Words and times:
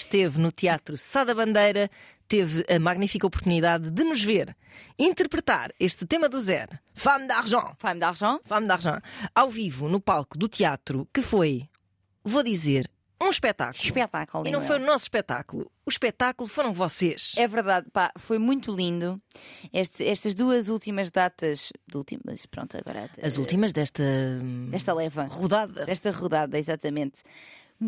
esteve 0.00 0.38
no 0.38 0.50
Teatro 0.52 0.96
Sá 0.96 1.24
da 1.24 1.34
Bandeira, 1.34 1.90
teve 2.26 2.64
a 2.72 2.78
magnífica 2.78 3.26
oportunidade 3.26 3.90
de 3.90 4.04
nos 4.04 4.22
ver 4.22 4.54
interpretar 4.98 5.72
este 5.80 6.06
tema 6.06 6.28
do 6.28 6.40
Zero, 6.40 6.78
Femme 6.94 7.26
d'Argent, 7.26 7.74
Femme 7.78 7.98
d'Argent. 8.00 8.40
Femme 8.44 8.66
d'Argent, 8.66 9.00
ao 9.34 9.48
vivo 9.48 9.88
no 9.88 10.00
palco 10.00 10.36
do 10.38 10.48
teatro, 10.48 11.08
que 11.12 11.22
foi, 11.22 11.68
vou 12.24 12.42
dizer, 12.42 12.90
um 13.22 13.28
espetáculo. 13.28 13.84
Espetáculo. 13.84 14.46
E 14.48 14.50
não 14.50 14.62
foi 14.62 14.76
o 14.76 14.86
nosso 14.86 15.04
espetáculo. 15.04 15.70
O 15.84 15.90
espetáculo 15.90 16.48
foram 16.48 16.72
vocês. 16.72 17.34
É 17.36 17.46
verdade, 17.46 17.86
pá, 17.92 18.10
foi 18.16 18.38
muito 18.38 18.74
lindo. 18.74 19.20
Este- 19.72 20.04
estas 20.06 20.34
duas 20.34 20.68
últimas 20.70 21.10
datas. 21.10 21.70
De 21.86 21.98
últimas, 21.98 22.46
pronto, 22.46 22.78
agora. 22.78 23.10
As 23.22 23.36
últimas 23.36 23.72
desta, 23.74 24.02
Desta 24.70 24.94
leva. 24.94 25.24
rodada. 25.24 25.84
Desta 25.84 26.10
rodada, 26.10 26.58
exatamente. 26.58 27.20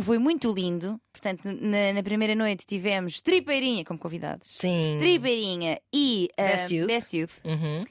Foi 0.01 0.19
muito 0.19 0.53
lindo. 0.53 0.99
Portanto, 1.13 1.45
na, 1.45 1.93
na 1.93 2.03
primeira 2.03 2.35
noite 2.35 2.65
tivemos 2.67 3.21
Tripeirinha 3.21 3.85
como 3.85 3.99
convidados. 3.99 4.49
Sim. 4.57 4.97
Tripeirinha 5.01 5.79
e 5.93 6.29
ah, 6.39 6.43
Best 6.45 6.75
Youth. 6.75 6.87
Best 6.87 7.17
Youth. 7.17 7.33
Uhum. 7.45 7.85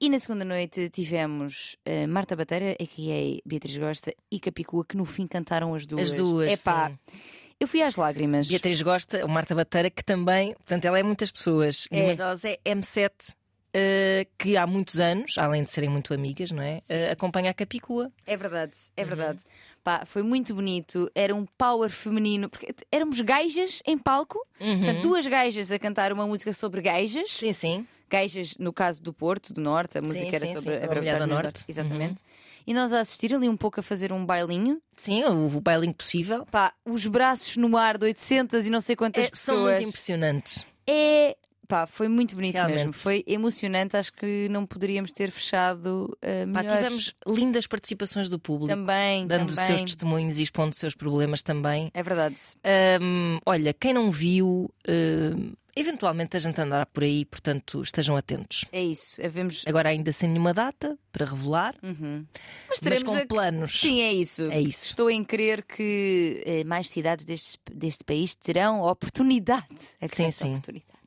E 0.00 0.08
na 0.08 0.18
segunda 0.20 0.44
noite 0.44 0.88
tivemos 0.90 1.76
ah, 1.84 2.06
Marta 2.06 2.36
Bateira, 2.36 2.72
a.k.a. 2.80 3.42
Beatriz 3.48 3.76
Gosta, 3.76 4.14
e 4.30 4.38
Capicua, 4.38 4.84
que 4.84 4.96
no 4.96 5.04
fim 5.04 5.26
cantaram 5.26 5.74
as 5.74 5.84
duas. 5.86 6.10
As 6.12 6.16
duas, 6.16 6.60
Epá, 6.60 6.90
sim. 6.90 6.98
eu 7.58 7.66
fui 7.66 7.82
às 7.82 7.96
lágrimas. 7.96 8.46
Beatriz 8.46 8.80
gosta, 8.80 9.26
o 9.26 9.28
Marta 9.28 9.54
Bateira, 9.56 9.90
que 9.90 10.04
também, 10.04 10.54
portanto, 10.54 10.84
ela 10.84 10.98
é 10.98 11.02
muitas 11.02 11.32
pessoas. 11.32 11.88
E 11.90 11.98
É. 11.98 12.02
uma 12.04 12.14
delas 12.14 12.44
é 12.44 12.58
M7, 12.64 13.10
eh, 13.74 14.28
que 14.38 14.56
há 14.56 14.64
muitos 14.64 15.00
anos, 15.00 15.36
além 15.36 15.64
de 15.64 15.70
serem 15.70 15.90
muito 15.90 16.14
amigas, 16.14 16.52
não 16.52 16.62
é? 16.62 16.78
Eh, 16.88 17.10
acompanha 17.10 17.50
a 17.50 17.54
Capicua. 17.54 18.12
É 18.24 18.36
verdade, 18.36 18.74
é 18.96 19.02
Uhum. 19.02 19.08
Pá, 19.88 20.04
foi 20.04 20.22
muito 20.22 20.54
bonito. 20.54 21.10
Era 21.14 21.34
um 21.34 21.46
power 21.56 21.88
feminino, 21.88 22.50
porque 22.50 22.74
éramos 22.92 23.22
gajas 23.22 23.80
em 23.86 23.96
palco, 23.96 24.38
portanto, 24.58 25.00
duas 25.00 25.26
gajas 25.26 25.72
a 25.72 25.78
cantar 25.78 26.12
uma 26.12 26.26
música 26.26 26.52
sobre 26.52 26.82
gajas. 26.82 27.30
Sim, 27.30 27.52
sim. 27.54 27.86
Gajas, 28.10 28.54
no 28.58 28.70
caso 28.70 29.02
do 29.02 29.14
Porto, 29.14 29.54
do 29.54 29.62
Norte, 29.62 29.96
a 29.96 30.02
música 30.02 30.28
Sim, 30.28 30.36
era 30.36 30.46
sim, 30.46 30.54
sobre 30.56 30.74
sim, 30.74 30.80
sobre 30.82 30.94
a 30.96 30.98
a 30.98 31.00
mulher 31.00 31.18
do 31.20 31.26
Norte. 31.26 31.60
Uhum. 31.60 31.64
Exatamente. 31.68 32.20
E 32.66 32.74
nós 32.74 32.92
a 32.92 33.00
assistir 33.00 33.34
ali 33.34 33.48
um 33.48 33.56
pouco 33.56 33.80
a 33.80 33.82
fazer 33.82 34.12
um 34.12 34.26
bailinho. 34.26 34.78
Sim, 34.94 35.24
o, 35.24 35.58
bailinho 35.58 35.94
possível. 35.94 36.44
Pá, 36.50 36.74
os 36.84 37.06
braços 37.06 37.56
no 37.56 37.74
ar 37.74 37.96
de 37.96 38.04
800 38.04 38.66
e 38.66 38.70
não 38.70 38.82
sei 38.82 38.94
quantas 38.94 39.24
É, 39.24 39.30
são 39.32 39.54
muito 39.56 39.68
pessoas. 39.70 39.88
impressionantes. 39.88 40.66
É. 40.86 41.34
Pá, 41.68 41.86
foi 41.86 42.08
muito 42.08 42.34
bonito 42.34 42.54
Realmente. 42.54 42.76
mesmo. 42.78 42.92
Foi 42.94 43.22
emocionante. 43.26 43.94
Acho 43.96 44.10
que 44.12 44.48
não 44.50 44.64
poderíamos 44.66 45.12
ter 45.12 45.30
fechado 45.30 46.16
uh, 46.16 46.52
Pá, 46.52 46.64
tivemos 46.64 47.14
lindas 47.26 47.66
participações 47.66 48.30
do 48.30 48.38
público, 48.38 48.74
também, 48.74 49.26
dando 49.26 49.50
os 49.50 49.54
também. 49.54 49.76
seus 49.76 49.82
testemunhos 49.82 50.38
e 50.38 50.42
expondo 50.44 50.70
os 50.70 50.78
seus 50.78 50.94
problemas 50.94 51.42
também. 51.42 51.90
É 51.92 52.02
verdade. 52.02 52.36
Hum, 53.02 53.38
olha, 53.44 53.74
quem 53.74 53.92
não 53.92 54.10
viu, 54.10 54.70
eventualmente 55.76 56.36
a 56.36 56.40
gente 56.40 56.60
andará 56.60 56.84
por 56.86 57.04
aí, 57.04 57.24
portanto 57.24 57.82
estejam 57.82 58.16
atentos. 58.16 58.64
É 58.72 58.82
isso. 58.82 59.24
Havemos. 59.24 59.62
Agora 59.66 59.90
ainda 59.90 60.10
sem 60.12 60.28
nenhuma 60.28 60.52
data 60.54 60.98
para 61.12 61.24
revelar, 61.26 61.74
Uhum. 61.82 62.24
Mas 62.32 62.68
mas 62.70 62.80
teremos 62.80 63.04
com 63.12 63.16
a- 63.18 63.26
planos. 63.26 63.78
Sim, 63.80 64.00
é 64.00 64.12
isso. 64.12 64.42
É 64.50 64.60
isso. 64.60 64.86
Estou 64.86 65.10
em 65.10 65.22
crer 65.22 65.62
que 65.64 66.42
eh, 66.44 66.64
mais 66.64 66.88
cidades 66.88 67.24
deste, 67.24 67.58
deste 67.72 68.04
país 68.04 68.34
terão 68.34 68.82
oportunidade, 68.82 69.66
a 70.00 70.08
Sim, 70.08 70.30
sim. 70.30 70.50
oportunidade 70.50 70.97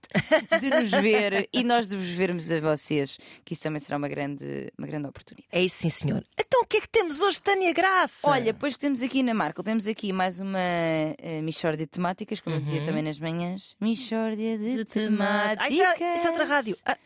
de 0.59 0.69
nos 0.69 0.91
ver 0.91 1.47
e 1.53 1.63
nós 1.63 1.87
de 1.87 1.95
vos 1.95 2.07
vermos 2.09 2.51
a 2.51 2.59
vocês, 2.59 3.17
que 3.45 3.53
isso 3.53 3.63
também 3.63 3.79
será 3.79 3.97
uma 3.97 4.07
grande, 4.07 4.71
uma 4.77 4.87
grande 4.87 5.07
oportunidade. 5.07 5.47
É 5.51 5.63
isso, 5.63 5.77
sim, 5.81 5.89
senhor. 5.89 6.23
Então 6.39 6.61
o 6.61 6.65
que 6.65 6.77
é 6.77 6.81
que 6.81 6.89
temos 6.89 7.21
hoje, 7.21 7.41
Tânia 7.41 7.73
Graça? 7.73 8.29
Olha, 8.29 8.53
pois 8.53 8.73
que 8.73 8.79
temos 8.79 9.01
aqui 9.01 9.23
na 9.23 9.33
Marco, 9.33 9.63
temos 9.63 9.87
aqui 9.87 10.11
mais 10.13 10.39
uma 10.39 10.59
uh, 10.59 11.41
Michórdia 11.43 11.85
de 11.85 11.91
temáticas, 11.91 12.39
como 12.39 12.55
eu 12.57 12.61
dizia 12.61 12.83
também 12.85 13.03
nas 13.03 13.19
manhãs. 13.19 13.75
Michórdia 13.79 14.57
de, 14.57 14.65
Uhum. 14.71 14.75
De 14.77 14.85
temáticas. 14.85 15.57
Ah, 15.59 15.69
isso, 15.69 16.03
é, 16.03 16.13
isso 16.13 16.27
é 16.27 16.29
outra 16.29 16.45
rádio. 16.45 16.77
Ah, 16.85 16.97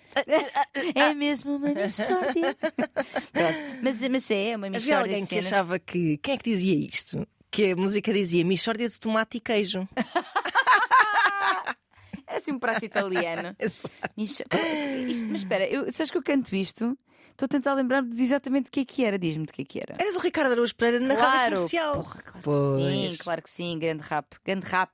É 0.96 1.14
mesmo 1.14 1.56
uma 1.58 1.68
Michórdia. 1.70 2.56
Pronto, 3.32 3.60
mas, 3.82 4.02
mas 4.10 4.32
é 4.32 4.56
uma 4.56 4.68
havia 4.68 4.80
Michórdia 4.80 4.98
alguém 4.98 5.24
de 5.24 5.30
que 5.30 5.38
achava 5.40 5.80
que. 5.80 6.18
Quem 6.18 6.34
é 6.34 6.38
que 6.38 6.50
dizia 6.50 6.74
isto? 6.76 7.28
Que 7.52 7.72
a 7.72 7.76
música 7.76 8.14
dizia 8.14 8.44
Michórdia 8.46 8.90
de 8.90 9.00
tomate 9.00 9.38
e 9.38 9.40
queijo. 9.40 9.88
Um 12.52 12.60
prato 12.60 12.86
italiano. 12.86 13.56
Exato. 13.60 13.90
Isto- 14.18 14.44
mas 15.30 15.42
espera, 15.42 15.66
eu, 15.68 15.92
sabes 15.94 16.12
que 16.12 16.18
eu 16.18 16.24
canto 16.24 16.56
isto? 16.56 16.98
Estou 17.36 17.48
a 17.48 17.50
tentar 17.50 17.74
lembrar-me 17.74 18.08
de 18.16 18.24
exatamente 18.24 18.70
o 18.70 18.72
que 18.72 18.80
é 18.80 18.86
que 18.86 19.04
era. 19.04 19.20
Diz-me 19.20 19.46
de 19.46 19.52
que 19.52 19.62
é 19.62 19.66
que 19.66 19.78
era. 19.78 19.96
Era 20.00 20.14
do 20.14 20.20
Ricardo 20.20 20.54
Araújo 20.54 20.74
Pereira 20.74 21.02
na 21.06 21.16
rádio 21.16 21.26
Claro, 21.32 21.56
comercial. 21.56 21.94
porra, 21.96 22.22
claro 22.22 22.34
que 22.38 22.42
Pois. 22.44 22.86
sim, 22.86 23.24
claro 23.24 23.42
que 23.42 23.50
sim, 23.50 23.78
grande 23.78 24.04
rap, 24.04 24.26
grande 24.46 24.66
rap. 24.66 24.92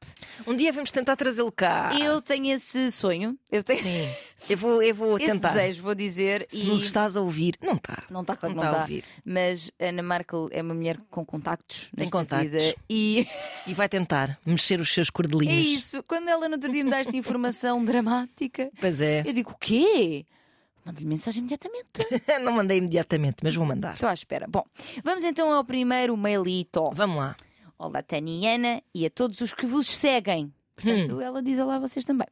Um 0.48 0.56
dia 0.56 0.74
vamos 0.74 0.92
tentar 0.92 1.16
trazê-lo 1.16 1.52
cá. 1.52 1.92
Eu 2.02 2.20
tenho 2.20 2.48
esse 2.56 2.92
sonho, 2.92 3.38
eu 3.52 3.64
tenho 3.64 3.84
Sim. 3.84 4.10
Eu 4.50 4.58
vou, 4.58 4.82
eu 4.82 4.96
vou 4.96 5.18
esse 5.18 5.28
tentar. 5.28 5.50
desejo, 5.54 5.84
vou 5.84 5.94
dizer. 5.94 6.48
Se 6.50 6.64
e... 6.64 6.66
nos 6.66 6.82
estás 6.82 7.16
a 7.16 7.22
ouvir, 7.22 7.60
não 7.62 7.74
está. 7.76 8.04
Não 8.10 8.22
está 8.22 8.36
claro, 8.36 8.56
Não 8.56 8.64
não 8.64 8.70
está 8.72 8.82
a 8.82 8.84
está. 8.86 8.92
ouvir. 8.92 9.04
Mas 9.24 9.72
Ana 9.80 10.02
Markel 10.02 10.50
é 10.52 10.64
uma 10.64 10.74
mulher 10.74 10.98
com 11.12 11.24
contactos. 11.24 11.92
Tem 11.96 12.10
contactos. 12.10 12.50
vida. 12.64 12.76
E 12.90 13.28
E 13.68 13.74
vai 13.76 13.88
tentar 13.88 14.40
mexer 14.44 14.80
os 14.80 14.92
seus 14.92 15.10
é 15.10 15.12
cordelinhos. 15.12 15.68
isso. 15.68 16.02
Quando 16.08 16.28
ela 16.28 16.48
no 16.50 16.56
outro 16.56 16.72
dia 16.72 16.84
me 16.84 16.90
dá 16.90 16.98
esta 17.02 17.16
informação 17.16 17.86
dramática, 17.86 18.72
Pois 18.80 19.00
é. 19.00 19.22
eu 19.28 19.32
digo: 19.32 19.52
o 19.52 19.56
quê? 19.60 20.26
Manda-lhe 20.86 21.06
mensagem 21.06 21.40
imediatamente. 21.42 21.88
não 22.44 22.54
mandei 22.54 22.78
imediatamente, 22.80 23.38
mas 23.44 23.54
vou 23.56 23.66
mandar. 23.66 23.94
Estou 23.94 24.10
à 24.10 24.14
espera. 24.14 24.48
Bom, 24.50 24.64
vamos 25.04 25.24
então 25.24 25.52
ao 25.52 25.64
primeiro 25.64 26.16
mailito. 26.18 26.90
Vamos 26.94 27.18
lá. 27.18 27.36
Olá, 27.78 28.02
Tânia 28.04 28.34
e 28.34 28.56
Ana, 28.56 28.82
e 28.94 29.06
a 29.06 29.10
todos 29.10 29.42
os 29.42 29.54
que 29.54 29.66
vos 29.66 29.88
seguem. 29.88 30.54
Portanto, 30.76 31.16
Hum. 31.18 31.22
ela 31.22 31.42
diz 31.42 31.60
olá 31.60 31.76
a 31.76 31.80
vocês 31.80 32.06
também. 32.06 32.28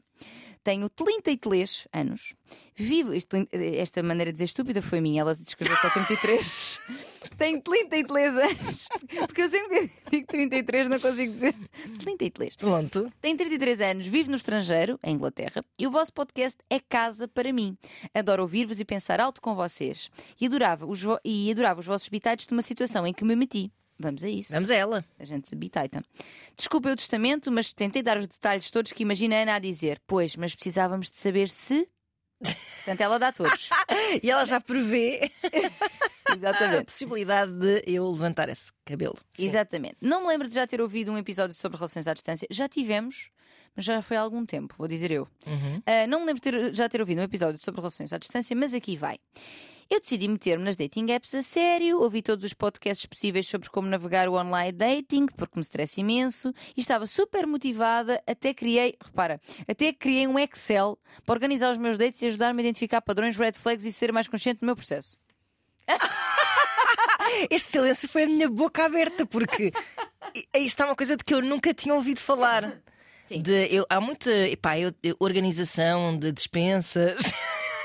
Tenho 0.63 0.89
33 0.89 1.87
anos. 1.93 2.35
Vivo. 2.75 3.13
isto- 3.13 3.35
esta 3.51 4.03
maneira 4.03 4.31
de 4.31 4.35
dizer 4.35 4.45
estúpida 4.45 4.81
foi 4.81 4.99
minha, 5.01 5.21
ela 5.21 5.33
descreveu 5.33 5.77
só 5.77 5.89
33. 5.89 6.79
Tenho 7.37 7.61
33 7.61 8.35
anos. 8.35 8.87
Porque 9.25 9.41
eu 9.41 9.49
sempre 9.49 9.91
digo 10.11 10.27
33, 10.27 10.89
não 10.89 10.99
consigo 10.99 11.33
dizer 11.33 11.55
33. 11.99 12.55
Pronto. 12.57 13.11
Tenho 13.21 13.37
33 13.37 13.81
anos, 13.81 14.05
vivo 14.07 14.29
no 14.31 14.37
estrangeiro, 14.37 14.99
em 15.03 15.15
Inglaterra, 15.15 15.63
e 15.77 15.87
o 15.87 15.91
vosso 15.91 16.11
podcast 16.13 16.57
é 16.69 16.79
casa 16.79 17.27
para 17.27 17.51
mim. 17.53 17.77
Adoro 18.13 18.41
ouvir-vos 18.43 18.79
e 18.79 18.85
pensar 18.85 19.19
alto 19.19 19.41
com 19.41 19.55
vocês. 19.55 20.09
E 20.39 20.45
adorava 20.45 20.85
os, 20.85 21.01
e 21.23 21.49
adorava 21.51 21.79
os 21.79 21.85
vossos 21.85 22.09
bitites 22.09 22.45
de 22.47 22.53
uma 22.53 22.61
situação 22.61 23.07
em 23.07 23.13
que 23.13 23.23
me 23.25 23.35
meti. 23.35 23.71
Vamos 23.99 24.23
a 24.23 24.29
isso. 24.29 24.53
Vamos 24.53 24.71
a 24.71 24.75
ela. 24.75 25.03
A 25.19 25.25
gente 25.25 25.49
se 25.49 25.55
bitaita. 25.55 26.01
Desculpa 26.55 26.89
o 26.89 26.95
testamento, 26.95 27.51
mas 27.51 27.73
tentei 27.73 28.01
dar 28.01 28.17
os 28.17 28.27
detalhes 28.27 28.71
todos 28.71 28.91
que 28.93 29.03
imagina 29.03 29.35
a 29.35 29.41
Ana 29.41 29.55
a 29.55 29.59
dizer. 29.59 30.01
Pois, 30.07 30.35
mas 30.37 30.55
precisávamos 30.55 31.11
de 31.11 31.17
saber 31.17 31.49
se. 31.49 31.87
Portanto, 32.41 33.01
ela 33.01 33.19
dá 33.19 33.31
todos. 33.33 33.69
E 34.23 34.31
ela 34.31 34.45
já 34.45 34.59
prevê 34.61 35.29
a 36.25 36.33
Exatamente. 36.35 36.85
possibilidade 36.85 37.51
de 37.51 37.83
eu 37.85 38.09
levantar 38.09 38.49
esse 38.49 38.71
cabelo. 38.85 39.15
Sim. 39.33 39.47
Exatamente. 39.49 39.97
Não 40.01 40.21
me 40.21 40.27
lembro 40.27 40.47
de 40.47 40.53
já 40.55 40.65
ter 40.65 40.79
ouvido 40.81 41.11
um 41.11 41.17
episódio 41.17 41.53
sobre 41.55 41.77
relações 41.77 42.07
à 42.07 42.13
distância. 42.13 42.47
Já 42.49 42.67
tivemos, 42.69 43.29
mas 43.75 43.83
já 43.85 44.01
foi 44.01 44.15
há 44.17 44.21
algum 44.21 44.45
tempo, 44.45 44.73
vou 44.77 44.87
dizer 44.87 45.11
eu. 45.11 45.27
Uhum. 45.45 45.81
Ah, 45.85 46.07
não 46.07 46.21
me 46.21 46.25
lembro 46.27 46.41
de 46.41 46.51
ter- 46.51 46.73
já 46.73 46.87
ter 46.89 47.01
ouvido 47.01 47.19
um 47.19 47.23
episódio 47.23 47.59
sobre 47.61 47.81
relações 47.81 48.11
à 48.13 48.17
distância, 48.17 48.55
mas 48.55 48.73
aqui 48.73 48.95
vai. 48.97 49.19
Eu 49.89 49.99
decidi 49.99 50.27
meter-me 50.27 50.63
nas 50.63 50.75
dating 50.75 51.11
apps 51.11 51.33
a 51.33 51.41
sério, 51.41 51.99
ouvi 51.99 52.21
todos 52.21 52.45
os 52.45 52.53
podcasts 52.53 53.07
possíveis 53.07 53.47
sobre 53.47 53.69
como 53.69 53.87
navegar 53.87 54.29
o 54.29 54.33
online 54.35 54.71
dating, 54.71 55.25
porque 55.35 55.53
me 55.55 55.61
estressa 55.61 55.99
imenso, 55.99 56.53
e 56.77 56.79
estava 56.81 57.07
super 57.07 57.47
motivada, 57.47 58.21
até 58.27 58.53
criei, 58.53 58.95
repara, 59.03 59.41
até 59.67 59.91
criei 59.91 60.27
um 60.27 60.37
Excel 60.37 60.97
para 61.25 61.33
organizar 61.33 61.71
os 61.71 61.77
meus 61.79 61.97
dates 61.97 62.21
e 62.21 62.27
ajudar-me 62.27 62.61
a 62.61 62.63
identificar 62.63 63.01
padrões, 63.01 63.35
red 63.35 63.53
flags 63.53 63.83
e 63.83 63.91
ser 63.91 64.11
mais 64.13 64.27
consciente 64.27 64.59
do 64.59 64.65
meu 64.67 64.75
processo. 64.75 65.17
Este 67.49 67.69
silêncio 67.71 68.07
foi 68.07 68.23
a 68.23 68.27
minha 68.27 68.49
boca 68.49 68.85
aberta, 68.85 69.25
porque 69.25 69.71
aí 70.53 70.65
está 70.65 70.85
uma 70.85 70.95
coisa 70.95 71.15
de 71.15 71.23
que 71.23 71.33
eu 71.33 71.41
nunca 71.41 71.73
tinha 71.73 71.93
ouvido 71.93 72.19
falar. 72.19 72.79
Sim. 73.23 73.41
De, 73.41 73.67
eu, 73.73 73.85
há 73.89 74.01
muita 74.01 74.31
epá, 74.47 74.79
eu- 74.79 74.93
organização 75.19 76.17
de 76.17 76.31
dispensas, 76.31 77.21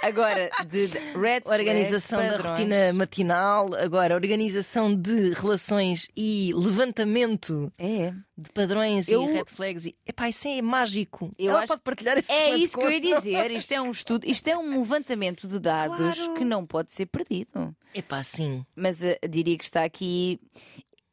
Agora, 0.07 0.51
de 0.67 0.87
red 0.87 1.41
flags, 1.43 1.47
organização 1.47 2.19
da 2.21 2.29
padrões. 2.33 2.51
rotina 2.51 2.93
matinal, 2.93 3.75
agora 3.75 4.15
organização 4.15 4.95
de 4.95 5.31
relações 5.31 6.09
e 6.17 6.53
levantamento 6.55 7.73
É. 7.79 8.13
de 8.37 8.51
padrões 8.53 9.09
Eu- 9.09 9.23
e 9.29 9.33
red 9.33 9.45
flags. 9.47 9.87
E, 9.87 9.97
epá, 10.07 10.29
isso 10.29 10.47
é 10.49 10.61
mágico. 10.63 11.33
Eu 11.39 11.51
Ela 11.51 11.61
acho- 11.61 11.69
pode 11.69 11.81
partilhar 11.83 12.19
esse 12.19 12.31
É 12.31 12.57
isso 12.57 12.77
que 12.79 12.85
eu 12.85 12.91
ia 12.91 13.01
dizer. 13.01 13.51
Isto 13.51 13.73
é 13.73 13.81
um 13.81 13.91
estudo, 13.91 14.27
isto 14.29 14.47
é 14.49 14.57
um 14.57 14.81
levantamento 14.81 15.49
de 15.49 15.59
dados 15.59 15.97
Claro. 16.17 16.35
que 16.35 16.45
não 16.45 16.67
pode 16.67 16.93
ser 16.93 17.07
perdido. 17.07 17.75
Epá, 17.95 18.23
sim. 18.23 18.65
Mas 18.77 19.03
eh, 19.03 19.19
diria 19.29 19.57
que 19.57 19.65
está 19.65 19.85
aqui. 19.85 20.39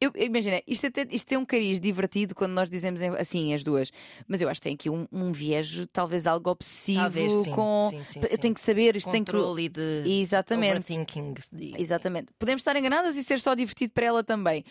Eu, 0.04 0.12
imagina, 0.16 0.60
isto, 0.66 0.86
até, 0.86 1.06
isto 1.10 1.26
tem 1.26 1.38
um 1.38 1.44
cariz 1.44 1.78
divertido 1.80 2.34
quando 2.34 2.52
nós 2.52 2.68
dizemos 2.68 3.00
em- 3.02 3.10
assim 3.16 3.54
as 3.54 3.62
duas, 3.62 3.90
mas 4.26 4.40
eu 4.40 4.48
acho 4.48 4.60
que 4.60 4.64
tem 4.68 4.74
aqui 4.74 4.90
um, 4.90 5.06
um 5.12 5.30
viés, 5.30 5.86
talvez 5.92 6.26
algo 6.26 6.50
obsessivo 6.50 7.00
Talvez, 7.00 7.32
sim. 7.32 7.50
com. 7.52 7.88
Sim, 7.90 8.02
sim, 8.04 8.20
eu 8.30 8.38
tenho 8.38 8.54
que 8.54 8.60
saber, 8.60 8.96
isto 8.96 9.10
tem 9.10 9.22
que. 9.24 9.32
Controle 9.32 9.68
de 9.68 10.02
Exatamente. 10.06 10.92
overthinking. 10.92 11.34
Exatamente. 11.78 12.28
Podemos 12.38 12.60
estar 12.60 12.74
enganadas 12.76 13.16
e 13.16 13.22
ser 13.22 13.38
só 13.40 13.54
divertido 13.54 13.92
para 13.92 14.06
ela 14.06 14.24
também. 14.24 14.64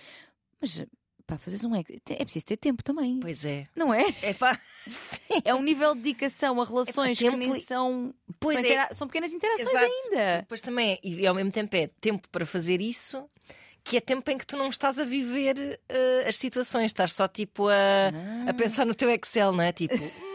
Mas 0.60 0.83
Pá, 1.25 1.38
fazes 1.38 1.63
um. 1.63 1.74
É 1.75 1.84
preciso 2.25 2.45
ter 2.45 2.57
tempo 2.57 2.84
também. 2.84 3.19
Pois 3.22 3.45
é. 3.45 3.66
Não 3.74 3.94
é? 3.94 4.13
É 4.22 4.34
pá, 4.34 4.60
sim. 4.86 5.42
É 5.45 5.56
um 5.56 5.62
nível 5.62 5.95
de 5.95 6.01
dedicação 6.01 6.60
a 6.60 6.66
relações 6.66 7.18
tempo 7.18 7.38
que 7.39 7.48
nem 7.48 7.60
são. 7.62 8.13
Pois 8.38 8.60
são, 8.60 8.69
é. 8.69 8.74
intera- 8.74 8.94
são 8.94 9.07
pequenas 9.07 9.31
interações 9.31 9.69
Exato. 9.69 9.86
ainda. 10.10 10.42
Depois 10.42 10.60
também, 10.60 10.92
é- 10.94 11.00
e 11.07 11.25
ao 11.25 11.34
mesmo 11.34 11.51
tempo 11.51 11.74
é 11.75 11.88
tempo 12.01 12.27
para 12.30 12.45
fazer 12.45 12.81
isso, 12.81 13.24
que 13.83 13.98
é 13.98 14.01
tempo 14.01 14.30
em 14.31 14.38
que 14.38 14.45
tu 14.45 14.56
não 14.57 14.68
estás 14.69 15.00
a 15.00 15.04
viver 15.04 15.80
eh, 15.89 16.25
as 16.28 16.36
situações, 16.38 16.86
estás 16.86 17.13
só 17.13 17.28
tipo 17.28 17.68
a, 17.68 17.74
Ah. 17.74 18.50
a 18.50 18.54
pensar 18.54 18.86
no 18.86 18.94
teu 18.94 19.10
Excel, 19.10 19.51
não 19.51 19.63
é? 19.63 19.72
Tipo, 19.72 19.95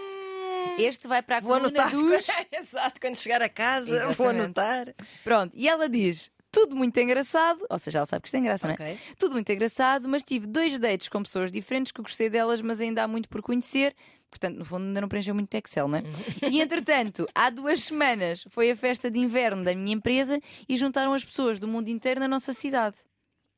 Este 0.79 1.09
vai 1.09 1.23
para 1.23 1.39
a 1.39 1.41
vou 1.41 1.55
anotar. 1.55 1.91
dos. 1.91 2.27
Exato, 2.53 3.01
quando 3.01 3.17
chegar 3.17 3.41
a 3.41 3.49
casa, 3.49 4.01
vou 4.01 4.31
Exatamente. 4.31 4.41
anotar. 4.61 4.95
Pronto, 5.25 5.53
e 5.55 5.69
ela 5.69 5.89
diz. 5.89 6.31
Tudo 6.51 6.75
muito 6.75 6.99
engraçado, 6.99 7.67
ou 7.69 7.79
seja, 7.79 7.99
ela 7.99 8.07
sabe 8.07 8.23
que 8.23 8.29
isto 8.29 8.35
é 8.35 8.39
engraçado, 8.39 8.79
não 8.79 8.87
é? 8.87 8.97
Tudo 9.19 9.33
muito 9.33 9.51
engraçado, 9.53 10.09
mas 10.09 10.23
tive 10.23 10.47
dois 10.47 10.79
dates 10.79 11.07
com 11.09 11.23
pessoas 11.23 11.53
diferentes 11.53 11.93
que 11.93 12.01
gostei 12.01 12.31
delas, 12.31 12.63
mas 12.63 12.81
ainda 12.81 13.03
há 13.05 13.09
muito 13.09 13.29
por 13.29 13.43
conhecer. 13.43 13.95
Portanto, 14.31 14.57
no 14.57 14.65
fundo, 14.65 14.87
ainda 14.87 15.01
não 15.03 15.09
preencheu 15.09 15.35
muito 15.35 15.55
Excel, 15.55 15.87
não 15.87 15.99
é? 15.99 16.03
E 16.51 16.61
entretanto, 16.63 17.29
há 17.35 17.51
duas 17.51 17.81
semanas 17.83 18.45
foi 18.49 18.71
a 18.71 18.77
festa 18.77 19.11
de 19.11 19.19
inverno 19.19 19.65
da 19.65 19.75
minha 19.75 19.95
empresa 19.95 20.41
e 20.67 20.77
juntaram 20.79 21.13
as 21.13 21.25
pessoas 21.25 21.59
do 21.61 21.69
mundo 21.69 21.89
inteiro 21.89 22.21
na 22.21 22.29
nossa 22.29 22.55
cidade. 22.55 22.97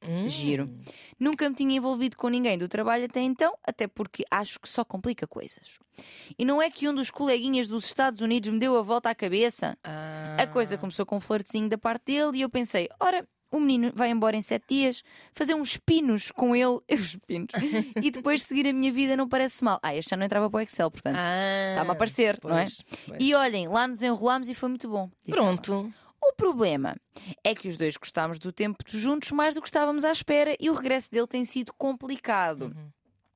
Hum. 0.02 0.28
Giro. 0.28 0.70
Nunca 1.18 1.48
me 1.48 1.54
tinha 1.54 1.76
envolvido 1.76 2.16
com 2.16 2.28
ninguém 2.28 2.56
do 2.56 2.68
trabalho 2.68 3.04
até 3.06 3.20
então, 3.20 3.56
até 3.66 3.86
porque 3.86 4.24
acho 4.30 4.60
que 4.60 4.68
só 4.68 4.84
complica 4.84 5.26
coisas. 5.26 5.78
E 6.38 6.44
não 6.44 6.62
é 6.62 6.70
que 6.70 6.88
um 6.88 6.94
dos 6.94 7.10
coleguinhas 7.10 7.66
dos 7.66 7.84
Estados 7.86 8.20
Unidos 8.20 8.50
me 8.50 8.58
deu 8.58 8.76
a 8.78 8.82
volta 8.82 9.10
à 9.10 9.14
cabeça. 9.14 9.76
Ah. 9.82 10.36
A 10.38 10.46
coisa 10.46 10.78
começou 10.78 11.04
com 11.04 11.16
um 11.16 11.20
flertezinho 11.20 11.68
da 11.68 11.76
parte 11.76 12.04
dele 12.06 12.38
e 12.38 12.40
eu 12.42 12.48
pensei: 12.48 12.88
ora, 13.00 13.26
o 13.50 13.58
menino 13.58 13.90
vai 13.94 14.10
embora 14.10 14.36
em 14.36 14.42
sete 14.42 14.66
dias, 14.68 15.02
fazer 15.32 15.54
uns 15.54 15.76
pinos 15.76 16.30
com 16.30 16.54
ele, 16.54 16.78
os 16.92 17.16
pinos, 17.26 17.50
e 18.00 18.10
depois 18.10 18.42
seguir 18.42 18.68
a 18.68 18.72
minha 18.72 18.92
vida 18.92 19.16
não 19.16 19.28
parece 19.28 19.64
mal. 19.64 19.80
Ah, 19.82 19.94
este 19.96 20.10
já 20.10 20.16
não 20.16 20.24
entrava 20.24 20.48
para 20.48 20.58
o 20.58 20.60
Excel, 20.60 20.90
portanto. 20.90 21.16
Ah, 21.18 21.70
Está-me 21.70 21.90
a 21.90 21.92
aparecer, 21.92 22.38
não 22.44 22.56
é? 22.58 22.62
pois, 22.62 22.82
pois. 23.06 23.18
E 23.20 23.34
olhem, 23.34 23.66
lá 23.66 23.88
nos 23.88 24.02
enrolámos 24.02 24.48
e 24.48 24.54
foi 24.54 24.68
muito 24.68 24.88
bom. 24.88 25.10
disse 25.24 25.38
ela. 25.38 25.50
O 26.30 26.32
problema 26.36 26.94
é 27.42 27.54
que 27.54 27.68
os 27.68 27.76
dois 27.76 27.96
gostámos 27.96 28.38
do 28.38 28.52
tempo 28.52 28.84
juntos 28.88 29.32
mais 29.32 29.54
do 29.54 29.62
que 29.62 29.68
estávamos 29.68 30.04
à 30.04 30.12
espera 30.12 30.54
e 30.60 30.68
o 30.70 30.74
regresso 30.74 31.10
dele 31.10 31.26
tem 31.26 31.44
sido 31.44 31.72
complicado. 31.72 32.64
Uhum. 32.66 32.90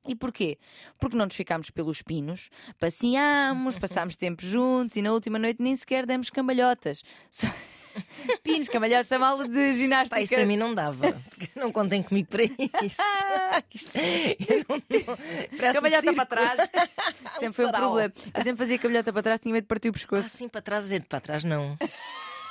E 0.07 0.15
porquê? 0.17 0.59
Porque 0.99 1.17
não 1.17 1.25
nos 1.27 1.35
ficámos 1.37 1.71
pelos 1.71 2.03
pinos, 2.03 2.51
passeámos, 2.79 3.79
passámos 3.81 4.17
tempo 4.17 4.45
juntos 4.45 4.97
e 4.97 5.03
na 5.03 5.13
última 5.13 5.39
noite 5.39 5.63
nem 5.63 5.75
sequer 5.77 6.07
demos 6.07 6.29
cambalhotas. 6.31 7.03
Só- 7.31 7.47
Pinos, 8.43 8.69
cambalhotas, 8.71 9.07
está 9.07 9.19
mal 9.19 9.47
de 9.47 9.75
ginástica. 9.75 10.17
Pá, 10.17 10.23
isso 10.23 10.35
para 10.35 10.47
mim 10.47 10.57
não 10.57 10.75
dava. 10.75 11.13
porque 11.29 11.49
Não 11.61 11.71
contem 11.71 12.03
comigo 12.03 12.29
para 12.29 12.45
isso. 12.45 13.03
Isto- 13.75 13.99
eu 13.99 14.65
não, 14.69 14.77
um 14.77 15.73
Cambalhota 15.75 16.01
circo. 16.03 16.15
para 16.17 16.27
trás. 16.27 16.71
sempre 17.39 17.53
foi 17.53 17.65
um 17.67 17.71
sarau. 17.71 17.81
problema. 17.91 18.15
Eu 18.35 18.43
sempre 18.43 18.57
fazia 18.59 18.79
cambalhota 18.79 19.13
para 19.13 19.23
trás, 19.23 19.41
tinha 19.41 19.53
medo 19.53 19.65
de 19.65 19.69
partir 19.69 19.89
o 19.89 19.91
Ah, 19.91 19.95
pescoço. 19.95 20.29
sim, 20.31 20.49
para 20.49 20.63
trás, 20.63 20.85
dizer 20.85 21.05
para 21.05 21.21
trás 21.21 21.45
não. 21.45 21.77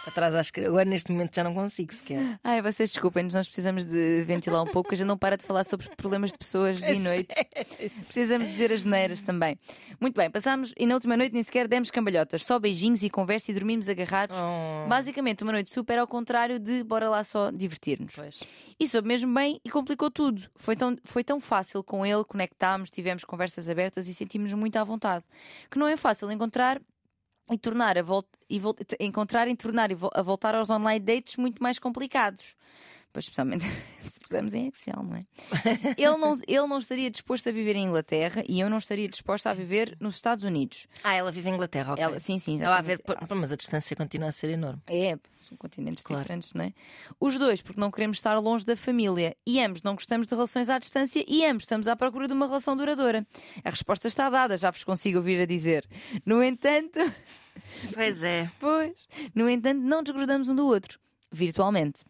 Para 0.03 0.13
trás 0.13 0.33
acho 0.33 0.51
que 0.51 0.61
agora 0.61 0.85
neste 0.85 1.11
momento 1.11 1.35
já 1.35 1.43
não 1.43 1.53
consigo 1.53 1.93
sequer. 1.93 2.39
Ai, 2.43 2.61
vocês 2.61 2.91
desculpem-nos, 2.91 3.33
nós 3.35 3.47
precisamos 3.47 3.85
de 3.85 4.23
ventilar 4.23 4.63
um 4.63 4.67
pouco, 4.67 4.91
a 4.93 4.97
gente 4.97 5.07
não 5.07 5.17
para 5.17 5.37
de 5.37 5.43
falar 5.45 5.63
sobre 5.63 5.87
problemas 5.95 6.31
de 6.31 6.37
pessoas 6.39 6.79
dia 6.79 6.93
e 6.93 6.99
noite. 6.99 7.27
Precisamos 7.77 8.49
dizer 8.49 8.71
as 8.71 8.83
neiras 8.83 9.21
também. 9.21 9.59
Muito 9.99 10.15
bem, 10.15 10.29
passámos 10.31 10.73
e 10.75 10.85
na 10.87 10.95
última 10.95 11.15
noite 11.15 11.33
nem 11.33 11.43
sequer 11.43 11.67
demos 11.67 11.91
cambalhotas, 11.91 12.43
só 12.45 12.57
beijinhos 12.57 13.03
e 13.03 13.09
conversa 13.09 13.51
e 13.51 13.53
dormimos 13.53 13.87
agarrados. 13.87 14.37
Oh, 14.39 14.87
Basicamente, 14.89 15.43
uma 15.43 15.51
noite 15.51 15.71
super 15.71 15.99
ao 15.99 16.07
contrário 16.07 16.57
de 16.57 16.83
bora 16.83 17.07
lá 17.07 17.23
só 17.23 17.51
divertir-nos. 17.51 18.13
pois. 18.15 18.39
E 18.79 18.87
soube 18.87 19.07
mesmo 19.07 19.31
bem 19.31 19.61
e 19.63 19.69
complicou 19.69 20.09
tudo. 20.09 20.41
Foi 20.55 20.75
tão, 20.75 20.97
foi 21.03 21.23
tão 21.23 21.39
fácil 21.39 21.83
com 21.83 22.03
ele, 22.03 22.23
conectámos, 22.23 22.89
tivemos 22.89 23.23
conversas 23.23 23.69
abertas 23.69 24.07
e 24.07 24.13
sentimos-nos 24.15 24.59
muito 24.59 24.75
à 24.77 24.83
vontade. 24.83 25.23
Que 25.69 25.77
não 25.77 25.87
é 25.87 25.95
fácil 25.95 26.31
encontrar 26.31 26.81
e 27.51 27.57
tornar 27.57 27.97
a 27.97 28.01
vol 28.01 28.23
e 28.49 28.59
vol 28.59 28.75
encontrar 28.99 29.47
e 29.47 29.55
tornar 29.55 29.91
e 29.91 29.95
vo- 29.95 30.09
a 30.13 30.21
voltar 30.21 30.55
aos 30.55 30.69
online 30.69 30.99
dates 31.03 31.35
muito 31.37 31.61
mais 31.61 31.77
complicados. 31.79 32.55
Pois, 33.13 33.25
especialmente 33.25 33.65
se 34.01 34.19
pusermos 34.21 34.53
em 34.53 34.67
Excel, 34.69 35.03
não 35.03 35.17
é? 35.17 35.25
Ele 35.97 36.17
não, 36.17 36.33
ele 36.47 36.67
não 36.67 36.77
estaria 36.77 37.11
disposto 37.11 37.49
a 37.49 37.51
viver 37.51 37.75
em 37.75 37.83
Inglaterra 37.85 38.41
e 38.47 38.61
eu 38.61 38.69
não 38.69 38.77
estaria 38.77 39.07
disposta 39.09 39.49
a 39.49 39.53
viver 39.53 39.97
nos 39.99 40.15
Estados 40.15 40.45
Unidos. 40.45 40.87
Ah, 41.03 41.13
ela 41.13 41.29
vive 41.29 41.49
em 41.49 41.53
Inglaterra, 41.53 41.91
ok. 41.91 42.01
Ela, 42.03 42.19
sim, 42.19 42.37
sim, 42.39 42.55
Estava 42.55 42.77
a 42.77 42.81
ver, 42.81 42.99
pô, 42.99 43.13
mas 43.35 43.51
a 43.51 43.57
distância 43.57 43.93
continua 43.97 44.29
a 44.29 44.31
ser 44.31 44.51
enorme. 44.51 44.81
É, 44.87 45.19
são 45.43 45.57
continentes 45.57 46.05
Claro. 46.05 46.21
diferentes, 46.21 46.53
não 46.53 46.63
é? 46.63 46.73
Os 47.19 47.37
dois, 47.37 47.61
porque 47.61 47.81
não 47.81 47.91
queremos 47.91 48.15
estar 48.17 48.37
longe 48.39 48.65
da 48.65 48.77
família. 48.77 49.35
E 49.45 49.59
ambos 49.61 49.83
não 49.83 49.93
gostamos 49.95 50.25
de 50.27 50.33
relações 50.33 50.69
à 50.69 50.79
distância 50.79 51.25
e 51.27 51.45
ambos 51.45 51.63
estamos 51.63 51.89
à 51.89 51.95
procura 51.97 52.29
de 52.29 52.33
uma 52.33 52.45
relação 52.47 52.77
duradoura. 52.77 53.27
A 53.63 53.69
resposta 53.69 54.07
está 54.07 54.29
dada, 54.29 54.55
já 54.57 54.71
vos 54.71 54.85
consigo 54.85 55.17
ouvir 55.17 55.41
a 55.41 55.45
dizer. 55.45 55.85
No 56.25 56.41
entanto, 56.41 56.99
Pois 57.93 58.23
é. 58.23 58.49
pois, 58.59 59.07
no 59.33 59.49
entanto, 59.49 59.81
não 59.81 60.03
desgrudamos 60.03 60.49
um 60.49 60.55
do 60.55 60.65
outro, 60.65 60.99
virtualmente. 61.31 62.03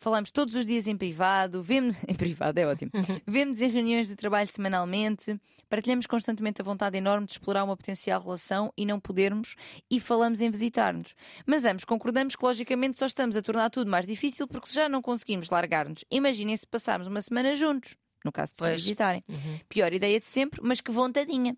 Falamos 0.00 0.30
todos 0.30 0.54
os 0.54 0.64
dias 0.64 0.86
em 0.86 0.96
privado, 0.96 1.60
vemos 1.62 1.96
em 2.06 2.14
privado, 2.14 2.58
é 2.58 2.66
ótimo. 2.66 2.90
Vemos 3.26 3.60
em 3.60 3.68
reuniões 3.68 4.06
de 4.08 4.14
trabalho 4.14 4.48
semanalmente, 4.48 5.38
partilhamos 5.68 6.06
constantemente 6.06 6.60
a 6.60 6.64
vontade 6.64 6.96
enorme 6.96 7.26
de 7.26 7.32
explorar 7.32 7.64
uma 7.64 7.76
potencial 7.76 8.20
relação 8.20 8.72
e 8.76 8.86
não 8.86 9.00
podermos, 9.00 9.56
e 9.90 9.98
falamos 9.98 10.40
em 10.40 10.50
visitar-nos. 10.50 11.14
Mas 11.44 11.64
ambos 11.64 11.84
concordamos 11.84 12.36
que 12.36 12.44
logicamente 12.44 12.96
só 12.96 13.06
estamos 13.06 13.36
a 13.36 13.42
tornar 13.42 13.70
tudo 13.70 13.90
mais 13.90 14.06
difícil 14.06 14.46
porque 14.46 14.70
já 14.72 14.88
não 14.88 15.02
conseguimos 15.02 15.50
largar-nos, 15.50 16.04
imaginem 16.10 16.56
se 16.56 16.66
passarmos 16.66 17.08
uma 17.08 17.20
semana 17.20 17.56
juntos, 17.56 17.96
no 18.24 18.30
caso 18.30 18.52
de 18.52 18.58
se 18.58 18.64
Pois. 18.64 18.82
visitarem. 18.82 19.24
Uhum. 19.28 19.58
Pior 19.68 19.92
ideia 19.92 20.20
de 20.20 20.26
sempre, 20.26 20.60
mas 20.62 20.80
que 20.80 20.92
vontadinha. 20.92 21.56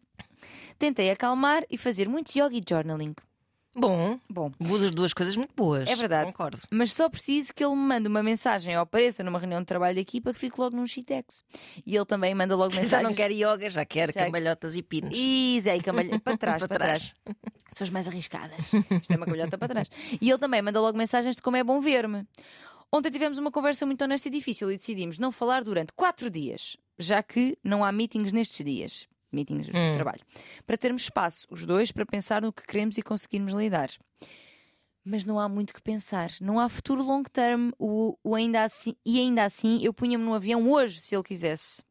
Tentei 0.78 1.10
acalmar 1.10 1.62
e 1.70 1.76
fazer 1.76 2.08
muito 2.08 2.30
yoga 2.30 2.56
e 2.56 2.62
journaling. 2.66 3.14
Bom, 3.74 4.18
Bom, 4.28 4.50
duas, 4.58 4.90
duas 4.90 5.12
coisas 5.12 5.36
muito 5.36 5.54
boas. 5.54 5.88
É 5.88 5.94
verdade. 5.94 6.26
Concordo. 6.32 6.58
mas 6.70 6.92
só 6.92 7.08
preciso 7.08 7.54
que 7.54 7.64
ele 7.64 7.74
me 7.76 7.82
mande 7.82 8.08
uma 8.08 8.22
mensagem 8.22 8.74
ou 8.76 8.82
apareça 8.82 9.22
numa 9.22 9.38
reunião 9.38 9.60
de 9.60 9.66
trabalho 9.66 9.94
de 9.94 10.00
equipa 10.00 10.32
que 10.32 10.38
fique 10.40 10.60
logo 10.60 10.76
num 10.76 10.86
shitex. 10.86 11.44
E 11.86 11.94
ele 11.94 12.04
também 12.04 12.34
manda 12.34 12.56
logo 12.56 12.72
Já 12.74 12.80
mensagem. 12.80 13.06
não 13.06 13.14
quer 13.14 13.30
yoga, 13.30 13.70
já 13.70 13.84
quer 13.84 14.12
Já- 14.12 14.24
cambalhotas 14.24 14.74
e 14.76 14.82
pinos. 14.82 15.16
Zé, 15.62 15.76
e 15.76 15.80
cambalha... 15.82 16.18
para 16.20 16.36
trás, 16.36 16.58
para, 16.58 16.68
Para 16.68 16.78
trás. 16.78 17.14
São 17.70 17.84
as 17.84 17.90
mais 17.90 18.08
arriscadas. 18.08 18.58
Isto 19.00 19.12
é 19.12 19.16
uma 19.16 19.24
cambalhota 19.26 19.56
para 19.56 19.68
trás. 19.68 19.88
E 20.20 20.28
ele 20.28 20.38
também 20.38 20.60
manda 20.60 20.80
logo 20.80 20.98
mensagens 20.98 21.36
de 21.36 21.42
como 21.42 21.56
é 21.56 21.62
bom 21.62 21.80
ver-me. 21.80 22.26
Ontem 22.92 23.08
tivemos 23.12 23.38
uma 23.38 23.52
conversa 23.52 23.86
muito 23.86 24.02
honesta 24.02 24.26
e 24.26 24.32
difícil 24.32 24.72
e 24.72 24.76
decidimos 24.76 25.20
não 25.20 25.30
falar 25.30 25.62
durante 25.62 25.92
quatro 25.92 26.28
dias, 26.28 26.76
já 26.98 27.22
que 27.22 27.56
não 27.62 27.84
há 27.84 27.92
meetings 27.92 28.32
nestes 28.32 28.64
dias. 28.66 29.06
Meetings 29.32 29.66
de 29.66 29.76
Hum. 29.76 29.94
trabalho. 29.94 30.20
Para 30.66 30.76
termos 30.78 31.02
espaço, 31.02 31.46
os 31.50 31.64
dois, 31.64 31.90
para 31.92 32.04
pensar 32.06 32.42
no 32.42 32.52
que 32.52 32.66
queremos 32.66 32.98
e 32.98 33.02
conseguirmos 33.02 33.52
lidar. 33.52 33.90
Mas 35.04 35.24
não 35.24 35.38
há 35.40 35.48
muito 35.48 35.72
que 35.72 35.80
pensar. 35.82 36.30
Não 36.40 36.58
há 36.60 36.68
futuro 36.68 37.02
long 37.02 37.22
term. 37.22 37.70
O, 37.78 38.16
o 38.22 38.34
ainda 38.34 38.64
assim, 38.64 38.94
e 39.04 39.18
ainda 39.18 39.44
assim, 39.44 39.78
eu 39.82 39.94
punha-me 39.94 40.24
no 40.24 40.34
avião 40.34 40.68
hoje, 40.70 41.00
se 41.00 41.14
ele 41.14 41.24
quisesse. 41.24 41.82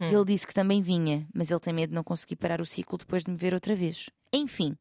Hum. 0.00 0.08
Ele 0.08 0.24
disse 0.24 0.46
que 0.46 0.54
também 0.54 0.80
vinha, 0.80 1.26
mas 1.34 1.50
ele 1.50 1.60
tem 1.60 1.72
medo 1.72 1.90
de 1.90 1.94
não 1.94 2.04
conseguir 2.04 2.36
parar 2.36 2.60
o 2.60 2.66
ciclo 2.66 2.96
depois 2.98 3.24
de 3.24 3.30
me 3.30 3.36
ver 3.36 3.54
outra 3.54 3.74
vez. 3.74 4.08
Enfim, 4.32 4.76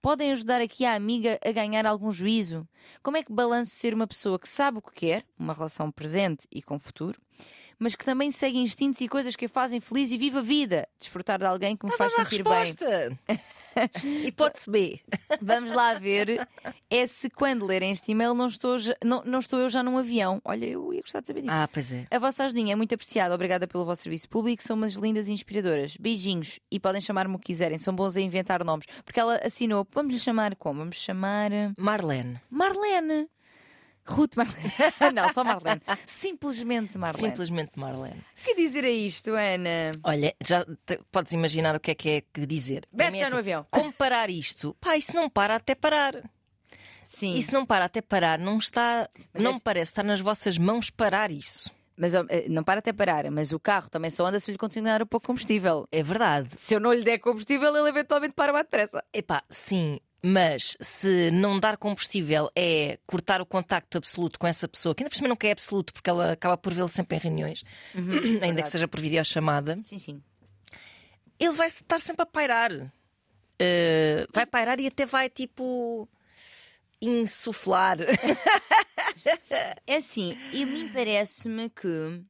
podem 0.00 0.30
ajudar 0.32 0.60
aqui 0.60 0.84
a 0.84 0.94
amiga 0.94 1.38
a 1.44 1.50
ganhar 1.50 1.84
algum 1.86 2.12
juízo? 2.12 2.68
Como 3.02 3.16
é 3.16 3.22
que 3.22 3.32
balanço 3.32 3.72
ser 3.72 3.94
uma 3.94 4.06
pessoa 4.06 4.38
que 4.38 4.48
sabe 4.48 4.78
o 4.78 4.82
que 4.82 4.92
quer, 4.92 5.24
uma 5.36 5.52
relação 5.52 5.90
presente 5.90 6.46
e 6.52 6.62
com 6.62 6.78
futuro, 6.78 7.20
mas 7.82 7.94
que 7.96 8.04
também 8.04 8.30
segue 8.30 8.58
instintos 8.58 9.00
e 9.00 9.08
coisas 9.08 9.34
que 9.36 9.46
a 9.46 9.48
fazem 9.48 9.80
feliz 9.80 10.10
e 10.10 10.16
viva 10.18 10.38
a 10.38 10.42
vida? 10.42 10.88
Desfrutar 10.98 11.38
de 11.38 11.44
alguém 11.46 11.76
que 11.76 11.84
me 11.84 11.92
faz 11.92 12.14
Dá 12.16 12.22
a 12.22 12.24
sentir 12.24 12.42
bem. 12.44 12.52
resposta. 12.54 13.18
Hipótese 14.04 14.70
B. 14.70 15.00
Vamos 15.40 15.72
lá 15.74 15.94
ver 15.94 16.46
é 16.90 17.06
se 17.06 17.30
quando 17.30 17.64
lerem 17.64 17.90
este 17.90 18.12
e-mail 18.12 18.34
não 18.34 18.46
estou, 18.46 18.78
já- 18.78 18.94
não, 19.02 19.22
não 19.24 19.38
estou 19.38 19.58
eu 19.58 19.70
já 19.70 19.82
num 19.82 19.96
avião. 19.96 20.40
Olha, 20.44 20.66
eu 20.66 20.92
ia 20.92 21.00
gostar 21.00 21.20
de 21.20 21.26
saber 21.26 21.40
disso. 21.42 21.54
Ah, 21.54 21.66
pois 21.72 21.90
é. 21.92 22.06
A 22.10 22.18
vossa 22.18 22.44
ajudinha 22.44 22.74
é 22.74 22.76
muito 22.76 22.94
apreciada. 22.94 23.34
Obrigada 23.34 23.66
pelo 23.66 23.84
vosso 23.86 24.02
serviço 24.02 24.28
público. 24.28 24.62
São 24.62 24.76
umas 24.76 24.92
lindas 24.94 25.26
e 25.26 25.32
inspiradoras. 25.32 25.96
Beijinhos. 25.96 26.60
E 26.70 26.78
podem 26.78 27.00
chamar-me 27.00 27.34
o 27.34 27.38
que 27.38 27.46
quiserem. 27.46 27.78
São 27.78 27.94
bons 27.94 28.14
a 28.16 28.20
inventar 28.20 28.62
nomes. 28.62 28.86
Porque 29.06 29.18
ela 29.18 29.36
assinou. 29.42 29.86
Vamos 29.92 30.12
lhe 30.12 30.20
chamar 30.20 30.54
como? 30.56 30.80
Vamos 30.80 30.96
chamar. 30.96 31.50
eh, 31.50 31.70
Marlene. 31.78 32.40
Marlene. 32.50 33.26
Ruth 34.06 34.34
Marlene. 34.36 34.72
Não, 35.14 35.32
só 35.32 35.44
Marlene. 35.44 35.80
Simplesmente 36.06 36.98
Marlene. 36.98 37.28
Simplesmente 37.28 37.72
Marlene. 37.78 38.24
O 38.40 38.44
que 38.44 38.54
dizer 38.54 38.84
a 38.84 38.90
isto, 38.90 39.30
Ana? 39.34 39.92
Olha, 40.02 40.34
já 40.44 40.64
te- 40.84 41.00
podes 41.10 41.32
imaginar 41.32 41.74
o 41.76 41.80
que 41.80 41.92
é 41.92 41.94
que 41.94 42.08
é 42.08 42.20
que 42.32 42.46
dizer. 42.46 42.86
Bete 42.92 43.12
mim 43.12 43.18
é 43.18 43.20
já 43.20 43.26
assim, 43.26 43.34
no 43.34 43.40
avião. 43.40 43.66
Comparar 43.70 44.28
isto, 44.30 44.76
pá, 44.80 44.96
isso 44.96 45.14
não 45.14 45.30
para 45.30 45.54
até 45.56 45.74
parar. 45.74 46.14
Sim. 47.04 47.34
Isso 47.34 47.52
não 47.52 47.64
para 47.66 47.84
até 47.84 48.00
parar. 48.00 48.38
Não 48.38 48.58
está, 48.58 49.08
Mas 49.32 49.42
não 49.42 49.50
esse- 49.50 49.58
me 49.58 49.62
parece 49.62 49.90
estar 49.90 50.02
nas 50.02 50.20
vossas 50.20 50.56
mãos 50.58 50.90
parar 50.90 51.30
isso. 51.30 51.70
Mas 51.94 52.14
eh, 52.14 52.46
não 52.48 52.64
para 52.64 52.78
até 52.80 52.90
parar. 52.92 53.30
Mas 53.30 53.52
o 53.52 53.60
carro 53.60 53.90
também 53.90 54.10
só 54.10 54.24
anda 54.26 54.40
se 54.40 54.50
lhe 54.50 54.56
continuar 54.58 55.02
a 55.02 55.06
pouco 55.06 55.26
combustível. 55.26 55.86
É 55.92 56.02
verdade. 56.02 56.48
Se 56.56 56.74
eu 56.74 56.80
não 56.80 56.92
lhe 56.92 57.02
der 57.04 57.18
combustível, 57.18 57.76
ele 57.76 57.88
eventualmente 57.90 58.32
para 58.34 58.50
mais 58.52 58.64
depressa. 58.64 59.04
Epá, 59.12 59.42
sim, 59.50 60.00
Mas 60.24 60.76
se 60.80 61.30
não 61.32 61.58
dar 61.58 61.76
combustível 61.76 62.48
é 62.54 62.98
cortar 63.06 63.40
o 63.40 63.46
contacto 63.46 63.98
absoluto 63.98 64.38
com 64.38 64.46
essa 64.46 64.68
pessoa, 64.68 64.94
que 64.94 65.02
ainda 65.02 65.10
por 65.10 65.16
cima 65.16 65.28
nunca 65.28 65.48
é 65.48 65.50
absoluto, 65.52 65.92
porque 65.92 66.08
ela 66.08 66.32
acaba 66.32 66.56
por 66.56 66.72
vê-lo 66.72 66.88
sempre 66.88 67.16
em 67.16 67.20
reuniões, 67.20 67.64
ainda 67.94 68.12
que 68.12 68.38
verdade. 68.38 68.70
seja 68.70 68.86
por 68.86 69.00
videochamada, 69.00 69.80
Sim, 69.84 69.98
sim. 69.98 70.22
ele 71.40 71.52
vai 71.54 71.66
estar 71.66 71.98
sempre 72.00 72.22
a 72.22 72.26
pairar. 72.26 72.72
Uh, 72.72 74.26
vai 74.32 74.46
pairar 74.46 74.78
e 74.80 74.86
até 74.86 75.04
vai 75.06 75.28
tipo 75.28 76.08
insuflar. 77.00 77.98
É 79.86 79.96
assim, 79.96 80.36
e 80.52 80.62
a 80.62 80.66
mim 80.66 80.88
parece-me 80.92 81.68
que, 81.70 82.22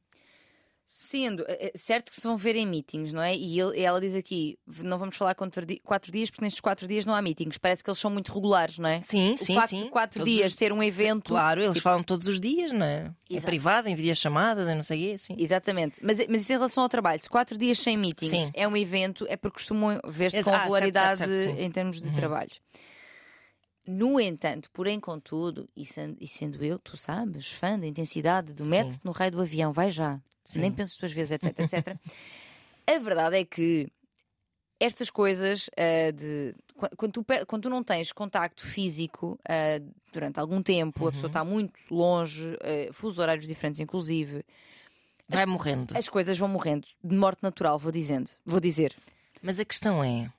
sendo 0.95 1.43
é, 1.47 1.71
é 1.73 1.77
certo 1.77 2.11
que 2.11 2.15
se 2.21 2.27
vão 2.27 2.37
ver 2.37 2.55
em 2.55 2.67
meetings, 2.67 3.11
não 3.11 3.21
é? 3.21 3.35
E 3.35 3.59
ele- 3.59 3.79
ela 3.81 3.99
diz 3.99 4.13
aqui: 4.13 4.59
não 4.83 4.99
vamos 4.99 5.17
falar 5.17 5.33
quatro, 5.33 5.65
di- 5.65 5.79
quatro 5.83 6.11
dias, 6.11 6.29
porque 6.29 6.43
nestes 6.45 6.61
quatro 6.61 6.87
dias 6.87 7.03
não 7.03 7.15
há 7.15 7.21
meetings. 7.21 7.57
Parece 7.57 7.83
que 7.83 7.89
eles 7.89 7.97
são 7.97 8.11
muito 8.11 8.31
regulares, 8.31 8.77
não 8.77 8.87
é? 8.87 9.01
Sim, 9.01 9.33
O 9.33 9.37
sim, 9.39 9.55
facto 9.55 9.69
sim. 9.69 9.83
de 9.85 9.89
quatro 9.89 10.19
Todos 10.19 10.33
dias 10.33 10.51
os- 10.51 10.55
ser 10.57 10.71
um 10.71 10.83
evento, 10.83 11.29
Claro, 11.29 11.61
eles 11.61 11.73
tipo- 11.73 11.83
falam 11.83 12.03
todos 12.03 12.27
os 12.27 12.39
dias, 12.39 12.71
não 12.71 12.85
é? 12.85 13.11
Exato. 13.27 13.45
privado, 13.47 13.89
em 13.89 13.95
videochamadas, 13.95 14.67
em 14.69 14.75
não 14.75 14.83
sei 14.83 14.97
o 14.97 15.01
quê, 15.11 15.17
sim. 15.17 15.35
Exatamente. 15.37 15.95
Mas, 16.03 16.17
mas 16.27 16.41
isso 16.43 16.51
em 16.51 16.55
relação 16.55 16.83
ao 16.83 16.89
trabalho, 16.89 17.19
se 17.19 17.27
quatro 17.27 17.57
dias 17.57 17.79
sem 17.79 17.97
meetings 17.97 18.29
Sim. 18.29 18.51
é 18.53 18.67
um 18.67 18.77
evento, 18.77 19.25
é 19.27 19.35
porque 19.35 19.55
costumam 19.55 19.99
ver-se 20.07 20.43
com 20.43 20.49
ah, 20.51 20.53
certo, 20.53 20.61
regularidade 20.63 21.17
certo, 21.17 21.35
certo. 21.35 21.57
Uhum. 21.57 21.63
em 21.65 21.71
termos 21.71 21.99
de 21.99 22.11
trabalho. 22.11 22.51
No 23.85 24.19
entanto, 24.19 24.69
porém, 24.71 24.99
contudo, 24.99 25.67
e 25.75 25.85
sendo, 25.85 26.17
e 26.19 26.27
sendo 26.27 26.63
eu, 26.63 26.79
tu 26.79 26.95
sabes, 26.95 27.51
fã 27.51 27.77
da 27.77 27.85
intensidade 27.85 28.53
do 28.53 28.65
mete 28.65 28.97
no 29.03 29.11
raio 29.11 29.31
do 29.31 29.41
avião, 29.41 29.73
vai 29.73 29.91
já, 29.91 30.21
Sim. 30.45 30.61
nem 30.61 30.71
penses 30.71 30.95
duas 30.97 31.11
vezes, 31.11 31.31
etc, 31.43 31.59
etc. 31.59 31.99
a 32.87 32.99
verdade 32.99 33.37
é 33.39 33.45
que 33.45 33.89
estas 34.79 35.09
coisas 35.09 35.69
ah, 35.77 36.11
de 36.11 36.55
qu- 36.75 36.95
quando 36.97 37.11
tu, 37.11 37.25
quando 37.47 37.63
tu 37.63 37.69
não 37.69 37.83
tens 37.83 38.11
contacto 38.13 38.65
físico 38.65 39.37
ah, 39.47 39.81
durante 40.13 40.39
algum 40.39 40.61
tempo, 40.63 41.07
a 41.07 41.11
pessoa 41.11 41.25
Uhum. 41.25 41.27
está 41.29 41.43
muito 41.43 41.73
longe, 41.91 42.47
uh, 42.55 42.93
fusos 42.93 43.19
horários 43.19 43.47
diferentes, 43.47 43.79
inclusive, 43.81 44.45
Vai 45.27 45.45
morrendo. 45.45 45.97
as 45.97 46.07
coisas 46.07 46.37
vão 46.37 46.47
morrendo 46.47 46.87
de 47.03 47.15
morte 47.15 47.41
natural, 47.43 47.79
vou 47.79 47.91
dizendo, 47.91 48.29
vou 48.45 48.59
dizer. 48.59 48.95
Mas 49.41 49.59
a 49.59 49.65
questão 49.65 50.03
é. 50.03 50.31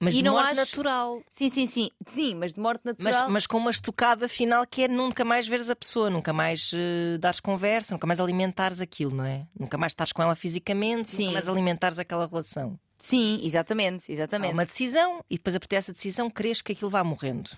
Mas 0.00 0.14
E 0.14 0.18
de 0.18 0.24
não 0.24 0.32
morte 0.34 0.50
acho- 0.52 0.60
natural. 0.60 1.22
Sim, 1.28 1.48
sim, 1.48 1.66
sim, 1.66 1.90
sim, 2.08 2.34
mas 2.34 2.52
de 2.52 2.60
morte 2.60 2.82
Mas, 2.84 2.96
natural. 2.98 3.30
mas 3.30 3.46
com 3.46 3.56
uma 3.58 3.70
estocada 3.70 4.28
final 4.28 4.66
que 4.66 4.82
é 4.84 4.88
nunca 4.88 5.24
mais 5.24 5.46
veres 5.46 5.70
a 5.70 5.76
pessoa, 5.76 6.10
nunca 6.10 6.32
mais 6.32 6.70
eh, 6.74 7.16
dares 7.18 7.40
conversa, 7.40 7.94
nunca 7.94 8.06
mais 8.06 8.18
alimentares 8.20 8.80
aquilo, 8.80 9.14
não 9.14 9.24
é? 9.24 9.46
Nunca 9.58 9.78
mais 9.78 9.92
estás 9.92 10.12
com 10.12 10.20
ela 10.22 10.34
fisicamente, 10.34 11.10
Sim. 11.10 11.22
nunca 11.24 11.32
mais 11.34 11.48
alimentares 11.48 11.98
aquela 11.98 12.26
relação. 12.26 12.78
Sim, 12.98 13.40
exatamente, 13.42 14.10
Há 14.10 14.12
exatamente. 14.14 14.52
uma 14.52 14.64
decisão 14.64 15.24
e 15.30 15.36
depois 15.36 15.54
a 15.56 15.60
partir 15.60 15.76
dessa 15.76 15.92
decisão 15.92 16.28
queres 16.28 16.60
que 16.60 16.72
aquilo 16.72 16.90
vá 16.90 17.02
morrendo. 17.04 17.50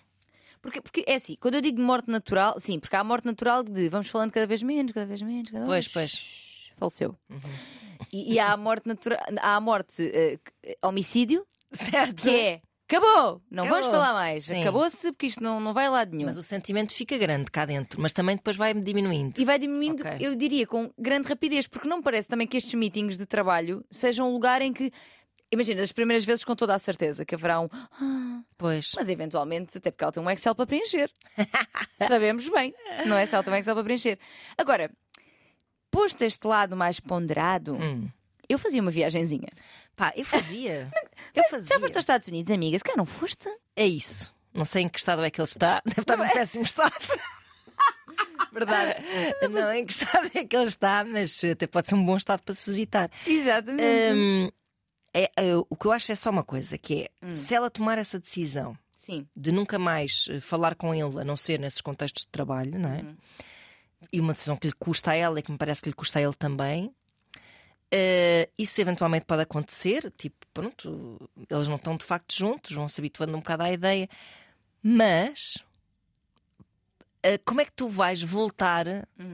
Porque, 0.60 0.80
porque 0.80 1.04
é 1.06 1.14
assim, 1.14 1.36
quando 1.40 1.54
eu 1.54 1.60
digo 1.60 1.76
de 1.76 1.82
morte 1.82 2.10
natural, 2.10 2.58
sim, 2.58 2.78
porque 2.80 2.96
há 2.96 3.00
a 3.00 3.04
morte 3.04 3.24
natural 3.24 3.62
de 3.62 3.88
vamos 3.88 4.08
falando 4.08 4.32
cada 4.32 4.46
vez 4.46 4.62
menos, 4.62 4.92
cada 4.92 5.06
vez 5.06 5.22
menos, 5.22 5.50
cada 5.50 5.64
Pois, 5.64 5.86
vez 5.86 5.92
pois. 5.92 6.70
faleceu. 6.76 7.14
E, 8.12 8.34
e 8.34 8.38
há 8.38 8.52
a 8.52 8.56
morte 8.56 8.86
natural, 8.86 9.18
há 9.40 9.56
a 9.56 9.60
morte 9.60 9.96
que- 9.96 10.76
homicídio, 10.82 11.46
Certo. 11.72 12.22
que 12.22 12.30
é 12.30 12.60
acabou, 12.88 13.42
não 13.50 13.64
vamos 13.64 13.86
Acabou. 13.86 14.00
falar 14.00 14.12
mais, 14.12 14.44
Sim. 14.44 14.62
acabou-se 14.62 15.10
porque 15.12 15.26
isto 15.26 15.42
não, 15.42 15.58
não 15.58 15.74
vai 15.74 15.86
a 15.86 15.90
lado 15.90 16.12
nenhum. 16.12 16.26
Mas 16.26 16.38
o 16.38 16.42
sentimento 16.42 16.92
fica 16.94 17.18
grande 17.18 17.50
cá 17.50 17.64
dentro, 17.66 18.00
mas 18.00 18.12
também 18.12 18.36
depois 18.36 18.56
vai 18.56 18.72
diminuindo. 18.74 19.40
E 19.40 19.44
vai 19.44 19.58
diminuindo, 19.58 20.02
Ok. 20.06 20.18
eu 20.20 20.36
diria, 20.36 20.66
com 20.66 20.90
grande 20.96 21.28
rapidez, 21.28 21.66
porque 21.66 21.88
não 21.88 22.00
parece 22.00 22.28
também 22.28 22.46
que 22.46 22.56
estes 22.56 22.74
meetings 22.74 23.18
de 23.18 23.26
trabalho 23.26 23.84
sejam 23.90 24.28
um 24.28 24.32
lugar 24.32 24.62
em 24.62 24.72
que. 24.72 24.92
Imagina, 25.52 25.80
as 25.82 25.92
primeiras 25.92 26.24
vezes 26.24 26.44
com 26.44 26.56
toda 26.56 26.74
a 26.74 26.78
certeza 26.78 27.24
que 27.24 27.34
haverá 27.34 27.60
um. 27.60 27.68
"Ah", 27.72 28.42
Pois. 28.58 28.92
mas 28.96 29.08
eventualmente, 29.08 29.78
até 29.78 29.90
porque 29.92 30.02
ela 30.04 30.12
tem 30.12 30.22
um 30.22 30.30
Excel 30.30 30.54
para 30.54 30.66
preencher. 30.66 31.10
Sabemos 32.08 32.48
bem, 32.48 32.72
não 33.06 33.16
é? 33.16 33.26
Se 33.26 33.34
ela 33.34 33.44
tem 33.44 33.52
um 33.52 33.56
Excel 33.56 33.74
para 33.74 33.84
preencher. 33.84 34.18
Agora, 34.58 34.90
posto 35.90 36.22
este 36.22 36.46
lado 36.46 36.76
mais 36.76 37.00
ponderado, 37.00 37.74
Hum. 37.76 38.08
eu 38.48 38.58
fazia 38.58 38.80
uma 38.82 38.90
viagenzinha. 38.90 39.48
Pá, 39.96 40.12
eu 40.14 40.24
fazia. 40.24 40.90
Eu 41.34 41.44
fazia. 41.44 41.66
Já 41.68 41.80
foste 41.80 41.96
aos 41.96 42.02
Estados 42.02 42.28
Unidos, 42.28 42.50
amiga? 42.52 42.78
Se 42.78 42.84
cá 42.84 42.94
não 42.96 43.04
foste? 43.04 43.48
É 43.74 43.86
isso. 43.86 44.34
Não 44.54 44.64
sei 44.64 44.84
em 44.84 44.88
que 44.88 44.98
estado 44.98 45.22
é 45.24 45.30
que 45.30 45.38
ele 45.40 45.44
está. 45.48 45.82
Deve 45.84 46.00
estar 46.00 46.16
num 46.16 46.28
péssimo 46.28 46.64
estado. 46.64 46.94
Verdade. 48.52 48.94
Não, 49.50 49.72
em 49.72 49.84
que 49.84 49.92
estado 49.92 50.30
é 50.34 50.44
que 50.44 50.56
ele 50.56 50.64
está, 50.64 51.04
mas 51.04 51.42
até 51.44 51.66
pode 51.66 51.88
ser 51.88 51.94
um 51.94 52.04
bom 52.04 52.16
estado 52.16 52.42
para 52.42 52.54
se 52.54 52.68
visitar. 52.70 53.10
Exatamente. 53.26 54.14
Hum, 54.16 54.50
é, 55.12 55.30
é, 55.36 55.56
o 55.56 55.76
que 55.76 55.86
eu 55.86 55.92
acho 55.92 56.10
é 56.10 56.14
só 56.14 56.30
uma 56.30 56.42
coisa, 56.44 56.78
que 56.78 57.02
é 57.02 57.08
Hum. 57.26 57.34
se 57.34 57.54
ela 57.54 57.68
tomar 57.70 57.98
essa 57.98 58.18
decisão 58.18 58.76
Sim. 58.96 59.26
de 59.36 59.52
nunca 59.52 59.78
mais 59.78 60.26
eh, 60.30 60.40
falar 60.40 60.74
com 60.74 60.94
ele, 60.94 61.20
a 61.20 61.24
não 61.24 61.36
ser 61.36 61.58
nesses 61.60 61.80
contextos 61.82 62.22
de 62.24 62.28
trabalho, 62.28 62.78
não 62.78 62.90
é? 62.92 63.02
Uhum. 63.02 63.16
E 64.12 64.20
uma 64.20 64.32
decisão 64.32 64.56
que 64.56 64.68
lhe 64.68 64.72
custa 64.72 65.10
a 65.10 65.14
ela 65.14 65.38
e 65.38 65.42
que 65.42 65.52
me 65.52 65.58
parece 65.58 65.82
que 65.82 65.88
lhe 65.90 65.94
custa 65.94 66.18
a 66.18 66.22
ele 66.22 66.34
também. 66.34 66.94
Eh, 67.98 68.50
isso 68.58 68.78
eventualmente 68.80 69.24
pode 69.24 69.40
acontecer, 69.42 70.12
tipo, 70.18 70.36
pronto, 70.52 71.18
eles 71.48 71.66
não 71.66 71.76
estão 71.76 71.96
de 71.96 72.04
facto 72.04 72.34
juntos, 72.36 72.72
vão 72.72 72.86
se 72.88 73.00
habituando 73.00 73.34
um 73.34 73.40
bocado 73.40 73.62
à 73.62 73.72
ideia, 73.72 74.06
mas 74.82 75.64
eh, 77.22 77.38
como 77.38 77.60
é 77.60 77.64
que 77.64 77.72
tu 77.72 77.88
vais 77.88 78.22
voltar, 78.22 78.84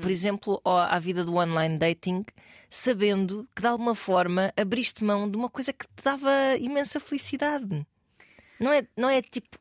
por 0.01 0.11
exemplo, 0.11 0.61
ao- 0.65 0.79
à 0.79 0.99
vida 1.01 1.25
do 1.25 1.35
online 1.37 1.77
dating, 1.77 2.25
sabendo 2.71 3.49
que 3.55 3.63
de 3.63 3.69
alguma 3.69 3.95
forma 3.95 4.53
abriste 4.57 5.03
mão 5.05 5.29
de 5.31 5.37
uma 5.37 5.51
coisa 5.51 5.73
que 5.73 5.87
te 5.87 6.03
dava 6.05 6.31
imensa 6.59 7.01
felicidade? 7.01 7.85
Não 8.61 8.73
é, 8.73 8.87
não 8.97 9.11
é 9.11 9.21
tipo 9.21 9.59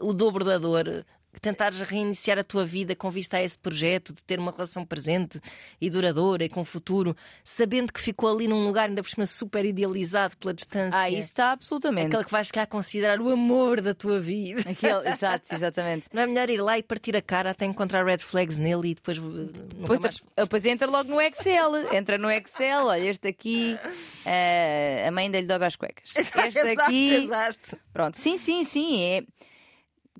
o 0.00 0.12
dobro 0.12 0.44
da 0.44 0.58
dor. 0.58 1.06
Tentares 1.40 1.80
reiniciar 1.80 2.38
a 2.38 2.44
tua 2.44 2.66
vida 2.66 2.94
com 2.96 3.10
vista 3.10 3.36
a 3.36 3.42
esse 3.42 3.56
projeto 3.56 4.12
de 4.12 4.22
ter 4.24 4.38
uma 4.38 4.50
relação 4.50 4.84
presente 4.84 5.40
e 5.80 5.88
duradoura 5.88 6.44
e 6.44 6.48
com 6.48 6.64
futuro, 6.64 7.16
sabendo 7.44 7.92
que 7.92 8.00
ficou 8.00 8.34
ali 8.34 8.48
num 8.48 8.66
lugar 8.66 8.88
ainda 8.88 9.02
por 9.02 9.08
cima 9.08 9.24
super 9.26 9.64
idealizado 9.64 10.36
pela 10.36 10.52
distância. 10.52 10.98
Ah, 10.98 11.08
isso 11.08 11.20
está 11.28 11.52
absolutamente. 11.52 12.08
Aquele 12.08 12.24
que 12.24 12.32
vais 12.32 12.50
cá 12.50 12.66
considerar 12.66 13.20
o 13.20 13.30
amor 13.30 13.80
da 13.80 13.94
tua 13.94 14.18
vida. 14.20 14.68
Aquele, 14.68 15.08
exato, 15.08 15.54
exatamente. 15.54 16.06
Não 16.12 16.22
é 16.22 16.26
melhor 16.26 16.50
ir 16.50 16.60
lá 16.60 16.78
e 16.78 16.82
partir 16.82 17.16
a 17.16 17.22
cara 17.22 17.50
até 17.50 17.64
encontrar 17.64 18.04
red 18.04 18.18
flags 18.18 18.58
nele 18.58 18.90
e 18.90 18.94
depois. 18.94 19.18
uh, 19.18 19.22
nunca 19.22 19.52
Depois, 19.80 20.00
mais... 20.00 20.22
depois 20.36 20.64
entra 20.64 20.86
logo 20.88 21.08
no 21.10 21.20
Excel. 21.20 21.94
Entra 21.94 22.18
no 22.18 22.30
Excel, 22.30 22.84
olha, 22.86 23.08
este 23.08 23.28
aqui, 23.28 23.78
eh, 24.24 25.04
a 25.06 25.10
mãe 25.10 25.26
ainda 25.26 25.40
lhe 25.40 25.46
dobra 25.46 25.66
as 25.68 25.76
cuecas. 25.76 26.10
Este 26.16 26.38
Exato, 26.38 26.82
aqui. 26.82 27.14
exato. 27.14 27.78
Pronto, 27.92 28.18
sim, 28.18 28.36
sim, 28.36 28.64
sim. 28.64 29.02
É... 29.02 29.24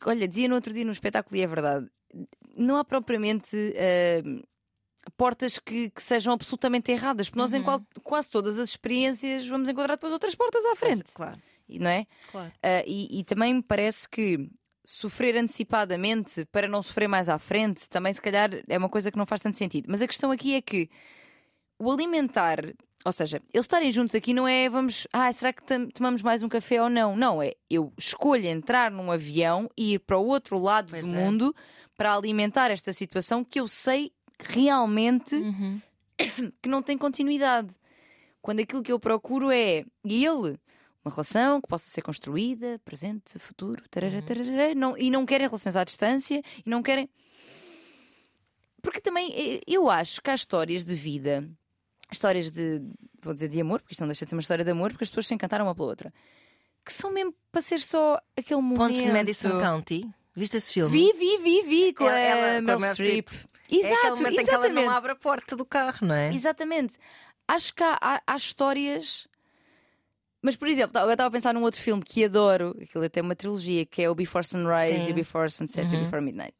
Olha, 0.07 0.26
dizia 0.28 0.49
no 0.49 0.54
outro 0.54 0.73
dia 0.73 0.85
no 0.85 0.92
espetáculo, 0.92 1.37
e 1.37 1.40
é 1.42 1.47
verdade, 1.47 1.87
não 2.57 2.76
há 2.76 2.85
propriamente 2.85 3.57
eh, 3.76 4.23
portas 5.16 5.59
que, 5.59 5.90
que 5.90 6.02
sejam 6.02 6.33
absolutamente 6.33 6.90
erradas, 6.92 7.28
porque 7.28 7.38
nós 7.40 7.54
em 7.54 7.62
qual- 7.62 7.83
quase 8.02 8.30
todas 8.30 8.59
as 8.59 8.69
experiências 8.71 9.47
vamos 9.47 9.69
encontrar 9.69 9.95
depois 9.95 10.12
outras 10.12 10.35
portas 10.35 10.64
à 10.66 10.76
frente, 10.76 11.04
Claro, 11.14 11.40
não 11.69 11.90
é? 11.90 12.07
claro. 12.30 12.52
Ah, 12.62 12.83
e, 12.87 13.21
e 13.21 13.25
também 13.25 13.54
me 13.54 13.62
parece 13.62 14.09
que 14.09 14.49
sofrer 14.85 15.37
antecipadamente 15.37 16.45
para 16.47 16.66
não 16.66 16.83
sofrer 16.83 17.09
mais 17.09 17.28
à 17.28 17.38
frente 17.38 17.88
também, 17.88 18.12
se 18.12 18.21
calhar, 18.21 18.50
é 18.69 18.76
uma 18.78 18.88
coisa 18.88 19.11
que 19.11 19.19
não 19.19 19.26
faz 19.26 19.40
tanto 19.40 19.57
sentido. 19.57 19.87
Mas 19.88 20.02
a 20.02 20.07
questão 20.09 20.30
aqui 20.30 20.54
é 20.54 20.61
que 20.62 20.88
o 21.80 21.90
alimentar, 21.90 22.58
ou 23.04 23.12
seja, 23.12 23.40
eles 23.52 23.64
estarem 23.64 23.90
juntos 23.90 24.14
aqui 24.14 24.34
não 24.34 24.46
é 24.46 24.68
vamos, 24.68 25.06
ah, 25.12 25.32
será 25.32 25.52
que 25.52 25.62
tomamos 25.94 26.20
mais 26.22 26.42
um 26.42 26.49
café 26.49 26.82
ou 26.82 26.90
não? 26.90 27.16
Não, 27.16 27.42
é 27.42 27.54
eu 27.70 27.92
escolho 27.96 28.46
entrar 28.46 28.90
num 28.90 29.10
avião 29.10 29.70
e 29.76 29.94
ir 29.94 29.99
para 30.00 30.18
o 30.18 30.26
outro 30.26 30.58
lado 30.58 30.90
Pois 30.90 31.02
do 31.02 31.08
é. 31.08 31.12
mundo 31.14 31.54
para 31.96 32.14
alimentar 32.14 32.70
esta 32.70 32.92
situação 32.92 33.42
que 33.42 33.58
eu 33.58 33.66
sei 33.66 34.12
realmente 34.38 35.34
Uhum. 35.34 35.80
que 36.62 36.68
não 36.68 36.82
tem 36.82 36.96
continuidade. 36.99 37.75
Quando 38.42 38.60
aquilo 38.60 38.82
que 38.82 38.92
eu 38.92 39.00
procuro 39.00 39.50
é 39.50 39.84
ele, 40.04 40.58
uma 41.04 41.10
relação 41.10 41.60
que 41.60 41.68
possa 41.68 41.88
ser 41.88 42.02
construída, 42.02 42.78
presente, 42.84 43.38
futuro, 43.38 43.82
tarará, 43.90 44.16
Uhum. 44.16 44.22
tarará, 44.22 44.75
não, 44.75 44.96
e 44.99 45.10
não 45.10 45.25
querem 45.26 45.46
relações 45.46 45.76
à 45.76 45.84
distância 45.84 46.42
e 46.64 46.68
não 46.68 46.82
querem. 46.82 47.08
Porque 48.82 49.00
também 49.00 49.30
eh, 49.34 49.60
eu 49.66 49.90
acho 49.90 50.22
que 50.22 50.30
há 50.30 50.34
histórias 50.34 50.84
de 50.84 50.94
vida, 50.94 51.46
histórias 52.12 52.50
de, 52.50 52.80
vou 53.22 53.32
dizer 53.34 53.48
de 53.48 53.60
amor, 53.60 53.80
porque 53.80 53.94
isto 53.94 54.00
não 54.00 54.08
deixa 54.08 54.24
de 54.24 54.30
ser 54.30 54.34
uma 54.36 54.40
história 54.40 54.64
de 54.64 54.70
amor, 54.70 54.90
porque 54.90 55.04
as 55.04 55.10
pessoas 55.10 55.26
se 55.26 55.34
encantaram 55.34 55.64
uma 55.66 55.74
pela 55.74 55.88
outra, 55.88 56.12
que 56.84 56.92
são 56.92 57.12
mesmo 57.12 57.34
para 57.52 57.60
ser 57.62 57.80
só 57.80 58.20
aquele 58.36 58.60
momento. 58.60 58.78
Pontos 58.78 59.02
de 59.02 59.10
Madison 59.12 59.58
County. 59.58 60.08
Viste 60.34 60.56
esse 60.56 60.72
filme? 60.72 60.90
Vi, 60.90 61.12
vi, 61.18 61.38
vi, 61.38 61.62
vi 61.62 61.92
com 61.92 62.04
Ela- 62.08 62.58
a 62.58 62.60
Meryl 62.60 62.92
Streep. 62.94 63.28
Streep. 63.28 63.50
Exato, 63.72 63.86
é 63.94 63.96
aquele 63.96 64.10
momento 64.16 64.40
em 64.40 64.44
que 64.44 64.50
ela 64.50 64.64
exatamente. 64.64 64.86
não 64.86 64.92
abre 64.92 65.12
a 65.12 65.14
porta 65.16 65.56
do 65.56 65.64
carro, 65.64 66.06
não 66.06 66.14
é? 66.14 66.32
Exatamente. 66.34 66.96
Acho 67.46 67.74
que 67.74 67.82
há, 67.82 67.98
há- 68.00 68.22
há 68.26 68.36
histórias. 68.36 69.28
Mas, 70.42 70.56
por 70.56 70.68
exemplo, 70.68 70.96
agora 70.96 71.12
estava 71.12 71.28
a 71.28 71.30
pensar 71.30 71.52
num 71.52 71.62
outro 71.62 71.80
filme 71.80 72.02
que 72.02 72.24
adoro, 72.24 72.74
aquilo 72.80 73.04
até 73.04 73.20
é 73.20 73.22
uma 73.22 73.36
trilogia, 73.36 73.84
que 73.84 74.00
é 74.02 74.08
o 74.08 74.14
Before 74.14 74.44
Sunrise 74.46 75.04
Sim. 75.04 75.10
e 75.10 75.12
Before 75.12 75.50
Sunset 75.50 75.92
e 75.92 75.94
Uhum. 75.96 76.00
o 76.00 76.04
Before 76.04 76.22
Midnight. 76.22 76.54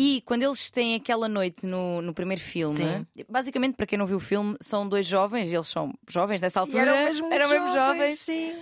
E 0.00 0.22
quando 0.24 0.44
eles 0.44 0.70
têm 0.70 0.94
aquela 0.94 1.28
noite 1.28 1.66
no, 1.66 2.00
no 2.00 2.14
primeiro 2.14 2.40
filme, 2.40 2.76
Sim. 2.76 3.06
basicamente, 3.28 3.74
para 3.74 3.84
quem 3.84 3.98
não 3.98 4.06
viu 4.06 4.18
o 4.18 4.20
filme, 4.20 4.56
são 4.60 4.88
dois 4.88 5.04
jovens, 5.04 5.52
eles 5.52 5.66
são 5.66 5.92
jovens 6.08 6.40
dessa 6.40 6.60
E 6.60 6.62
altura, 6.62 6.82
eram 6.82 7.04
mesmo, 7.04 7.32
eram 7.32 7.50
mesmo 7.50 7.72
jovens, 7.72 8.18
sim. 8.20 8.56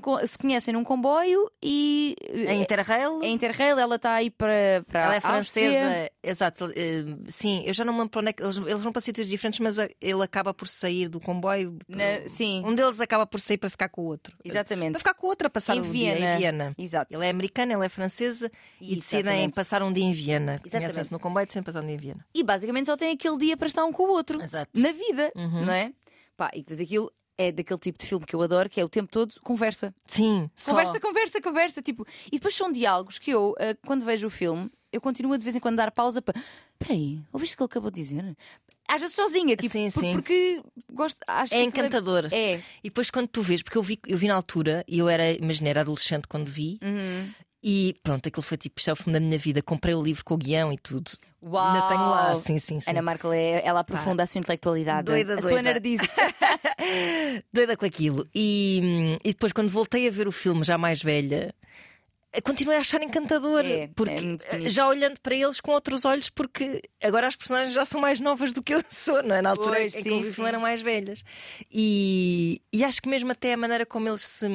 Que 0.00 0.26
se, 0.26 0.28
se 0.28 0.38
conhecem 0.38 0.74
num 0.74 0.84
comboio 0.84 1.50
e 1.62 2.16
A 2.48 2.54
Interrail. 2.54 3.22
é 3.22 3.28
Interrail, 3.28 3.78
ela 3.78 3.96
está 3.96 4.14
aí 4.14 4.30
para, 4.30 4.84
para 4.88 5.00
Ela 5.04 5.14
é 5.14 5.20
a 5.22 5.34
Áustria. 5.36 5.70
francesa, 5.70 6.10
exato. 6.22 6.72
eh, 6.76 7.04
sim, 7.28 7.62
eu 7.66 7.72
já 7.74 7.84
não 7.84 7.92
me 7.92 7.98
lembro 8.00 8.10
para 8.10 8.20
onde 8.20 8.30
é 8.30 8.32
que 8.32 8.42
eles, 8.42 8.56
eles 8.56 8.82
vão 8.82 8.92
para 8.92 9.00
sítios 9.00 9.26
diferentes, 9.28 9.60
mas 9.60 9.78
a- 9.78 9.88
ele 10.00 10.22
acaba 10.22 10.52
por 10.54 10.68
sair 10.68 11.08
do 11.08 11.20
comboio. 11.20 11.76
Na- 11.88 12.28
sim, 12.28 12.62
Um 12.64 12.74
deles 12.74 13.00
acaba 13.00 13.26
por 13.26 13.40
sair 13.40 13.58
para 13.58 13.70
ficar 13.70 13.88
com 13.88 14.02
o 14.02 14.06
outro. 14.06 14.36
exatamente. 14.44 14.92
Para 14.92 14.98
ficar 15.00 15.14
com 15.14 15.26
o 15.26 15.30
outro 15.30 15.46
a 15.46 15.50
passar 15.50 15.76
Em 15.76 15.80
um 15.80 15.82
dia 15.90 16.14
Viena. 16.14 16.34
em 16.34 16.38
Viena. 16.38 16.74
Exato. 16.78 17.14
Ele 17.16 17.26
é 17.26 17.30
americano, 17.30 17.72
ela 17.72 17.84
é 17.84 17.88
francesa 17.88 18.50
e 18.80 18.94
decidem 18.96 19.20
Exatamente. 19.32 19.54
passar 19.54 19.82
um 19.82 19.92
dia 19.92 20.04
em 20.04 20.12
Viena. 20.12 20.56
Conhecem-se 20.70 21.10
no 21.12 21.18
comboio 21.20 21.44
e 21.44 21.46
decidem 21.46 21.62
passar 21.64 21.82
um 21.82 21.86
dia 21.86 21.94
em 21.94 21.98
Viena. 21.98 22.26
E 22.34 22.42
basicamente 22.42 22.86
só 22.86 22.96
tem 22.96 23.12
aquele 23.12 23.38
dia 23.38 23.56
para 23.56 23.66
estar 23.66 23.84
um 23.84 23.92
com 23.92 24.04
o 24.04 24.08
outro. 24.10 24.42
Exato. 24.42 24.70
Na 24.80 24.92
vida, 24.92 25.32
Uhum. 25.36 25.64
não 25.66 25.72
é? 25.72 25.92
Pá, 26.36 26.50
e 26.54 26.58
depois 26.60 26.80
aquilo 26.80 27.12
é 27.38 27.50
daquele 27.50 27.78
tipo 27.80 27.98
de 27.98 28.06
filme 28.06 28.24
que 28.26 28.34
eu 28.34 28.42
adoro, 28.42 28.68
que 28.68 28.80
é 28.80 28.84
o 28.84 28.88
tempo 28.88 29.10
todo 29.10 29.34
conversa. 29.42 29.94
Sim, 30.06 30.50
só. 30.54 30.72
Conversa, 30.72 31.00
conversa, 31.00 31.40
conversa. 31.40 31.82
Tipo... 31.82 32.06
E 32.26 32.32
depois 32.32 32.54
são 32.54 32.70
diálogos 32.70 33.18
que 33.18 33.30
eu, 33.30 33.54
ah, 33.58 33.76
quando 33.86 34.04
vejo 34.04 34.26
o 34.26 34.30
filme, 34.30 34.70
eu 34.92 35.00
continuo 35.00 35.32
a 35.32 35.36
de 35.36 35.44
vez 35.44 35.56
em 35.56 35.60
quando 35.60 35.76
dar 35.76 35.90
pausa 35.90 36.20
para. 36.20 36.40
Peraí, 36.78 37.20
ouviste 37.32 37.54
o 37.54 37.56
que 37.56 37.62
ele 37.62 37.66
acabou 37.70 37.90
de 37.90 38.00
dizer? 38.00 38.36
Às 38.88 39.00
vezes 39.00 39.16
sozinha, 39.16 39.56
tipo, 39.56 39.72
Sim, 39.72 39.88
sim. 39.90 40.12
porque 40.12 40.60
gosto. 40.92 41.16
Acho 41.26 41.54
É 41.54 41.58
que 41.58 41.64
encantador. 41.64 42.28
É. 42.32 42.56
E 42.82 42.90
depois 42.90 43.10
quando 43.10 43.28
tu 43.28 43.40
vês, 43.40 43.62
porque 43.62 43.78
eu 43.78 43.82
vi, 43.82 43.98
eu 44.06 44.18
vi 44.18 44.28
na 44.28 44.34
altura, 44.34 44.84
e 44.86 44.98
eu 44.98 45.08
era, 45.08 45.32
imagina, 45.32 45.70
era 45.70 45.80
adolescente 45.80 46.26
quando 46.28 46.46
vi, 46.48 46.78
Uhum. 46.82 47.30
E 47.62 47.94
pronto, 48.02 48.26
aquilo 48.28 48.42
foi 48.42 48.56
tipo, 48.56 48.78
isto 48.80 48.90
é 48.90 48.92
o 48.92 48.96
filme 48.96 49.12
da 49.12 49.20
minha 49.20 49.38
vida. 49.38 49.62
Comprei 49.62 49.94
o 49.94 50.02
livro 50.02 50.24
com 50.24 50.34
o 50.34 50.36
guião 50.36 50.72
e 50.72 50.78
tudo. 50.78 51.10
Uau! 51.42 51.64
Ainda 51.74 51.88
tenho 51.88 52.10
lá, 52.10 52.36
sim, 52.36 52.58
sim, 52.58 52.80
sim. 52.80 52.90
Ana 52.90 53.02
Markel, 53.02 53.32
é, 53.32 53.62
ela 53.64 53.80
aprofunda 53.80 54.22
a 54.22 54.26
sua 54.26 54.38
intelectualidade, 54.38 55.06
Doida, 55.06 55.34
a 55.34 55.42
sua 55.42 55.60
nerdice. 55.62 56.06
Doida 57.52 57.76
com 57.76 57.84
aquilo. 57.84 58.28
E, 58.34 59.18
e 59.24 59.28
depois, 59.32 59.52
quando 59.52 59.68
voltei 59.68 60.06
a 60.06 60.10
ver 60.10 60.28
o 60.28 60.32
filme, 60.32 60.64
já 60.64 60.76
mais 60.78 61.02
velha, 61.02 61.54
continuei 62.44 62.76
a 62.78 62.80
achar 62.80 63.02
encantador. 63.02 63.64
É, 63.64 63.88
porque 63.94 64.12
é 64.12 64.20
bonito. 64.20 64.44
eh, 64.50 64.68
já 64.70 64.86
olhando 64.88 65.20
para 65.20 65.34
eles 65.34 65.60
com 65.60 65.72
outros 65.72 66.04
olhos, 66.04 66.28
porque 66.30 66.80
agora 67.02 67.26
as 67.26 67.36
personagens 67.36 67.74
já 67.74 67.84
são 67.84 68.00
mais 68.00 68.20
novas 68.20 68.52
do 68.52 68.62
que 68.62 68.74
eu 68.74 68.82
sou, 68.90 69.22
não 69.22 69.34
é? 69.36 69.42
Na 69.42 69.50
altura 69.50 69.76
Pois, 69.76 69.94
em 69.94 69.98
que 69.98 70.02
sim, 70.04 70.10
eu 70.10 70.22
vi 70.22 70.28
o 70.28 70.32
filme 70.32 70.48
sim. 70.48 70.54
eram 70.54 70.60
mais 70.60 70.80
velhas. 70.80 71.22
E, 71.70 72.62
e 72.72 72.84
acho 72.84 73.02
que 73.02 73.08
mesmo 73.08 73.32
até 73.32 73.52
a 73.52 73.56
maneira 73.56 73.84
como 73.84 74.08
eles 74.08 74.22
se. 74.22 74.48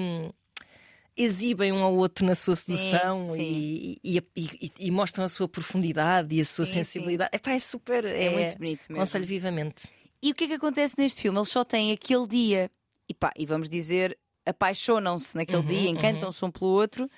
Exibem 1.17 1.71
um 1.71 1.83
ao 1.83 1.95
outro 1.95 2.25
na 2.25 2.35
sua 2.35 2.55
sedução 2.55 3.25
sim. 3.33 3.41
E, 3.41 3.99
e, 4.03 4.23
e- 4.35 4.71
e 4.79 4.91
mostram 4.91 5.25
a 5.25 5.29
sua 5.29 5.47
profundidade 5.47 6.35
e 6.35 6.41
a 6.41 6.45
sua 6.45 6.65
Sim, 6.65 6.71
sim. 6.71 6.83
sensibilidade. 6.83 7.31
Epá, 7.33 7.51
é 7.51 7.59
super. 7.59 8.05
É, 8.05 8.29
muito 8.29 8.55
bonito 8.57 8.81
mesmo. 8.87 9.01
Aconselho 9.01 9.25
vivamente. 9.25 9.87
E 10.21 10.31
o 10.31 10.35
que 10.35 10.43
é 10.43 10.47
que 10.47 10.53
acontece 10.53 10.95
neste 10.97 11.21
filme? 11.21 11.37
Eles 11.39 11.49
só 11.49 11.63
têm 11.63 11.91
aquele 11.91 12.27
dia 12.27 12.71
e 13.09 13.13
pá, 13.13 13.31
e 13.37 13.45
vamos 13.45 13.67
dizer, 13.69 14.17
apaixonam-se 14.45 15.35
naquele 15.35 15.61
Uhum, 15.61 15.67
dia, 15.67 15.89
uhum. 15.89 15.95
encantam-se 15.95 16.43
um 16.43 16.51
pelo 16.51 16.71
outro. 16.71 17.09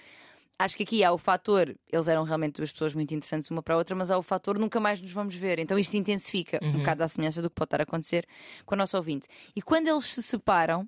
Acho 0.58 0.76
que 0.76 0.84
aqui 0.84 1.04
há 1.06 1.12
o 1.14 1.18
fator, 1.18 1.74
eles 1.90 2.08
eram 2.10 2.24
realmente 2.24 2.56
duas 2.58 2.70
pessoas 2.72 2.94
muito 2.94 3.14
interessantes 3.14 3.50
uma 3.50 3.64
para 3.64 3.76
a 3.76 3.78
outra, 3.78 3.96
mas 3.96 4.12
há 4.12 4.18
o 4.18 4.22
fator 4.22 4.60
nunca 4.60 4.78
mais 4.80 5.00
nos 5.02 5.12
vamos 5.12 5.34
ver. 5.34 5.58
Então 5.58 5.80
isto 5.80 5.96
intensifica 5.96 6.60
um 6.62 6.68
Uhum. 6.68 6.74
bocado 6.80 7.02
a 7.04 7.08
semelhança 7.08 7.42
do 7.42 7.50
que 7.50 7.56
pode 7.56 7.68
estar 7.68 7.80
a 7.80 7.84
acontecer 7.84 8.28
com 8.66 8.76
a 8.76 8.78
nossa 8.78 8.98
ouvinte. 8.98 9.26
E 9.56 9.62
quando 9.62 9.88
eles 9.88 10.04
se 10.04 10.22
separam, 10.22 10.86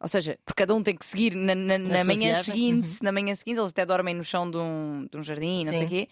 ou 0.00 0.08
seja, 0.08 0.38
porque 0.44 0.62
cada 0.62 0.74
um 0.74 0.82
tem 0.82 0.96
que 0.96 1.04
seguir 1.04 1.34
na, 1.34 1.54
na- 1.54 1.78
na 1.78 2.04
manhã 2.04 2.32
viagem, 2.32 2.44
seguinte, 2.54 2.88
uhum. 2.88 2.96
na 3.02 3.12
manhã 3.12 3.34
seguinte, 3.34 3.58
eles 3.58 3.70
até 3.70 3.84
dormem 3.84 4.14
no 4.14 4.24
chão 4.24 4.50
de 4.50 4.56
um, 4.56 5.06
de 5.10 5.16
um 5.18 5.22
jardim, 5.22 5.64
não 5.64 5.72
sei 5.72 5.80
Sim. 5.80 5.86
o 5.86 5.88
quê, 5.88 6.08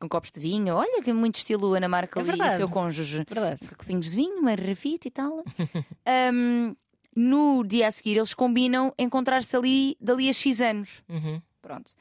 com 0.00 0.08
copos 0.08 0.32
de 0.32 0.40
vinho. 0.40 0.74
Olha 0.74 1.02
que 1.02 1.12
muito 1.12 1.36
estilo 1.36 1.74
Ana 1.74 1.88
Markel 1.88 2.20
É 2.20 2.24
e 2.24 2.24
o 2.24 2.26
verdade. 2.26 2.56
seu 2.56 2.68
cônjuge 2.68 3.24
Verdade. 3.28 3.60
com 3.68 3.74
copinhos 3.76 4.10
de 4.10 4.16
vinho, 4.16 4.38
uma 4.40 4.54
rafita 4.54 5.06
e 5.06 5.10
tal. 5.10 5.44
Ahm, 6.06 6.74
no 7.14 7.62
dia 7.64 7.88
a 7.88 7.92
seguir, 7.92 8.16
eles 8.16 8.32
combinam 8.34 8.94
encontrar-se 8.98 9.54
ali 9.56 9.96
dali 10.00 10.28
a 10.28 10.32
X 10.32 10.60
anos. 10.60 11.02
Uhum. 11.08 11.42
Pronto. 11.60 11.92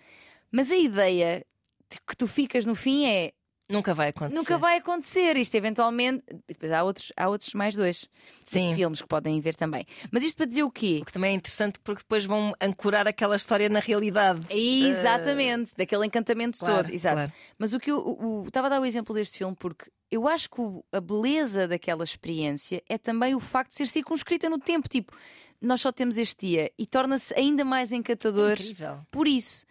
Mas 0.52 0.72
a 0.72 0.78
ideia 0.78 1.46
de 1.92 1.98
que 2.08 2.16
tu 2.16 2.28
ficas 2.28 2.66
no 2.66 2.76
fim 2.76 3.06
é 3.06 3.34
Nunca 3.70 3.94
vai 3.94 4.10
acontecer. 4.10 4.36
nunca 4.36 4.58
vai 4.58 4.78
acontecer. 4.78 5.38
Isto 5.38 5.54
eventualmente. 5.56 6.24
Depois 6.48 6.72
há 6.72 6.84
outros, 6.84 7.14
há 7.16 7.30
outros 7.30 7.54
mais 7.54 7.76
dois 7.76 8.10
Sim. 8.44 8.74
filmes 8.76 9.02
que 9.02 9.08
podem 9.08 9.40
ver 9.40 9.56
também. 9.56 9.86
Mas 10.12 10.24
isto 10.24 10.36
para 10.38 10.48
dizer 10.48 10.64
o 10.64 10.72
quê? 10.72 11.00
O 11.02 11.06
que 11.06 11.14
também 11.14 11.32
é 11.32 11.36
interessante 11.36 11.80
porque 11.84 12.02
depois 12.02 12.26
vão 12.26 12.54
ancorar 12.60 13.08
aquela 13.08 13.36
história 13.36 13.70
na 13.70 13.80
realidade. 13.80 14.42
Exatamente, 14.50 15.72
daquele 15.78 16.06
encantamento 16.06 16.58
Claro, 16.60 16.84
todo. 16.86 16.94
Exato. 16.94 17.16
claro. 17.18 17.32
Mas 17.58 17.74
o 17.74 17.80
que 17.80 17.92
eu 17.92 18.00
o- 18.00 18.42
o- 18.44 18.48
estava 18.48 18.68
a 18.68 18.70
dar 18.72 18.82
o 18.82 18.86
exemplo 18.86 19.14
deste 19.14 19.38
filme 19.38 19.56
porque 19.60 19.90
eu 20.12 20.28
acho 20.28 20.50
que 20.50 20.60
o- 20.62 20.84
a 20.92 21.00
beleza 21.00 21.68
daquela 21.68 22.04
experiência 22.04 22.82
é 22.90 22.98
também 22.98 23.36
o 23.36 23.40
facto 23.40 23.70
de 23.72 23.76
ser 23.78 23.88
circunscrita 23.88 24.50
no 24.50 24.58
tempo. 24.60 24.90
Tipo, 24.90 25.16
nós 25.62 25.82
só 25.82 25.92
temos 25.92 26.18
este 26.18 26.48
dia 26.48 26.72
e 26.78 26.86
torna-se 26.88 27.34
ainda 27.36 27.64
mais 27.64 27.92
encantador 27.92 28.54
Incrível. 28.54 29.00
por 29.12 29.28
isso. 29.28 29.66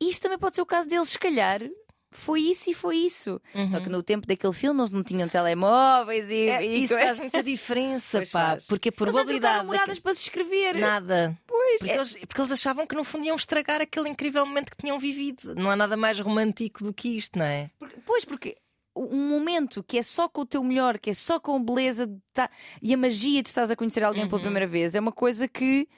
Isto 0.00 0.22
também 0.22 0.38
pode 0.38 0.56
ser 0.56 0.62
o 0.62 0.66
caso 0.66 0.88
deles, 0.88 1.10
se 1.10 1.18
calhar. 1.18 1.60
Foi 2.12 2.40
isso 2.40 2.70
e 2.70 2.74
foi 2.74 2.96
isso. 2.96 3.40
Só 3.70 3.80
que 3.80 3.88
no 3.88 4.02
tempo 4.02 4.26
daquele 4.26 4.52
filme 4.52 4.80
eles 4.80 4.90
não 4.90 5.02
tinham 5.02 5.28
telemóveis 5.28 6.28
e. 6.30 6.44
Uhum. 6.46 6.52
É, 6.52 6.66
e 6.66 6.84
isso 6.84 6.94
faz 6.98 7.18
muita 7.18 7.42
diferença, 7.42 8.18
Pois 8.18 8.30
pá. 8.32 8.46
faz. 8.50 8.66
Porque 8.66 8.88
a 8.88 8.90
Eles 8.90 8.98
não 9.00 9.06
probabilidade. 9.12 9.54
trocaram 9.54 9.66
moradas 9.66 9.98
para 9.98 10.14
se 10.14 10.22
escrever. 10.22 10.74
Nada. 10.76 11.38
Pois, 11.46 11.78
Porque, 11.78 11.90
é- 11.92 11.96
eles, 11.96 12.12
porque 12.26 12.40
eles 12.40 12.52
achavam 12.52 12.86
que 12.86 12.94
no 12.94 13.02
fundo 13.04 13.24
iam 13.26 13.36
estragar 13.36 13.80
aquele 13.80 14.08
incrível 14.08 14.44
momento 14.46 14.70
que 14.70 14.76
tinham 14.76 14.98
vivido. 14.98 15.54
Não 15.54 15.70
há 15.70 15.76
nada 15.76 15.96
mais 15.96 16.20
romântico 16.20 16.84
do 16.84 16.92
que 16.92 17.08
isto, 17.16 17.38
não 17.38 17.46
é? 17.46 17.70
Porque- 17.78 17.96
pois, 18.04 18.24
porque 18.24 18.56
um 18.94 19.28
momento 19.28 19.82
que 19.82 19.96
é 19.96 20.02
só 20.02 20.28
com 20.28 20.42
o 20.42 20.46
teu 20.46 20.62
melhor, 20.62 20.98
que 20.98 21.08
é 21.10 21.14
só 21.14 21.40
com 21.40 21.56
a 21.56 21.58
beleza 21.58 22.06
de 22.06 22.18
tá- 22.34 22.50
e 22.82 22.92
a 22.92 22.96
magia 22.96 23.42
de 23.42 23.48
estás 23.48 23.70
a 23.70 23.76
conhecer 23.76 24.04
alguém 24.04 24.26
pela 24.26 24.36
Uhum. 24.36 24.44
primeira 24.44 24.66
vez, 24.66 24.94
é 24.94 25.00
uma 25.00 25.12
coisa 25.12 25.48
que 25.48 25.88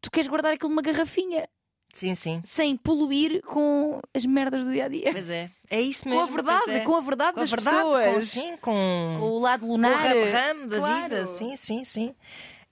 tu 0.00 0.10
queres 0.10 0.28
guardar 0.28 0.54
aquilo 0.54 0.70
numa 0.70 0.80
garrafinha 0.82 1.46
Sim, 1.92 2.14
sim. 2.14 2.40
sem 2.44 2.76
poluir 2.76 3.42
com 3.42 4.00
as 4.14 4.24
merdas 4.24 4.64
do 4.64 4.72
dia 4.72 4.86
a 4.86 4.88
dia. 4.88 5.10
Pois 5.12 5.28
é. 5.30 5.50
É 5.70 5.80
isso 5.80 6.02
Com 6.04 6.10
mesmo. 6.10 6.22
a 6.24 6.26
verdade, 6.26 6.70
é. 6.70 6.80
com 6.80 6.96
a 6.96 7.00
verdade 7.00 7.32
Com 7.34 7.40
a 7.40 7.42
das 7.42 7.50
verdade, 7.50 7.76
com, 7.82 7.92
pessoas. 7.94 8.28
sim, 8.28 8.56
com, 8.60 9.16
Com 9.20 9.26
o 9.26 9.38
lado 9.38 9.60
com 9.60 9.66
o 9.68 9.70
lunar. 9.72 10.06
ram-ram 10.06 10.66
da 10.68 10.78
Claro. 10.78 11.02
vida. 11.02 11.26
Sim, 11.26 11.56
sim, 11.56 11.84
sim. 11.84 12.14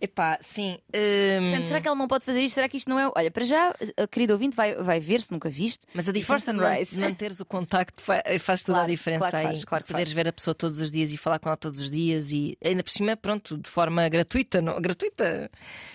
Epá, 0.00 0.38
sim. 0.40 0.78
hum, 0.94 1.50
Portanto, 1.50 1.66
será 1.66 1.80
que 1.80 1.86
ela 1.86 1.96
não 1.96 2.08
pode 2.08 2.24
fazer 2.24 2.40
isto? 2.42 2.54
Será 2.54 2.68
que 2.68 2.76
isto 2.78 2.88
não 2.88 2.98
é. 2.98 3.10
Olha, 3.14 3.30
para 3.30 3.44
já, 3.44 3.74
a 3.98 4.06
querida 4.08 4.32
ouvinte 4.32 4.56
vai, 4.56 4.74
vai 4.76 4.98
ver 4.98 5.20
se 5.20 5.30
nunca 5.30 5.50
viste. 5.50 5.86
Mas 5.92 6.08
a 6.08 6.12
diferença 6.12 6.52
de 6.52 6.58
não- 6.58 6.66
sunrise. 6.66 6.94
de 6.94 7.00
manteres 7.00 7.40
o 7.40 7.44
contacto 7.44 8.02
fa- 8.02 8.22
faz 8.40 8.62
toda 8.64 8.78
Claro, 8.78 8.86
a 8.86 8.90
diferença 8.90 9.20
claro 9.20 9.30
que 9.32 9.36
aí. 9.36 9.44
faz, 9.54 9.64
claro 9.64 9.84
que 9.84 9.92
Poderes 9.92 10.12
ver 10.12 10.28
a 10.28 10.32
pessoa 10.32 10.54
todos 10.54 10.80
os 10.80 10.90
dias 10.90 11.12
e 11.12 11.18
falar 11.18 11.38
com 11.38 11.48
ela 11.50 11.56
todos 11.56 11.80
os 11.80 11.90
dias 11.90 12.32
e 12.32 12.56
ainda 12.64 12.82
por 12.82 12.90
cima, 12.90 13.14
pronto, 13.16 13.58
de 13.58 13.68
forma 13.68 14.08
gratuita. 14.08 14.62
Não, 14.62 14.80
gratuita. 14.80 15.50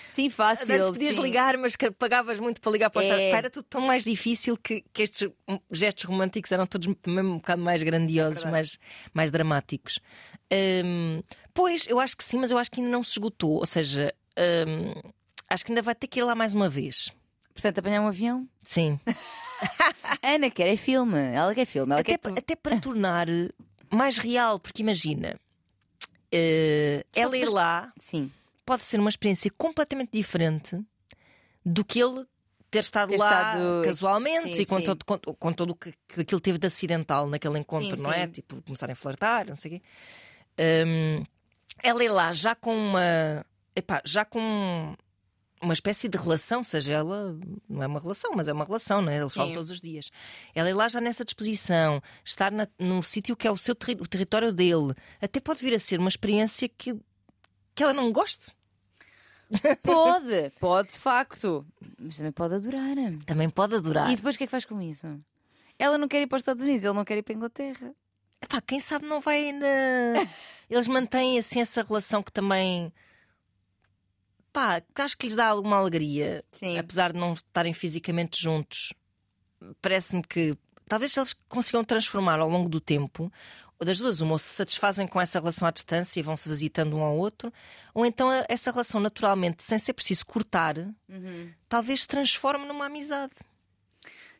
Sim, 0.07 0.29
fácil. 0.29 0.73
Antes 0.73 0.87
podias 0.91 1.15
sim. 1.15 1.21
ligar, 1.21 1.57
mas 1.57 1.73
pagavas 1.97 2.39
muito 2.39 2.61
para 2.61 2.71
ligar 2.71 2.89
para 2.89 3.01
o 3.01 3.03
É. 3.03 3.31
Era 3.31 3.49
tudo 3.49 3.65
tão 3.69 3.81
mais 3.81 4.03
difícil 4.05 4.55
que, 4.55 4.81
que 4.93 5.01
estes 5.01 5.27
hum, 5.47 5.59
gestos 5.71 6.05
românticos 6.05 6.51
eram 6.53 6.65
todos 6.65 6.87
também 7.01 7.23
um 7.25 7.35
bocado 7.37 7.61
mais 7.61 7.83
grandiosos, 7.83 8.43
É 8.43 8.49
mais, 8.51 8.79
mais 9.13 9.29
dramáticos. 9.31 9.99
Hum, 10.51 11.21
pois, 11.53 11.87
eu 11.87 11.99
acho 11.99 12.15
que 12.15 12.23
sim, 12.23 12.37
mas 12.37 12.51
eu 12.51 12.57
acho 12.57 12.69
que 12.71 12.79
ainda 12.79 12.91
não 12.91 13.03
se 13.03 13.11
esgotou. 13.11 13.51
Ou 13.53 13.65
seja, 13.65 14.13
hum, 14.67 15.11
acho 15.49 15.65
que 15.65 15.71
ainda 15.71 15.81
vai 15.81 15.95
ter 15.95 16.07
que 16.07 16.19
ir 16.19 16.23
lá 16.23 16.35
mais 16.35 16.53
uma 16.53 16.69
vez. 16.69 17.11
Portanto, 17.53 17.79
apanhar 17.79 18.01
um 18.01 18.07
avião. 18.07 18.47
Sim. 18.65 18.99
Ana 20.21 20.49
quer 20.51 20.67
é 20.67 20.75
filme. 20.75 21.17
Ela 21.19 21.53
quer 21.55 21.65
filme. 21.65 21.91
Ela 21.93 22.01
até, 22.01 22.17
quer 22.17 22.29
tu- 22.29 22.37
até 22.37 22.55
para 22.55 22.79
tornar 22.79 23.27
mais 23.89 24.17
real, 24.17 24.59
porque 24.59 24.81
imagina, 24.81 25.39
eh, 26.31 27.05
ela 27.13 27.37
ir 27.37 27.47
lá 27.49 27.93
Sim. 27.99 28.31
pode 28.65 28.83
ser 28.83 28.99
uma 28.99 29.09
experiência 29.09 29.49
completamente 29.57 30.11
diferente 30.11 30.77
do 31.65 31.83
que 31.85 31.99
ele 32.01 32.25
ter 32.69 32.79
estado 32.79 33.09
Ter 33.11 33.17
lá 33.17 33.29
estado- 33.29 33.83
casualmente 33.85 34.55
sim, 34.57 34.63
e 34.63 34.65
com, 34.65 34.77
sim. 34.79 34.83
todo, 34.83 35.05
com, 35.05 35.17
com 35.17 35.53
tudo 35.53 35.71
o 35.71 35.75
que, 35.75 35.93
que 36.09 36.21
aquilo 36.21 36.41
teve 36.41 36.57
de 36.57 36.67
acidental 36.67 37.27
naquele 37.27 37.57
encontro, 37.57 37.95
Sim, 37.95 38.03
não 38.03 38.11
é? 38.11 38.27
Tipo, 38.27 38.61
começarem 38.63 38.93
a 38.93 38.95
flertar, 38.97 39.47
não 39.47 39.55
sei 39.55 39.71
o 39.71 39.79
quê. 39.79 39.81
Hum, 40.59 41.23
ela 41.83 42.03
ir 42.03 42.09
lá 42.09 42.33
já 42.33 42.55
com 42.55 42.75
uma. 42.75 43.45
epá, 43.75 44.01
já 44.05 44.23
com 44.25 44.95
uma 45.61 45.73
espécie 45.73 46.07
de 46.07 46.17
relação, 46.17 46.63
seja 46.63 46.93
ela, 46.93 47.37
não 47.67 47.81
é 47.81 47.87
uma 47.87 47.99
relação, 47.99 48.31
mas 48.35 48.47
é 48.47 48.53
uma 48.53 48.65
relação, 48.65 49.01
não 49.01 49.11
é? 49.11 49.17
Eles 49.17 49.33
falam 49.33 49.49
todos 49.55 49.71
os 49.71 49.81
dias. 49.81 50.11
Ela 50.53 50.69
ir 50.69 50.73
lá 50.73 50.87
já 50.87 51.01
nessa 51.01 51.25
disposição, 51.25 52.01
estar 52.23 52.51
na, 52.51 52.67
num 52.77 53.01
sítio 53.01 53.35
que 53.35 53.47
é 53.47 53.51
o 53.51 53.57
seu 53.57 53.73
terri- 53.73 53.99
o 53.99 54.07
território 54.07 54.53
dele, 54.53 54.93
até 55.21 55.39
pode 55.39 55.61
vir 55.61 55.73
a 55.73 55.79
ser 55.79 55.99
uma 55.99 56.09
experiência 56.09 56.69
que, 56.69 56.93
que 57.73 57.83
ela 57.83 57.93
não 57.93 58.11
goste. 58.11 58.51
Pode, 59.83 60.51
pode 60.59 60.89
de 60.89 60.97
facto. 60.97 61.63
Mas 61.99 62.17
também 62.17 62.31
pode 62.31 62.55
adorar. 62.55 62.95
Também 63.27 63.47
pode 63.49 63.75
adorar. 63.75 64.11
E 64.11 64.15
depois 64.15 64.33
o 64.33 64.37
que 64.39 64.43
é 64.45 64.47
que 64.47 64.51
faz 64.51 64.65
com 64.65 64.81
isso? 64.81 65.07
Ela 65.77 65.99
não 65.99 66.07
quer 66.07 66.19
ir 66.21 66.27
para 66.27 66.37
os 66.37 66.41
Estados 66.41 66.63
Unidos, 66.63 66.83
ele 66.83 66.93
não 66.93 67.05
quer 67.05 67.17
ir 67.19 67.21
para 67.21 67.33
a 67.33 67.37
Inglaterra. 67.37 67.93
Epá, 68.41 68.61
quem 68.61 68.79
sabe 68.79 69.05
não 69.05 69.19
vai 69.19 69.37
ainda. 69.49 69.65
Eles 70.69 70.87
mantêm 70.87 71.37
assim 71.37 71.59
essa 71.61 71.81
relação 71.83 72.21
que 72.23 72.31
também. 72.31 72.91
Pá, 74.51 74.81
acho 74.95 75.17
que 75.17 75.27
lhes 75.27 75.35
dá 75.35 75.47
alguma 75.47 75.77
alegria. 75.77 76.43
Sim. 76.51 76.77
Apesar 76.77 77.11
de 77.13 77.19
não 77.19 77.33
estarem 77.33 77.73
fisicamente 77.73 78.41
juntos. 78.41 78.93
Parece-me 79.81 80.21
que 80.23 80.57
talvez 80.87 81.15
eles 81.17 81.33
consigam 81.49 81.83
transformar 81.83 82.39
ao 82.39 82.49
longo 82.49 82.69
do 82.69 82.79
tempo 82.79 83.31
ou 83.77 83.85
das 83.85 83.97
duas, 83.97 84.21
uma, 84.21 84.33
ou 84.33 84.39
se 84.39 84.47
satisfazem 84.53 85.05
com 85.05 85.19
essa 85.19 85.37
relação 85.39 85.67
à 85.67 85.71
distância 85.71 86.19
e 86.19 86.23
vão 86.23 86.37
se 86.37 86.47
visitando 86.47 86.95
um 86.95 87.03
ao 87.03 87.17
outro, 87.17 87.51
ou 87.93 88.05
então 88.05 88.29
a- 88.29 88.45
essa 88.47 88.71
relação 88.71 89.01
naturalmente, 89.01 89.61
sem 89.63 89.77
ser 89.77 89.91
preciso 89.91 90.25
cortar, 90.25 90.77
Uhum. 91.09 91.51
talvez 91.67 92.01
se 92.03 92.07
transforme 92.07 92.65
numa 92.65 92.85
amizade, 92.85 93.33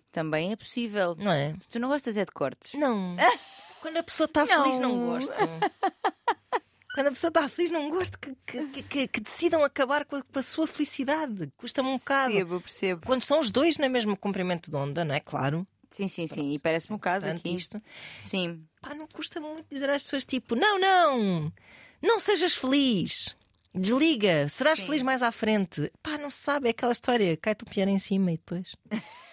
Também 0.09 0.53
é 0.53 0.55
possível. 0.55 1.15
não 1.17 1.33
é? 1.33 1.53
Tu 1.69 1.77
não 1.79 1.89
gostas 1.89 2.15
é 2.15 2.23
de 2.23 2.31
cortes? 2.31 2.73
Não. 2.79 3.17
Quando 3.85 3.97
a 3.97 4.03
pessoa 4.03 4.25
está 4.25 4.45
Não. 4.45 4.63
feliz, 4.63 4.79
não 4.79 5.05
gosto. 5.05 5.33
Quando 6.95 7.07
a 7.07 7.11
pessoa 7.11 7.29
está 7.29 7.49
feliz, 7.49 7.69
não 7.71 7.89
gosto 7.89 8.17
que, 8.17 8.33
que- 8.47 8.83
que- 8.83 9.07
que- 9.09 9.19
decidam 9.19 9.63
acabar 9.63 10.05
com 10.05 10.15
a, 10.15 10.23
com 10.23 10.39
a 10.39 10.41
sua 10.41 10.65
felicidade. 10.65 11.51
Custa-me 11.57 11.89
um 11.89 11.97
bocado. 11.97 12.31
Percebo, 12.31 12.61
percebo. 12.61 13.05
Quando 13.05 13.21
estão 13.21 13.37
os 13.39 13.51
dois 13.51 13.77
no 13.77 13.89
mesmo 13.89 14.15
comprimento 14.15 14.71
de 14.71 14.77
onda, 14.77 15.03
não 15.03 15.13
é? 15.13 15.19
Claro. 15.19 15.67
Sim, 15.91 16.07
sim, 16.07 16.25
sim. 16.25 16.53
E 16.53 16.59
parece-me 16.59 16.95
o 16.95 16.99
caso 16.99 17.25
Portanto, 17.25 17.45
aqui. 17.45 17.55
isto. 17.55 17.81
Sim. 18.21 18.65
Pá, 18.81 18.93
não 18.95 19.07
custa 19.07 19.39
muito 19.41 19.65
dizer 19.69 19.89
às 19.89 20.03
pessoas 20.03 20.25
tipo: 20.25 20.55
não, 20.55 20.79
não, 20.79 21.53
não 22.01 22.19
sejas 22.19 22.53
feliz. 22.55 23.35
Desliga, 23.73 24.47
serás 24.47 24.79
Sim. 24.79 24.85
feliz 24.85 25.01
mais 25.01 25.21
à 25.21 25.31
frente. 25.33 25.91
Pá, 26.01 26.17
não 26.17 26.29
se 26.29 26.37
sabe, 26.39 26.67
é 26.67 26.71
aquela 26.71 26.93
história, 26.93 27.35
cai-te 27.35 27.63
o 27.63 27.69
piano 27.69 27.91
em 27.91 27.99
cima 27.99 28.31
e 28.31 28.37
depois. 28.37 28.73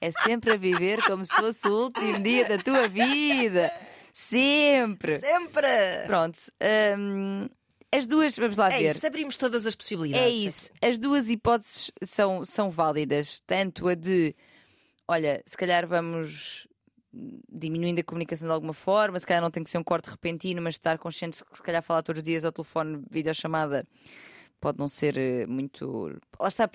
É 0.00 0.10
sempre 0.10 0.52
a 0.52 0.56
viver 0.56 1.02
como 1.04 1.24
se 1.24 1.34
fosse 1.34 1.66
o 1.68 1.84
último 1.84 2.20
dia 2.20 2.48
da 2.48 2.58
tua 2.58 2.88
vida. 2.88 3.72
Sempre. 4.12 5.18
Sempre! 5.20 5.68
Pronto. 6.06 6.38
hum, 6.98 7.48
as 7.94 8.06
duas, 8.06 8.36
vamos 8.36 8.56
lá 8.56 8.72
É 8.72 8.78
ver. 8.78 8.96
isso, 8.96 9.06
abrimos 9.06 9.36
todas 9.36 9.66
as 9.66 9.74
possibilidades. 9.74 10.24
É 10.26 10.30
isso. 10.30 10.70
As 10.80 10.98
duas 10.98 11.28
hipóteses 11.28 11.90
são, 12.02 12.44
são 12.44 12.70
válidas. 12.70 13.40
Tanto 13.46 13.88
a 13.88 13.94
de, 13.94 14.34
olha, 15.06 15.42
se 15.46 15.56
calhar 15.56 15.86
vamos 15.86 16.66
diminuindo 17.50 18.00
a 18.00 18.04
comunicação 18.04 18.48
de 18.48 18.54
alguma 18.54 18.72
forma, 18.72 19.20
se 19.20 19.26
calhar 19.26 19.42
não 19.42 19.50
tem 19.50 19.62
que 19.62 19.68
ser 19.70 19.76
um 19.76 19.84
corte 19.84 20.08
repentino, 20.08 20.62
mas 20.62 20.74
estar 20.76 20.96
conscientes 20.98 21.42
que 21.42 21.56
se 21.56 21.62
calhar 21.62 21.82
falar 21.82 22.02
todos 22.02 22.20
os 22.20 22.24
dias 22.24 22.42
ao 22.44 22.52
telefone, 22.52 23.02
videochamada, 23.10 23.86
pode 24.62 24.78
não 24.78 24.86
ser 24.88 25.18
eh, 25.18 25.44
muito. 25.46 26.16
Lá 26.38 26.48
está, 26.48 26.70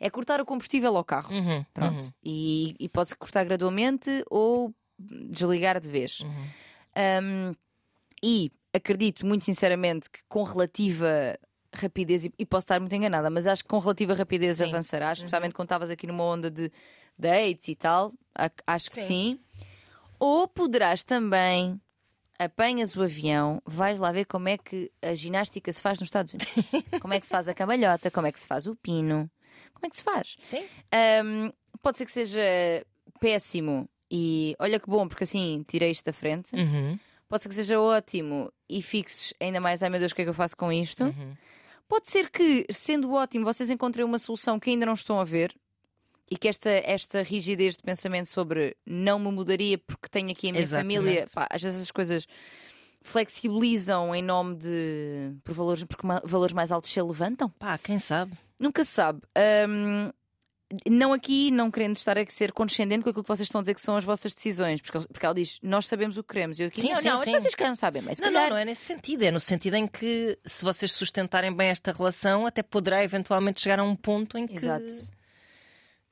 é 0.00 0.08
cortar 0.10 0.40
o 0.40 0.46
combustível 0.46 0.96
ao 0.96 1.04
carro. 1.04 1.32
Uhum, 1.32 1.64
Pronto. 1.74 2.02
uhum, 2.02 2.12
E, 2.24 2.74
e 2.80 2.88
pode-se 2.88 3.14
cortar 3.14 3.44
gradualmente 3.44 4.24
ou 4.30 4.74
desligar 4.98 5.78
de 5.78 5.88
vez. 5.88 6.20
uhum. 6.20 6.46
Um, 7.22 7.54
e 8.22 8.50
acredito 8.72 9.24
muito 9.24 9.44
sinceramente 9.44 10.10
que 10.10 10.20
com 10.28 10.42
relativa 10.42 11.38
rapidez, 11.72 12.24
e, 12.24 12.32
e 12.38 12.46
posso 12.46 12.64
estar 12.64 12.80
muito 12.80 12.94
enganada, 12.96 13.30
mas 13.30 13.46
acho 13.46 13.62
que 13.62 13.68
com 13.68 13.78
relativa 13.78 14.14
rapidez 14.14 14.56
Sim. 14.56 14.64
Uhum. 14.64 14.70
avançarás, 14.70 15.18
especialmente 15.18 15.54
quando 15.54 15.66
estavas 15.66 15.90
aqui 15.90 16.06
numa 16.06 16.24
onda 16.24 16.50
de 16.50 16.72
dates 17.16 17.68
e 17.68 17.76
tal, 17.76 18.12
acho 18.66 18.88
que 18.88 18.96
Sim. 18.96 19.06
sim. 19.06 19.40
Ou 20.18 20.48
poderás 20.48 21.04
também. 21.04 21.80
Apanhas 22.38 22.96
o 22.96 23.02
avião, 23.02 23.60
vais 23.66 23.98
lá 23.98 24.12
ver 24.12 24.24
como 24.24 24.48
é 24.48 24.56
que 24.56 24.90
a 25.02 25.14
ginástica 25.14 25.72
se 25.72 25.82
faz 25.82 25.98
nos 25.98 26.06
Estados 26.06 26.32
Unidos. 26.32 26.88
como 27.00 27.12
é 27.14 27.20
que 27.20 27.26
se 27.26 27.32
faz 27.32 27.48
a 27.48 27.54
cambalhota, 27.54 28.10
como 28.10 28.26
é 28.26 28.32
que 28.32 28.38
se 28.38 28.46
faz 28.46 28.66
o 28.66 28.76
pino, 28.76 29.28
como 29.74 29.86
é 29.86 29.90
que 29.90 29.96
se 29.96 30.02
faz. 30.02 30.36
Sim. 30.40 30.64
Um, 31.24 31.52
pode 31.82 31.98
ser 31.98 32.04
que 32.04 32.12
seja 32.12 32.40
péssimo 33.20 33.88
e 34.10 34.54
olha 34.58 34.78
que 34.78 34.88
bom, 34.88 35.08
porque 35.08 35.24
assim 35.24 35.64
tirei 35.66 35.90
isto 35.90 36.04
da 36.04 36.12
frente. 36.12 36.54
Uhum, 36.54 36.98
Pode 37.28 37.42
ser 37.42 37.48
que 37.50 37.54
seja 37.56 37.78
ótimo 37.78 38.50
e 38.68 38.80
fixes 38.80 39.34
ainda 39.38 39.60
mais, 39.60 39.82
ai 39.82 39.90
meu 39.90 40.00
Deus, 40.00 40.12
o 40.12 40.14
que 40.14 40.22
é 40.22 40.24
que 40.24 40.30
eu 40.30 40.34
faço 40.34 40.56
com 40.56 40.72
isto? 40.72 41.04
uhum. 41.04 41.34
Pode 41.86 42.10
ser 42.10 42.30
que, 42.30 42.66
sendo 42.70 43.12
ótimo, 43.12 43.46
vocês 43.46 43.70
encontrem 43.70 44.04
uma 44.04 44.18
solução 44.18 44.60
que 44.60 44.68
ainda 44.68 44.84
não 44.84 44.92
estão 44.92 45.18
a 45.18 45.24
ver 45.24 45.54
e 46.30 46.36
que 46.36 46.48
esta, 46.48 46.70
esta 46.70 47.22
rigidez 47.22 47.76
de 47.76 47.82
pensamento 47.82 48.26
sobre 48.28 48.76
não 48.86 49.18
me 49.18 49.30
mudaria 49.30 49.78
porque 49.78 50.08
tenho 50.10 50.30
aqui 50.30 50.48
a 50.48 50.52
minha 50.52 50.62
Exatamente. 50.62 50.96
família, 50.96 51.24
pá, 51.34 51.46
às 51.50 51.62
vezes 51.62 51.82
as 51.82 51.90
coisas 51.90 52.26
flexibilizam 53.02 54.14
em 54.14 54.22
nome 54.22 54.56
de 54.56 55.32
por 55.44 55.54
valores, 55.54 55.84
porque 55.84 56.06
valores 56.24 56.52
mais 56.52 56.70
altos 56.70 56.90
se 56.90 57.00
levantam. 57.00 57.48
Pá, 57.58 57.78
quem 57.78 57.98
sabe? 57.98 58.32
Nunca 58.58 58.84
se 58.84 58.90
sabe. 58.92 59.20
Hum, 59.68 60.10
não 60.86 61.14
aqui, 61.14 61.50
não 61.50 61.70
querendo 61.70 61.96
estar 61.96 62.18
a 62.18 62.24
ser 62.28 62.52
condescendente 62.52 63.02
com 63.02 63.08
aquilo 63.08 63.22
que 63.24 63.28
vocês 63.28 63.46
estão 63.46 63.60
a 63.60 63.62
dizer 63.62 63.74
que 63.74 63.80
são 63.80 63.96
as 63.96 64.04
vossas 64.04 64.34
decisões, 64.34 64.82
porque, 64.82 64.98
porque 65.08 65.24
ela 65.24 65.34
diz, 65.34 65.58
nós 65.62 65.86
sabemos 65.86 66.18
o 66.18 66.22
que 66.22 66.34
queremos. 66.34 66.58
E 66.58 66.62
eu 66.64 66.68
aqui, 66.68 66.80
Sim, 66.82 66.88
não, 66.92 67.00
sim, 67.00 67.08
não, 67.08 67.16
sim. 67.24 67.30
vocês 67.32 67.54
que 67.54 67.64
não 67.64 67.76
sabem, 67.76 68.02
mas 68.02 68.18
Não, 68.18 68.26
calhar- 68.26 68.42
não, 68.44 68.50
não 68.50 68.56
é 68.58 68.64
nesse 68.66 68.84
sentido. 68.84 69.22
É 69.22 69.30
no 69.30 69.40
sentido 69.40 69.74
em 69.76 69.86
que, 69.86 70.38
se 70.44 70.64
vocês 70.64 70.92
sustentarem 70.92 71.54
bem 71.54 71.68
esta 71.68 71.92
relação, 71.92 72.44
até 72.46 72.62
poderá 72.62 73.02
eventualmente 73.02 73.60
chegar 73.62 73.78
a 73.78 73.84
um 73.84 73.96
ponto 73.96 74.36
em 74.36 74.46
que, 74.46 74.56
Exato. 74.56 74.84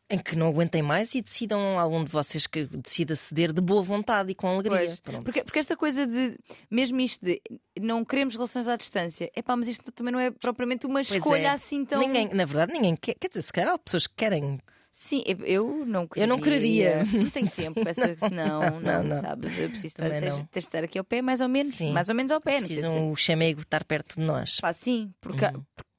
Em 0.08 0.18
que 0.18 0.36
não 0.36 0.48
aguentem 0.48 0.82
mais 0.82 1.14
e 1.14 1.20
decidam, 1.20 1.78
algum 1.78 2.04
de 2.04 2.10
vocês 2.12 2.46
que 2.46 2.64
decida 2.64 3.16
ceder 3.16 3.52
de 3.52 3.60
boa 3.60 3.82
vontade 3.82 4.30
e 4.30 4.34
com 4.34 4.46
alegria. 4.48 4.96
Porque, 5.24 5.42
porque 5.42 5.58
esta 5.58 5.76
coisa 5.76 6.06
de, 6.06 6.38
mesmo 6.70 7.00
isto 7.00 7.24
de 7.24 7.40
não 7.80 8.04
queremos 8.04 8.34
relações 8.34 8.68
à 8.68 8.76
distância, 8.76 9.30
é 9.34 9.42
pá, 9.42 9.56
mas 9.56 9.66
isto 9.68 9.90
também 9.90 10.12
não 10.12 10.20
é 10.20 10.30
propriamente 10.30 10.86
uma 10.86 11.00
Pois 11.02 11.10
escolha 11.10 11.48
é. 11.48 11.50
assim 11.50 11.84
tão. 11.84 12.00
Ninguém, 12.00 12.28
na 12.32 12.44
verdade, 12.44 12.72
ninguém 12.72 12.94
quer. 12.94 13.14
Quer 13.14 13.28
dizer, 13.28 13.42
se 13.42 13.52
calhar 13.52 13.72
há 13.74 13.78
pessoas 13.78 14.06
que 14.06 14.14
querem. 14.14 14.60
Sim, 14.92 15.22
eu- 15.44 15.84
não 15.84 16.06
queria. 16.06 16.24
Eu 16.24 16.28
não 16.28 16.40
quereria. 16.40 17.04
Não 17.04 17.28
tenho 17.28 17.48
tempo 17.50 17.80
essa. 17.86 18.16
Não, 18.30 18.60
não, 18.60 18.80
Não, 18.80 19.02
não. 19.02 19.20
sabes? 19.20 19.58
Eu 19.58 19.68
preciso 19.68 19.86
estar, 19.88 20.08
tens, 20.08 20.36
de 20.36 20.46
estar 20.58 20.84
aqui 20.84 20.98
ao 20.98 21.04
pé, 21.04 21.20
mais 21.20 21.40
ou 21.42 21.48
menos. 21.48 21.74
Sim. 21.74 21.92
Mais 21.92 22.08
ou 22.08 22.14
menos 22.14 22.32
ao 22.32 22.40
pé. 22.40 22.58
Precisam 22.58 23.10
o 23.10 23.16
chamego 23.16 23.60
estar 23.60 23.84
perto 23.84 24.18
de 24.18 24.24
nós. 24.24 24.58
Pá, 24.60 24.72
sim, 24.72 25.12
porque, 25.20 25.44
Uhum. 25.44 25.62
porque 25.74 25.90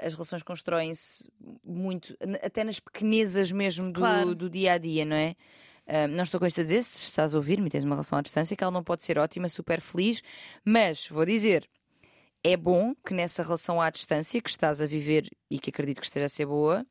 as 0.00 0.12
relações 0.12 0.42
constroem-se 0.42 1.28
muito, 1.64 2.16
até 2.42 2.62
nas 2.64 2.78
pequenezas 2.78 3.50
mesmo 3.50 3.92
do, 3.92 4.00
Claro. 4.00 4.34
do 4.34 4.50
dia 4.50 4.74
a 4.74 4.78
dia, 4.78 5.04
não 5.04 5.16
é? 5.16 5.34
Ah, 5.86 6.08
não 6.08 6.22
estou 6.24 6.40
com 6.40 6.46
isto 6.46 6.60
a 6.60 6.64
dizer, 6.64 6.82
se 6.82 7.04
estás 7.04 7.34
a 7.34 7.36
ouvir-me 7.36 7.68
tens 7.68 7.84
uma 7.84 7.94
relação 7.94 8.18
à 8.18 8.22
distância, 8.22 8.56
que 8.56 8.62
ela 8.64 8.72
não 8.72 8.82
pode 8.82 9.04
ser 9.04 9.18
ótima, 9.18 9.48
super 9.48 9.80
feliz, 9.80 10.22
mas 10.64 11.06
vou 11.08 11.24
dizer, 11.24 11.68
é 12.42 12.56
bom 12.56 12.94
que 13.06 13.12
nessa 13.12 13.42
relação 13.42 13.80
à 13.80 13.90
distância 13.90 14.40
que 14.40 14.50
estás 14.50 14.80
a 14.80 14.86
viver 14.86 15.30
e 15.50 15.58
que 15.58 15.70
acredito 15.70 16.00
que 16.00 16.06
esteja 16.06 16.26
a 16.26 16.28
ser 16.28 16.46
boa, 16.46 16.86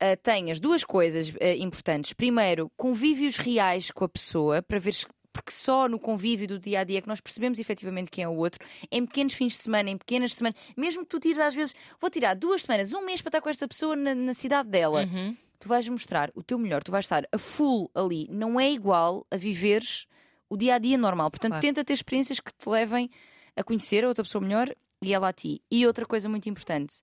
ah, 0.00 0.16
tenhas 0.22 0.60
duas 0.60 0.84
coisas 0.84 1.32
ah, 1.40 1.54
importantes. 1.54 2.12
Primeiro, 2.12 2.70
convívios 2.76 3.36
reais 3.36 3.90
com 3.90 4.04
a 4.04 4.08
pessoa 4.08 4.62
para 4.62 4.78
ver 4.78 4.94
porque 5.36 5.52
só 5.52 5.88
no 5.88 5.98
convívio 5.98 6.48
do 6.48 6.58
dia 6.58 6.80
a 6.80 6.84
dia 6.84 7.00
que 7.02 7.08
nós 7.08 7.20
percebemos 7.20 7.58
efetivamente 7.58 8.10
quem 8.10 8.24
é 8.24 8.28
o 8.28 8.34
outro, 8.34 8.64
em 8.90 9.04
pequenos 9.06 9.34
fins 9.34 9.52
de 9.52 9.58
semana, 9.62 9.90
em 9.90 9.96
pequenas 9.96 10.34
semanas, 10.34 10.58
mesmo 10.76 11.02
que 11.04 11.08
tu 11.10 11.20
tires 11.20 11.38
às 11.38 11.54
vezes, 11.54 11.74
vou 12.00 12.10
tirar 12.10 12.34
duas 12.34 12.62
semanas, 12.62 12.92
um 12.92 13.04
mês 13.04 13.20
para 13.20 13.28
estar 13.30 13.40
com 13.40 13.48
esta 13.48 13.68
pessoa 13.68 13.94
na, 13.94 14.14
na 14.14 14.34
cidade 14.34 14.68
dela, 14.68 15.02
Uhum. 15.04 15.36
tu 15.58 15.68
vais 15.68 15.88
mostrar 15.88 16.30
o 16.34 16.42
teu 16.42 16.58
melhor, 16.58 16.82
tu 16.82 16.90
vais 16.90 17.04
estar 17.04 17.26
a 17.30 17.38
full 17.38 17.90
ali, 17.94 18.26
não 18.30 18.58
é 18.58 18.70
igual 18.70 19.26
a 19.30 19.36
viveres 19.36 20.06
o 20.48 20.56
dia 20.56 20.74
a 20.76 20.78
dia 20.78 20.96
normal. 20.98 21.30
Portanto, 21.30 21.52
Claro. 21.52 21.62
tenta 21.66 21.84
ter 21.84 21.92
experiências 21.92 22.40
que 22.40 22.52
te 22.52 22.68
levem 22.68 23.10
a 23.56 23.64
conhecer 23.64 24.04
a 24.04 24.08
outra 24.08 24.22
pessoa 24.24 24.42
melhor 24.42 24.74
e 25.02 25.12
ela 25.12 25.28
a 25.28 25.32
ti. 25.32 25.60
E 25.70 25.86
outra 25.86 26.06
coisa 26.06 26.28
muito 26.28 26.48
importante, 26.48 26.96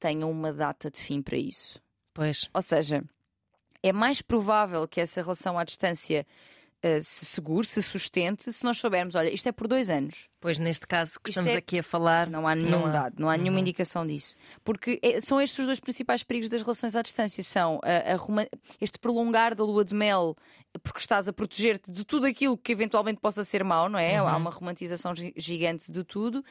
tenham 0.00 0.30
uma 0.30 0.52
data 0.52 0.90
de 0.90 1.00
fim 1.00 1.22
para 1.22 1.36
isso. 1.38 1.80
Pois. 2.12 2.48
Ou 2.52 2.62
seja, 2.62 3.04
é 3.82 3.92
mais 3.92 4.20
provável 4.22 4.88
que 4.88 5.00
essa 5.00 5.22
relação 5.22 5.58
à 5.58 5.64
distância 5.64 6.26
eh, 6.86 7.00
se 7.00 7.24
segure, 7.24 7.66
se 7.66 7.82
sustente, 7.82 8.52
se 8.52 8.62
nós 8.62 8.76
soubermos, 8.76 9.14
olha, 9.14 9.32
isto 9.32 9.48
é 9.48 9.52
por 9.52 9.66
dois 9.66 9.88
anos. 9.88 10.28
Pois 10.38 10.58
neste 10.58 10.86
caso 10.86 11.12
que 11.14 11.30
Isto 11.30 11.40
estamos 11.40 11.54
é- 11.54 11.56
aqui 11.56 11.78
a 11.78 11.82
falar. 11.82 12.28
Não 12.28 12.46
há 12.46 12.54
nenhum 12.54 12.84
há. 12.86 12.90
dado, 12.90 13.14
não 13.18 13.30
há 13.30 13.36
nenhuma 13.36 13.52
Uhum. 13.56 13.60
indicação 13.62 14.06
disso. 14.06 14.36
Porque 14.62 14.98
é- 15.02 15.18
são 15.18 15.40
estes 15.40 15.58
os 15.60 15.64
dois 15.66 15.80
principais 15.80 16.22
perigos 16.22 16.50
das 16.50 16.60
relações 16.60 16.94
à 16.94 17.00
distância: 17.00 17.42
são 17.42 17.80
a- 17.82 18.12
a 18.12 18.16
roma- 18.16 18.46
este 18.80 18.98
prolongar 18.98 19.54
da 19.54 19.64
lua 19.64 19.84
de 19.84 19.94
mel, 19.94 20.36
porque 20.82 20.98
estás 20.98 21.26
a 21.28 21.32
proteger-te 21.32 21.90
de 21.90 22.04
tudo 22.04 22.26
aquilo 22.26 22.58
que 22.58 22.72
eventualmente 22.72 23.20
possa 23.20 23.42
ser 23.44 23.64
mau, 23.64 23.88
não 23.88 23.98
é? 23.98 24.20
Uhum. 24.20 24.28
Há 24.28 24.36
uma 24.36 24.50
romantização 24.50 25.14
gi- 25.16 25.32
gigante 25.36 25.90
de 25.90 26.04
tudo, 26.04 26.44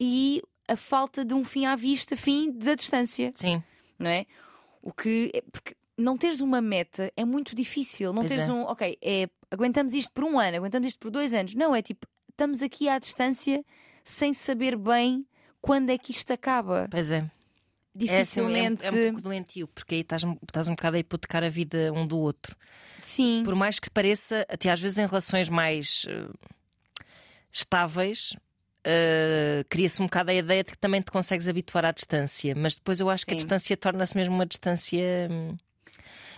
e 0.00 0.42
a 0.66 0.74
falta 0.76 1.24
de 1.24 1.32
um 1.34 1.44
fim 1.44 1.66
à 1.66 1.76
vista, 1.76 2.16
fim 2.16 2.50
da 2.50 2.74
distância, 2.74 3.30
Sim. 3.34 3.62
não 3.98 4.10
é? 4.10 4.26
O 4.82 4.92
que. 4.92 5.30
é- 5.34 5.42
Porque 5.52 5.76
não 5.96 6.16
teres 6.16 6.40
uma 6.40 6.60
meta 6.60 7.12
é 7.16 7.24
muito 7.24 7.54
difícil. 7.56 8.12
Não 8.12 8.22
Pois 8.22 8.28
teres 8.30 8.48
é. 8.48 8.52
um. 8.52 8.62
Ok, 8.62 8.98
é, 9.02 9.28
aguentamos 9.50 9.92
isto 9.94 10.12
por 10.12 10.24
um 10.24 10.38
ano, 10.38 10.56
aguentamos 10.58 10.88
isto 10.88 10.98
por 10.98 11.10
dois 11.10 11.32
anos. 11.34 11.54
Não, 11.54 11.74
é 11.74 11.82
tipo, 11.82 12.06
estamos 12.30 12.62
aqui 12.62 12.88
à 12.88 12.98
distância 12.98 13.64
sem 14.04 14.32
saber 14.32 14.76
bem 14.76 15.26
quando 15.60 15.90
é 15.90 15.98
que 15.98 16.10
isto 16.10 16.30
acaba. 16.32 16.88
Pois 16.90 17.10
é. 17.10 17.16
É, 17.16 17.20
assim, 17.20 18.08
é, 18.08 18.18
Dificilmente. 18.20 18.86
é 18.86 18.90
um 18.90 19.04
pouco 19.06 19.20
doentio, 19.22 19.66
porque 19.68 19.96
aí 19.96 20.00
estás, 20.02 20.22
estás 20.46 20.68
um 20.68 20.74
bocado 20.74 20.96
a 20.96 21.00
hipotecar 21.00 21.42
a 21.42 21.48
vida 21.48 21.92
um 21.92 22.06
do 22.06 22.18
outro. 22.18 22.54
Sim. 23.02 23.42
Por 23.44 23.54
mais 23.54 23.80
que 23.80 23.90
pareça, 23.90 24.46
até 24.48 24.70
às 24.70 24.80
vezes 24.80 24.98
em 24.98 25.06
relações 25.06 25.48
mais 25.48 26.06
eh, 26.08 26.28
estáveis, 27.50 28.36
eh, 28.84 29.64
cria-se 29.68 30.00
um 30.00 30.06
bocado 30.06 30.30
a 30.30 30.34
ideia 30.34 30.62
de 30.62 30.70
que 30.72 30.78
também 30.78 31.00
te 31.00 31.10
consegues 31.10 31.48
habituar 31.48 31.84
à 31.84 31.92
distância, 31.92 32.54
mas 32.56 32.76
depois 32.76 33.00
eu 33.00 33.10
acho 33.10 33.24
que 33.24 33.32
a 33.32 33.34
Sim. 33.34 33.38
distância 33.38 33.76
torna-se 33.76 34.16
mesmo 34.16 34.34
uma 34.34 34.46
distância. 34.46 35.28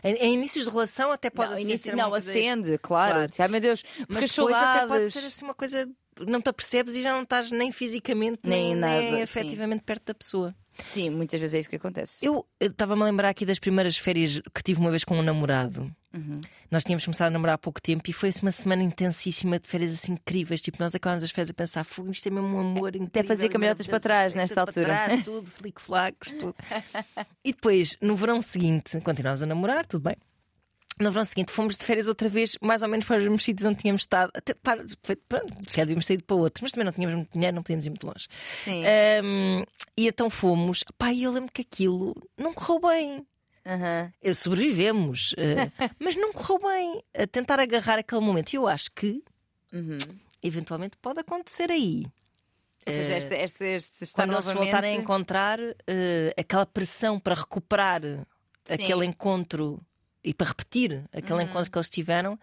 Em, 0.02 0.14
em 0.14 0.34
inícios 0.34 0.64
de 0.64 0.70
relação 0.70 1.10
até 1.10 1.30
pode 1.30 1.50
não, 1.50 1.74
assim 1.74 1.92
não 1.92 2.14
acende, 2.14 2.78
claro. 2.78 3.14
Claro. 3.14 3.32
Ai 3.38 3.48
meu 3.48 3.60
Deus, 3.60 3.82
porque 3.82 4.06
mas 4.08 4.24
as 4.24 4.30
depois 4.30 4.56
até 4.56 4.86
pode 4.86 5.10
ser 5.10 5.26
assim 5.26 5.44
uma 5.44 5.54
coisa 5.54 5.88
não 6.26 6.40
te 6.40 6.48
apercebes 6.50 6.94
e 6.96 7.02
já 7.02 7.12
não 7.12 7.22
estás 7.22 7.50
nem 7.50 7.72
fisicamente 7.72 8.40
Nem 8.44 8.68
nem, 8.68 8.74
nada, 8.74 9.00
nem 9.00 9.12
sim. 9.12 9.20
efetivamente 9.20 9.82
perto 9.82 10.06
da 10.06 10.14
pessoa. 10.14 10.54
Sim, 10.86 11.10
muitas 11.10 11.40
vezes 11.40 11.54
é 11.54 11.58
isso 11.60 11.70
que 11.70 11.76
acontece. 11.76 12.24
Eu 12.24 12.46
estava-me 12.60 13.02
a 13.02 13.04
lembrar 13.06 13.28
aqui 13.28 13.44
das 13.44 13.58
primeiras 13.58 13.96
férias 13.96 14.40
que 14.54 14.62
tive 14.62 14.80
uma 14.80 14.90
vez 14.90 15.04
com 15.04 15.18
um 15.18 15.22
namorado. 15.22 15.90
Uhum. 16.12 16.40
Nós 16.70 16.82
tínhamos 16.82 17.04
começado 17.04 17.28
a 17.28 17.30
namorar 17.30 17.54
há 17.54 17.58
pouco 17.58 17.80
tempo 17.80 18.02
e 18.08 18.12
foi-se 18.12 18.42
uma 18.42 18.50
semana 18.50 18.82
intensíssima 18.82 19.60
de 19.60 19.68
férias 19.68 19.92
assim 19.92 20.12
incríveis. 20.12 20.60
Tipo, 20.60 20.78
nós 20.80 20.94
acabámos 20.94 21.22
as 21.22 21.30
férias 21.30 21.50
a 21.50 21.54
pensar, 21.54 21.84
fogo, 21.84 22.10
isto 22.10 22.26
é 22.26 22.30
mesmo 22.30 22.48
um 22.48 22.60
amor 22.60 22.88
incrível. 22.96 23.06
Até 23.08 23.22
fazer 23.22 23.48
cambalhotas 23.48 23.86
para 23.86 24.00
trás 24.00 24.34
nesta 24.34 24.54
para 24.54 24.62
altura. 24.62 24.86
Trás, 24.86 25.22
tudo, 25.22 25.46
flic-flacs, 25.46 26.32
tudo. 26.32 26.56
e 27.44 27.52
depois, 27.52 27.96
no 28.00 28.16
verão 28.16 28.42
seguinte, 28.42 29.00
continuámos 29.00 29.42
a 29.42 29.46
namorar, 29.46 29.86
tudo 29.86 30.02
bem. 30.02 30.16
No 31.00 31.10
verão 31.10 31.24
seguinte 31.24 31.50
fomos 31.50 31.76
de 31.76 31.84
férias 31.84 32.08
outra 32.08 32.28
vez, 32.28 32.56
mais 32.60 32.82
ou 32.82 32.88
menos 32.88 33.06
para 33.06 33.16
os 33.16 33.22
mesmos 33.24 33.42
sítios 33.42 33.66
onde 33.66 33.78
tínhamos 33.78 34.02
estado. 34.02 34.30
Até, 34.34 34.52
para, 34.54 34.84
foi, 35.02 35.16
pronto, 35.16 35.46
se 35.66 35.74
calhar 35.74 35.86
devíamos 35.86 36.06
ter 36.06 36.14
ido 36.14 36.24
para 36.24 36.36
outros, 36.36 36.60
mas 36.62 36.72
também 36.72 36.84
não 36.84 36.92
tínhamos 36.92 37.14
muito 37.16 37.32
dinheiro, 37.32 37.54
não 37.56 37.62
podíamos 37.62 37.86
ir 37.86 37.90
muito 37.90 38.06
longe. 38.06 38.28
Sim. 38.64 38.82
Um, 39.24 39.64
e 39.96 40.06
então 40.08 40.28
fomos. 40.28 40.84
Pá, 40.98 41.12
eu 41.14 41.32
lembro 41.32 41.50
que 41.52 41.62
aquilo 41.62 42.14
não 42.38 42.52
correu 42.52 42.80
bem. 42.80 43.26
Eu 44.22 44.34
sobrevivemos, 44.34 45.34
eh, 45.38 45.70
mas 45.98 46.16
não 46.16 46.32
correu 46.32 46.58
bem 46.68 47.02
a 47.16 47.26
tentar 47.26 47.60
agarrar 47.60 47.98
aquele 47.98 48.20
momento. 48.20 48.52
E 48.52 48.56
eu 48.56 48.66
acho 48.66 48.90
que 48.92 49.22
Uhum. 49.72 49.98
eventualmente 50.42 50.96
pode 50.96 51.20
acontecer 51.20 51.70
aí. 51.70 52.04
Ou 52.86 52.92
seja, 52.92 53.12
Eh, 53.12 53.16
este, 53.18 53.34
este, 53.34 53.64
este 53.64 54.04
estar 54.04 54.22
Quando 54.24 54.32
eles 54.32 54.44
novamente... 54.46 54.70
voltarem 54.72 54.96
a 54.96 55.00
encontrar 55.00 55.58
eh, 55.86 56.34
aquela 56.36 56.66
pressão 56.66 57.20
para 57.20 57.34
recuperar 57.36 58.02
Sim. 58.02 58.74
aquele 58.74 59.04
encontro 59.06 59.80
e 60.24 60.33
para 60.35 60.48
repetir 60.48 61.04
aquele 61.12 61.40
Uhum. 61.42 61.48
encontro 61.48 61.70
que 61.70 61.78
eles 61.78 61.88
tiveram. 61.90 62.38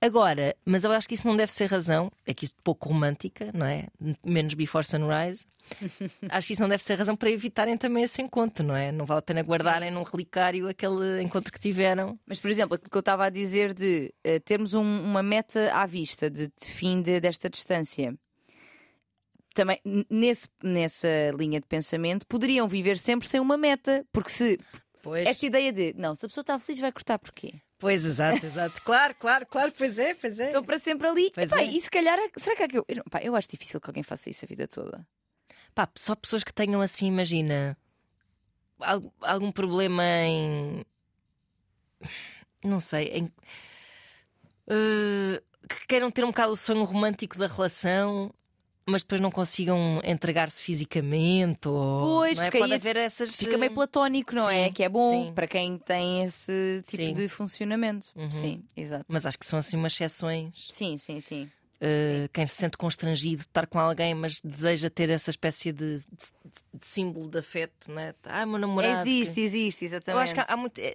Agora, 0.00 0.54
mas 0.64 0.84
eu 0.84 0.92
acho 0.92 1.08
que 1.08 1.14
isso 1.14 1.26
não 1.26 1.36
deve 1.36 1.50
ser 1.50 1.66
razão, 1.66 2.10
é 2.24 2.32
que 2.32 2.44
isto 2.44 2.54
é 2.56 2.62
pouco 2.62 2.88
romântica, 2.88 3.50
não 3.52 3.66
é? 3.66 3.88
Menos 4.24 4.54
Before 4.54 4.86
Sunrise. 4.86 5.44
acho 6.30 6.46
que 6.46 6.52
isso 6.52 6.62
não 6.62 6.68
deve 6.68 6.82
ser 6.84 6.94
razão 6.94 7.16
para 7.16 7.30
evitarem 7.30 7.76
também 7.76 8.04
esse 8.04 8.22
encontro, 8.22 8.64
não 8.64 8.76
é? 8.76 8.92
Não 8.92 9.04
vale 9.04 9.18
a 9.18 9.22
pena 9.22 9.42
guardarem 9.42 9.90
num 9.90 10.04
relicário 10.04 10.68
aquele 10.68 11.20
encontro 11.20 11.52
que 11.52 11.58
tiveram. 11.58 12.16
Mas, 12.24 12.38
por 12.40 12.48
exemplo, 12.48 12.76
aquilo 12.76 12.88
que 12.90 12.96
eu 12.96 13.00
estava 13.00 13.26
a 13.26 13.28
dizer 13.28 13.74
de 13.74 14.14
eh, 14.22 14.38
termos 14.38 14.72
um- 14.72 15.02
uma 15.02 15.22
meta 15.22 15.72
à 15.74 15.84
vista 15.84 16.30
de, 16.30 16.46
de 16.46 16.66
fim 16.66 17.02
de- 17.02 17.20
desta 17.20 17.50
distância. 17.50 18.14
Também, 19.54 19.80
nesse, 20.08 20.46
nessa 20.62 21.08
linha 21.36 21.60
de 21.60 21.66
pensamento, 21.66 22.24
poderiam 22.28 22.68
viver 22.68 22.96
sempre 22.98 23.26
sem 23.28 23.40
uma 23.40 23.56
meta. 23.58 24.06
Porque 24.12 24.30
se 24.30 24.58
Pois, 25.02 25.28
esta 25.28 25.46
ideia 25.46 25.72
de 25.72 25.94
não, 25.96 26.14
se 26.14 26.24
a 26.26 26.28
pessoa 26.28 26.42
está 26.42 26.58
feliz, 26.58 26.80
vai 26.80 26.92
cortar 26.92 27.18
porquê? 27.18 27.54
pois 27.78 28.04
exato, 28.04 28.44
exato. 28.44 28.82
Claro, 28.82 29.14
claro, 29.14 29.46
claro, 29.46 29.72
pois 29.76 29.98
é, 29.98 30.12
pois 30.14 30.38
é. 30.40 30.46
Estou 30.46 30.64
para 30.64 30.78
sempre 30.80 31.06
ali. 31.06 31.30
Pois 31.34 31.50
Epá, 31.52 31.62
é. 31.62 31.66
E 31.66 31.80
se 31.80 31.88
calhar, 31.90 32.18
será 32.36 32.56
que 32.56 32.62
há 32.64 32.68
que 32.68 32.78
eu. 32.78 32.84
eu- 32.88 33.04
pá, 33.10 33.20
eu 33.22 33.36
acho 33.36 33.48
difícil 33.48 33.80
que 33.80 33.88
alguém 33.88 34.02
faça 34.02 34.28
isso 34.28 34.44
a 34.44 34.48
vida 34.48 34.66
toda. 34.66 35.06
Pá, 35.74 35.88
só 35.96 36.14
pessoas 36.16 36.42
que 36.42 36.52
tenham 36.52 36.80
assim, 36.80 37.06
imagina, 37.06 37.78
al- 38.80 39.12
algum 39.20 39.52
problema 39.52 40.02
em. 40.04 40.84
Não 42.64 42.80
sei, 42.80 43.04
em. 43.14 43.32
eh, 44.66 45.42
que 45.68 45.86
queiram 45.86 46.10
ter 46.10 46.24
um 46.24 46.28
bocado 46.28 46.52
o 46.52 46.56
sonho 46.56 46.82
romântico 46.84 47.38
da 47.38 47.46
relação, 47.46 48.32
mas 48.88 49.02
depois 49.02 49.20
não 49.20 49.30
consigam 49.30 50.00
entregar-se 50.04 50.60
fisicamente. 50.62 51.68
Ou, 51.68 52.00
Pois, 52.20 52.38
não 52.38 52.44
é? 52.44 52.46
porque 52.46 52.58
Pode 52.58 52.72
aí 52.72 52.78
haver 52.78 52.96
essas. 52.96 53.36
Fica 53.36 53.56
meio 53.58 53.72
platónico, 53.72 54.34
não 54.34 54.48
é? 54.48 54.66
sim, 54.66 54.72
Que 54.72 54.82
é 54.84 54.88
bom 54.88 55.26
sim. 55.26 55.32
para 55.34 55.46
quem 55.46 55.78
tem 55.78 56.22
esse 56.24 56.82
tipo 56.86 57.02
Sim. 57.02 57.14
de 57.14 57.28
funcionamento. 57.28 58.08
Uhum. 58.16 58.30
Sim, 58.30 58.64
exato. 58.76 59.04
Mas 59.08 59.26
acho 59.26 59.38
que 59.38 59.46
são 59.46 59.58
assim 59.58 59.76
umas 59.76 59.92
exceções. 59.92 60.68
Sim, 60.72 60.96
sim, 60.96 61.20
sim. 61.20 61.48
Uh, 61.80 62.28
quem 62.32 62.44
se 62.44 62.56
sente 62.56 62.76
constrangido 62.76 63.36
de 63.36 63.42
estar 63.42 63.64
com 63.68 63.78
alguém, 63.78 64.12
mas 64.12 64.40
deseja 64.42 64.90
ter 64.90 65.10
essa 65.10 65.30
espécie 65.30 65.70
de, 65.72 65.98
de- 65.98 66.04
de 66.74 66.84
símbolo 66.86 67.28
de 67.30 67.38
afeto, 67.38 67.90
né? 67.92 68.14
Ah, 68.24 68.44
meu 68.44 68.58
namorado. 68.58 69.04
que- 69.04 69.08
Existe, 69.10 69.40
existe, 69.40 69.84
exatamente. 69.84 70.16
Eu 70.16 70.20
acho 70.22 70.34
que 70.34 70.40
há, 70.40 70.46
há 70.48 70.56
muito. 70.56 70.76
é, 70.80 70.94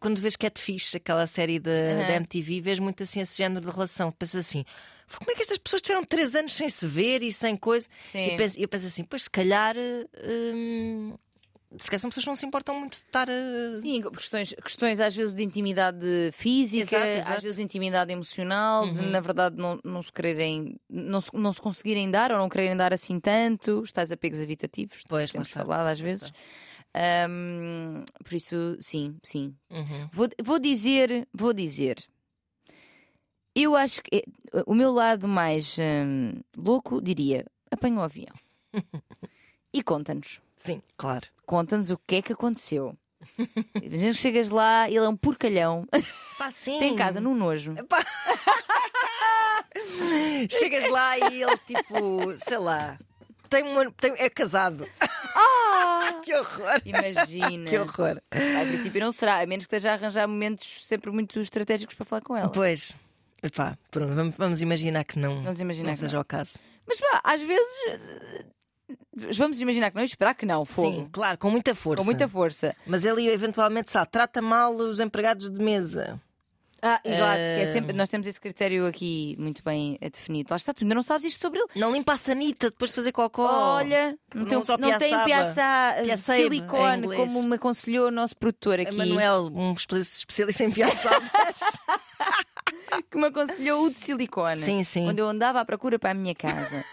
Quando 0.00 0.18
vês 0.18 0.34
Catfish, 0.34 0.94
aquela 0.94 1.26
série 1.26 1.58
da 1.58 1.70
da 2.08 2.14
MTV, 2.16 2.60
vês 2.62 2.78
muito 2.78 3.02
assim 3.02 3.20
esse 3.20 3.36
género 3.36 3.66
de 3.66 3.70
relação. 3.70 4.10
Pensas 4.10 4.46
assim. 4.46 4.64
"Fô, 5.06 5.18
Como 5.18 5.30
é 5.30 5.34
que 5.34 5.42
estas 5.42 5.58
pessoas 5.58 5.82
tiveram 5.82 6.02
três 6.04 6.34
anos 6.34 6.54
sem 6.54 6.70
se 6.70 6.86
ver 6.86 7.22
e 7.22 7.30
sem 7.30 7.54
coisa? 7.54 7.86
Sim. 8.10 8.28
E 8.28 8.36
penso, 8.38 8.58
eu 8.58 8.66
penso 8.68 8.86
assim, 8.86 9.04
pois 9.04 9.24
se 9.24 9.30
calhar. 9.30 9.76
hum, 9.76 11.16
se 11.78 11.90
calhar 11.90 12.00
são 12.00 12.08
pessoas 12.10 12.24
que 12.24 12.28
não 12.30 12.36
se 12.36 12.46
importam 12.46 12.78
muito 12.78 12.92
de 12.92 12.98
estar. 12.98 13.28
a- 13.28 13.78
Sim, 13.80 14.00
questões, 14.10 14.54
questões 14.62 15.00
às 15.00 15.14
vezes 15.14 15.34
de 15.34 15.42
intimidade 15.42 16.06
física, 16.32 16.82
Exato, 16.96 17.06
exato. 17.18 17.36
às 17.36 17.42
vezes 17.42 17.56
de 17.56 17.62
intimidade 17.62 18.12
emocional, 18.12 18.86
de 18.86 19.00
Uhum. 19.00 19.10
na 19.10 19.20
verdade 19.20 19.56
não, 19.56 19.78
não 19.84 20.02
se 20.02 20.12
quererem, 20.12 20.76
não 20.88 21.20
se, 21.20 21.30
não 21.34 21.52
se 21.52 21.60
conseguirem 21.60 22.10
dar 22.10 22.30
ou 22.32 22.38
não 22.38 22.48
quererem 22.48 22.76
dar 22.76 22.92
assim 22.92 23.18
tanto, 23.20 23.80
os 23.80 23.90
tais 23.92 24.12
apegos 24.12 24.40
evitativos, 24.40 24.98
de 24.98 25.04
Pois, 25.08 25.30
temos 25.32 25.48
está, 25.48 25.60
falado 25.60 25.86
às 25.88 25.98
vezes. 26.00 26.32
Ahm, 26.94 28.04
por 28.22 28.34
isso, 28.34 28.76
sim, 28.80 29.16
sim. 29.22 29.54
Uhum. 29.70 30.08
Vou, 30.12 30.28
vou 30.42 30.58
dizer, 30.60 31.26
vou 31.32 31.52
dizer. 31.52 31.96
Eu 33.54 33.76
acho 33.76 34.02
que 34.02 34.16
eh, 34.52 34.62
o 34.66 34.74
meu 34.74 34.90
lado 34.92 35.28
mais 35.28 35.76
hum, 35.78 36.40
louco 36.56 37.00
diria: 37.00 37.44
apanha 37.70 37.98
o 37.98 38.02
avião 38.02 38.34
e 39.72 39.82
conta-nos. 39.82 40.40
Sim, 40.56 40.82
claro. 40.96 41.26
Conta-nos 41.46 41.90
o 41.90 41.98
que 42.06 42.16
é 42.16 42.22
que 42.22 42.32
aconteceu. 42.32 42.96
Imagina 43.82 44.12
que 44.12 44.18
chegas 44.18 44.50
lá 44.50 44.88
e 44.88 44.96
ele 44.96 45.06
é 45.06 45.08
um 45.08 45.16
porcalhão. 45.16 45.86
Pá, 46.38 46.50
sim. 46.52 46.78
Tem 46.78 46.92
em 46.92 46.96
casa 46.96 47.20
num 47.20 47.34
nojo. 47.34 47.74
Chegas 50.50 50.88
lá 50.88 51.18
e 51.18 51.42
ele, 51.42 51.56
tipo, 51.66 52.36
sei 52.36 52.58
lá, 52.58 52.98
tem 53.48 53.62
uma, 53.62 53.90
tem- 53.92 54.14
é 54.18 54.28
casado. 54.30 54.86
Ah! 55.00 56.20
que 56.22 56.34
horror! 56.34 56.80
Imagina. 56.84 57.68
Que 57.68 57.78
horror! 57.78 58.20
Em 58.32 58.68
princípio 58.68 59.00
não 59.00 59.12
será, 59.12 59.40
a 59.40 59.46
menos 59.46 59.66
que 59.66 59.74
esteja 59.74 59.90
a 59.90 59.94
arranjar 59.94 60.28
momentos 60.28 60.86
sempre 60.86 61.10
muito 61.10 61.40
estratégicos 61.40 61.94
para 61.94 62.04
falar 62.04 62.22
com 62.22 62.36
ela. 62.36 62.50
Pois, 62.50 62.94
epá, 63.42 63.76
pronto, 63.90 64.14
vamos, 64.14 64.36
vamos 64.36 64.62
imaginar 64.62 65.04
que 65.04 65.18
não, 65.18 65.42
Vamos 65.42 65.60
imaginar 65.60 65.88
não 65.88 65.92
que 65.94 65.98
seja 66.00 66.16
não. 66.16 66.22
o 66.22 66.24
caso. 66.24 66.58
Mas 66.86 67.00
pá, 67.00 67.20
às 67.24 67.42
vezes 67.42 67.66
vamos 69.36 69.60
imaginar 69.60 69.90
que 69.90 69.96
não 69.96 70.04
esperar 70.04 70.34
que 70.34 70.46
não, 70.46 70.64
fogo. 70.64 70.92
Sim, 70.92 71.08
claro, 71.12 71.38
com 71.38 71.50
muita 71.50 71.74
força. 71.74 72.02
Com 72.02 72.04
muita 72.04 72.28
força. 72.28 72.74
Mas 72.86 73.04
ele 73.04 73.28
eventualmente 73.28 73.90
sabe, 73.90 74.10
trata 74.10 74.40
mal 74.42 74.74
os 74.74 75.00
empregados 75.00 75.50
de 75.50 75.62
mesa. 75.62 76.20
Ah, 76.86 77.00
exato, 77.02 77.36
que 77.38 77.40
é 77.40 77.62
Eh, 77.62 77.72
sempre, 77.72 77.92
nós 77.94 78.10
temos 78.10 78.26
esse 78.26 78.38
critério 78.38 78.86
aqui 78.86 79.34
muito 79.38 79.62
bem 79.64 79.98
definido. 80.12 80.48
Lá 80.50 80.56
está, 80.56 80.74
tu 80.74 80.84
ainda 80.84 80.94
não 80.94 81.02
sabes 81.02 81.24
isto 81.24 81.40
sobre 81.40 81.58
ele. 81.60 81.68
Não 81.76 81.90
limpa 81.90 82.12
a 82.12 82.16
sanita 82.18 82.68
depois 82.68 82.90
de 82.90 82.96
fazer 82.96 83.10
cocó. 83.10 83.48
Olha, 83.76 84.18
não, 84.34 84.42
não 84.42 84.48
tem, 84.48 84.58
usa 84.58 84.74
o 84.74 84.76
não 84.76 84.98
tem 84.98 85.24
Piaçabe, 85.24 86.10
em 86.10 86.16
silicone, 86.18 87.16
como 87.16 87.42
me 87.44 87.54
aconselhou 87.56 88.08
o 88.08 88.10
nosso 88.10 88.36
produtor 88.36 88.80
aqui, 88.80 88.94
Manuel, 88.94 89.50
um 89.54 89.72
espe- 89.72 89.96
especialista 89.96 90.62
em 90.64 90.70
piaçabas. 90.72 91.22
que 93.10 93.16
me 93.16 93.28
aconselhou 93.28 93.86
o 93.86 93.90
de 93.90 94.00
silicone. 94.00 94.56
sim, 94.56 94.84
sim. 94.84 95.04
Quando 95.06 95.18
eu 95.20 95.26
andava 95.28 95.60
à 95.60 95.64
procura 95.64 95.98
para 95.98 96.10
a 96.10 96.14
minha 96.14 96.34
casa. 96.34 96.84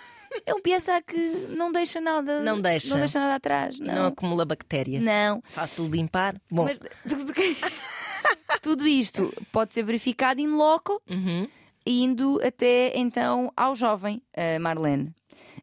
É 0.45 0.53
um 0.53 0.61
piaçá 0.61 1.01
que 1.01 1.17
não 1.49 1.71
deixa 1.71 1.99
nada. 1.99 2.41
Não 2.41 2.59
deixa. 2.59 2.89
Não 2.89 2.99
deixa 2.99 3.19
nada 3.19 3.35
atrás. 3.35 3.79
Não 3.79 3.93
Não. 3.93 4.05
acumula 4.07 4.45
bactéria. 4.45 4.99
Não. 4.99 5.41
Fácil 5.45 5.85
de 5.85 5.91
limpar. 5.97 6.35
Bom, 6.49 6.65
Mas 6.65 6.79
tudo, 8.61 8.87
isto 8.87 9.33
pode 9.51 9.73
ser 9.73 9.83
verificado 9.83 10.39
in 10.39 10.47
loco, 10.55 11.01
uhum. 11.09 11.47
indo 11.85 12.39
até 12.43 12.97
então 12.97 13.51
ao 13.55 13.75
jovem 13.75 14.21
eh, 14.33 14.59
Marlene. 14.59 15.13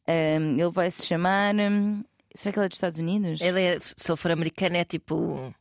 Ahm, 0.07 0.59
ele 0.59 0.71
vai 0.71 0.91
se 0.91 1.07
chamar. 1.07 1.55
hum, 1.55 2.03
será 2.35 2.53
que 2.53 2.59
ele 2.59 2.67
é 2.67 2.69
dos 2.69 2.77
Estados 2.77 2.99
Unidos? 2.99 3.41
ele 3.41 3.61
é, 3.61 3.79
se 3.81 4.11
ele 4.11 4.17
for 4.17 4.31
americano, 4.31 4.77
é 4.77 4.85
tipo 4.85 5.55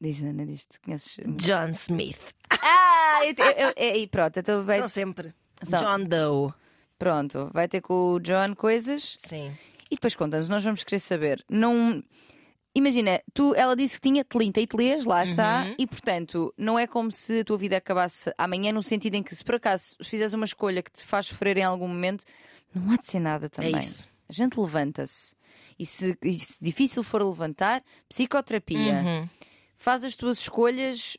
Diz, 0.00 0.20
Ana, 0.22 0.44
diz, 0.44 0.66
tu 0.66 0.80
conheces. 0.82 1.18
John 1.36 1.70
Smith. 1.70 2.20
Ah! 2.50 3.20
E 3.24 4.06
pronto, 4.08 4.38
então 4.38 4.64
vai, 4.64 4.78
São 4.78 4.88
sempre 4.88 5.34
São. 5.62 5.80
John 5.80 6.04
Doe. 6.04 6.52
Pronto, 7.04 7.50
vai 7.52 7.68
ter 7.68 7.80
com 7.82 8.14
o 8.14 8.20
John 8.20 8.54
coisas 8.56 9.16
Sim. 9.20 9.52
e 9.90 9.94
depois 9.96 10.16
contas, 10.16 10.48
nós 10.48 10.64
vamos 10.64 10.82
querer 10.82 11.00
saber. 11.00 11.44
Não. 11.48 12.02
Imagina, 12.74 13.20
tu, 13.32 13.54
ela 13.54 13.76
disse 13.76 14.00
que 14.00 14.08
tinha 14.08 14.24
30 14.24 14.60
e 14.60 14.66
telês, 14.66 15.04
lá 15.04 15.22
está, 15.22 15.64
Uhum. 15.64 15.74
e 15.78 15.86
portanto 15.86 16.52
não 16.58 16.76
é 16.76 16.86
como 16.88 17.12
se 17.12 17.40
a 17.40 17.44
tua 17.44 17.56
vida 17.56 17.76
acabasse 17.76 18.32
amanhã, 18.36 18.72
no 18.72 18.82
sentido 18.82 19.14
em 19.14 19.22
que 19.22 19.32
se 19.34 19.44
por 19.44 19.54
acaso 19.56 19.94
fizeres 20.02 20.32
uma 20.32 20.44
escolha 20.44 20.82
que 20.82 20.90
te 20.90 21.04
faz 21.04 21.26
sofrer 21.26 21.56
em 21.58 21.62
algum 21.62 21.86
momento, 21.86 22.24
não 22.74 22.90
há 22.90 22.96
de 22.96 23.06
ser 23.06 23.20
nada 23.20 23.48
também. 23.48 23.76
É 23.76 23.78
isso. 23.78 24.08
A 24.28 24.32
gente 24.32 24.58
levanta-se. 24.58 25.36
E 25.78 25.84
se, 25.86 26.18
e 26.22 26.34
se 26.40 26.54
difícil 26.60 27.02
for 27.04 27.22
levantar, 27.22 27.82
psicoterapia. 28.08 29.02
Uhum. 29.04 29.28
Faz 29.76 30.02
as 30.02 30.16
tuas 30.16 30.38
escolhas 30.40 31.16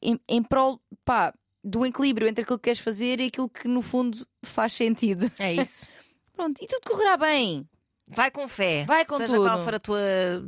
em, 0.00 0.20
em 0.28 0.42
prol 0.42 0.78
pá, 1.04 1.34
do 1.64 1.86
equilíbrio 1.86 2.28
entre 2.28 2.42
aquilo 2.42 2.58
que 2.58 2.64
queres 2.64 2.80
fazer 2.80 3.20
e 3.20 3.26
aquilo 3.26 3.48
que 3.48 3.66
no 3.66 3.80
fundo 3.80 4.26
faz 4.44 4.74
sentido. 4.74 5.32
É 5.38 5.54
isso. 5.54 5.88
Pronto, 6.36 6.62
e 6.62 6.66
tudo 6.66 6.82
correrá 6.84 7.16
bem. 7.16 7.66
Vai 8.06 8.30
com 8.30 8.46
fé. 8.46 8.84
Vai 8.84 9.04
com 9.04 9.16
seja 9.16 9.34
tudo. 9.34 9.48
qual 9.48 9.64
for 9.64 9.74
a 9.74 9.80
tua 9.80 10.00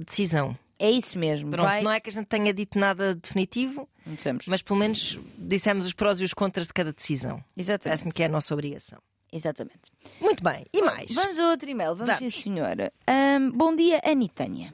decisão. 0.05 0.57
É 0.79 0.91
isso 0.91 1.19
mesmo. 1.19 1.51
Pronto, 1.51 1.67
vai. 1.67 1.83
não 1.83 1.91
é 1.91 1.99
que 2.01 2.11
a 2.11 2.13
gente 2.13 2.27
tenha 2.27 2.53
dito 2.53 2.79
nada 2.79 3.15
definitivo, 3.15 3.89
dissemos. 4.05 4.45
mas 4.47 4.61
pelo 4.61 4.79
menos 4.79 5.19
dissemos 5.39 5.87
os 5.87 5.95
prós 5.95 6.21
e 6.21 6.25
os 6.25 6.35
contras 6.35 6.67
de 6.67 6.75
cada 6.75 6.93
decisão. 6.93 7.43
Exatamente. 7.57 7.85
Parece-me 7.85 8.13
que 8.13 8.23
é 8.23 8.27
a 8.27 8.29
nossa 8.29 8.53
obrigação. 8.53 8.99
Exatamente. 9.33 9.91
Muito 10.21 10.45
bem. 10.45 10.67
E 10.73 10.83
mais? 10.83 11.15
Vamos 11.15 11.39
a 11.39 11.51
outro 11.51 11.69
e-mail. 11.71 11.97
Vamos, 11.97 12.15
Vamos. 12.15 12.35
sim, 12.35 12.43
senhora. 12.43 12.93
Ahm, 13.07 13.51
bom 13.51 13.75
dia, 13.75 14.01
Anitânia. 14.05 14.73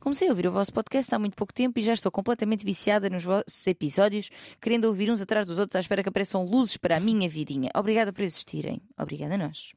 Comecei 0.00 0.28
a 0.28 0.30
ouvir 0.30 0.46
o 0.46 0.52
vosso 0.52 0.72
podcast 0.72 1.14
há 1.14 1.18
muito 1.18 1.36
pouco 1.36 1.52
tempo 1.52 1.78
e 1.78 1.82
já 1.82 1.94
estou 1.94 2.10
completamente 2.10 2.64
viciada 2.64 3.08
nos 3.08 3.24
vossos 3.24 3.66
episódios, 3.66 4.30
querendo 4.60 4.86
ouvir 4.86 5.10
uns 5.10 5.20
atrás 5.20 5.46
dos 5.46 5.58
outros 5.58 5.76
à 5.76 5.80
espera 5.80 6.02
que 6.02 6.08
apareçam 6.08 6.44
luzes 6.44 6.76
para 6.76 6.96
a 6.96 7.00
minha 7.00 7.28
vidinha. 7.28 7.70
Obrigada 7.74 8.12
por 8.12 8.22
existirem. 8.22 8.80
Obrigada 8.98 9.34
a 9.34 9.38
nós. 9.38 9.72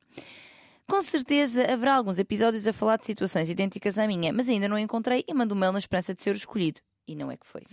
Com 0.88 1.02
certeza 1.02 1.72
haverá 1.72 1.96
alguns 1.96 2.20
episódios 2.20 2.68
a 2.68 2.74
falar 2.74 2.98
de 2.98 3.06
situações 3.06 3.50
idênticas 3.50 3.98
à 3.98 4.08
minha, 4.08 4.32
mas 4.32 4.48
ainda 4.48 4.68
não 4.68 4.78
encontrei 4.78 5.24
e 5.28 5.34
mando 5.34 5.56
um 5.56 5.58
mail 5.58 5.72
na 5.72 5.80
esperança 5.80 6.14
de 6.14 6.22
ser 6.22 6.32
o 6.32 6.38
escolhido. 6.38 6.80
E 7.08 7.16
não 7.16 7.32
é 7.32 7.38
que 7.38 7.46
foi. 7.46 7.64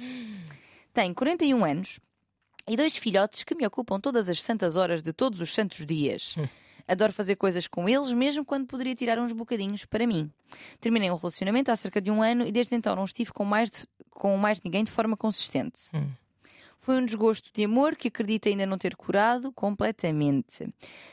Tenho 0.95 1.15
41 1.15 1.65
anos 1.65 2.01
e 2.69 2.77
dois 2.77 2.97
filhotes 2.97 3.45
que 3.45 3.55
me 3.55 3.67
ocupam 3.67 4.01
todas 4.01 4.29
as 4.29 4.43
santas 4.43 4.77
horas 4.77 5.03
de 5.03 5.13
todos 5.13 5.41
os 5.41 5.53
santos 5.53 5.85
dias. 5.85 6.37
Adoro 6.87 7.13
fazer 7.13 7.37
coisas 7.37 7.67
com 7.67 7.89
eles, 7.89 8.13
mesmo 8.13 8.45
quando 8.45 8.67
poderia 8.67 8.95
tirar 8.95 9.19
uns 9.19 9.33
bocadinhos 9.33 9.85
para 9.85 10.07
mim. 10.07 10.31
Terminei 10.81 11.11
um 11.11 11.17
relacionamento 11.17 11.71
há 11.71 11.77
cerca 11.77 12.01
de 12.01 12.11
um 12.11 12.23
ano 12.23 12.47
e 12.47 12.53
desde 12.53 12.75
então 12.75 12.95
não 12.97 13.05
estive 13.05 13.33
com 13.33 13.45
mais, 13.45 13.71
de- 13.71 13.87
com 14.11 14.37
mais 14.37 14.61
ninguém 14.63 14.85
de 14.85 14.91
forma 14.91 15.17
consistente. 15.17 15.81
Hum. 15.95 16.07
Foi 16.85 16.97
um 16.97 17.05
desgosto 17.05 17.49
de 17.55 17.63
amor 17.63 17.95
que 17.95 18.09
acredito 18.09 18.49
ainda 18.49 18.67
não 18.67 18.77
ter 18.77 18.97
curado 18.97 19.53
completamente. 19.53 20.69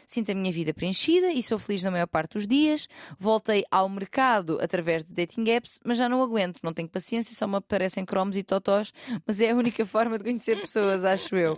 Sinto 0.08 0.32
a 0.32 0.36
minha 0.36 0.51
vida 0.51 0.73
preenchida 0.73 1.32
e 1.32 1.43
sou 1.43 1.60
feliz 1.60 1.84
na 1.84 1.91
maior 1.91 2.08
parte 2.08 2.34
dos 2.34 2.47
dias. 2.47 2.88
Voltei 3.19 3.63
ao 3.69 3.88
mercado 3.88 4.58
através 4.62 5.03
de 5.03 5.13
dating 5.13 5.47
apps, 5.49 5.79
mas 5.86 5.99
já 5.99 6.10
não 6.10 6.23
aguento, 6.23 6.60
não 6.63 6.73
tenho 6.73 6.89
paciência, 6.89 7.36
só 7.36 7.45
me 7.45 7.58
aparecem 7.58 8.03
cromos 8.03 8.36
e 8.36 8.41
totós, 8.41 8.91
mas 9.27 9.39
é 9.39 9.51
a 9.51 9.55
única 9.55 9.86
forma 9.86 10.17
de 10.17 10.23
conhecer 10.23 10.60
pessoas, 10.60 11.05
acho 11.05 11.36
eu. 11.36 11.55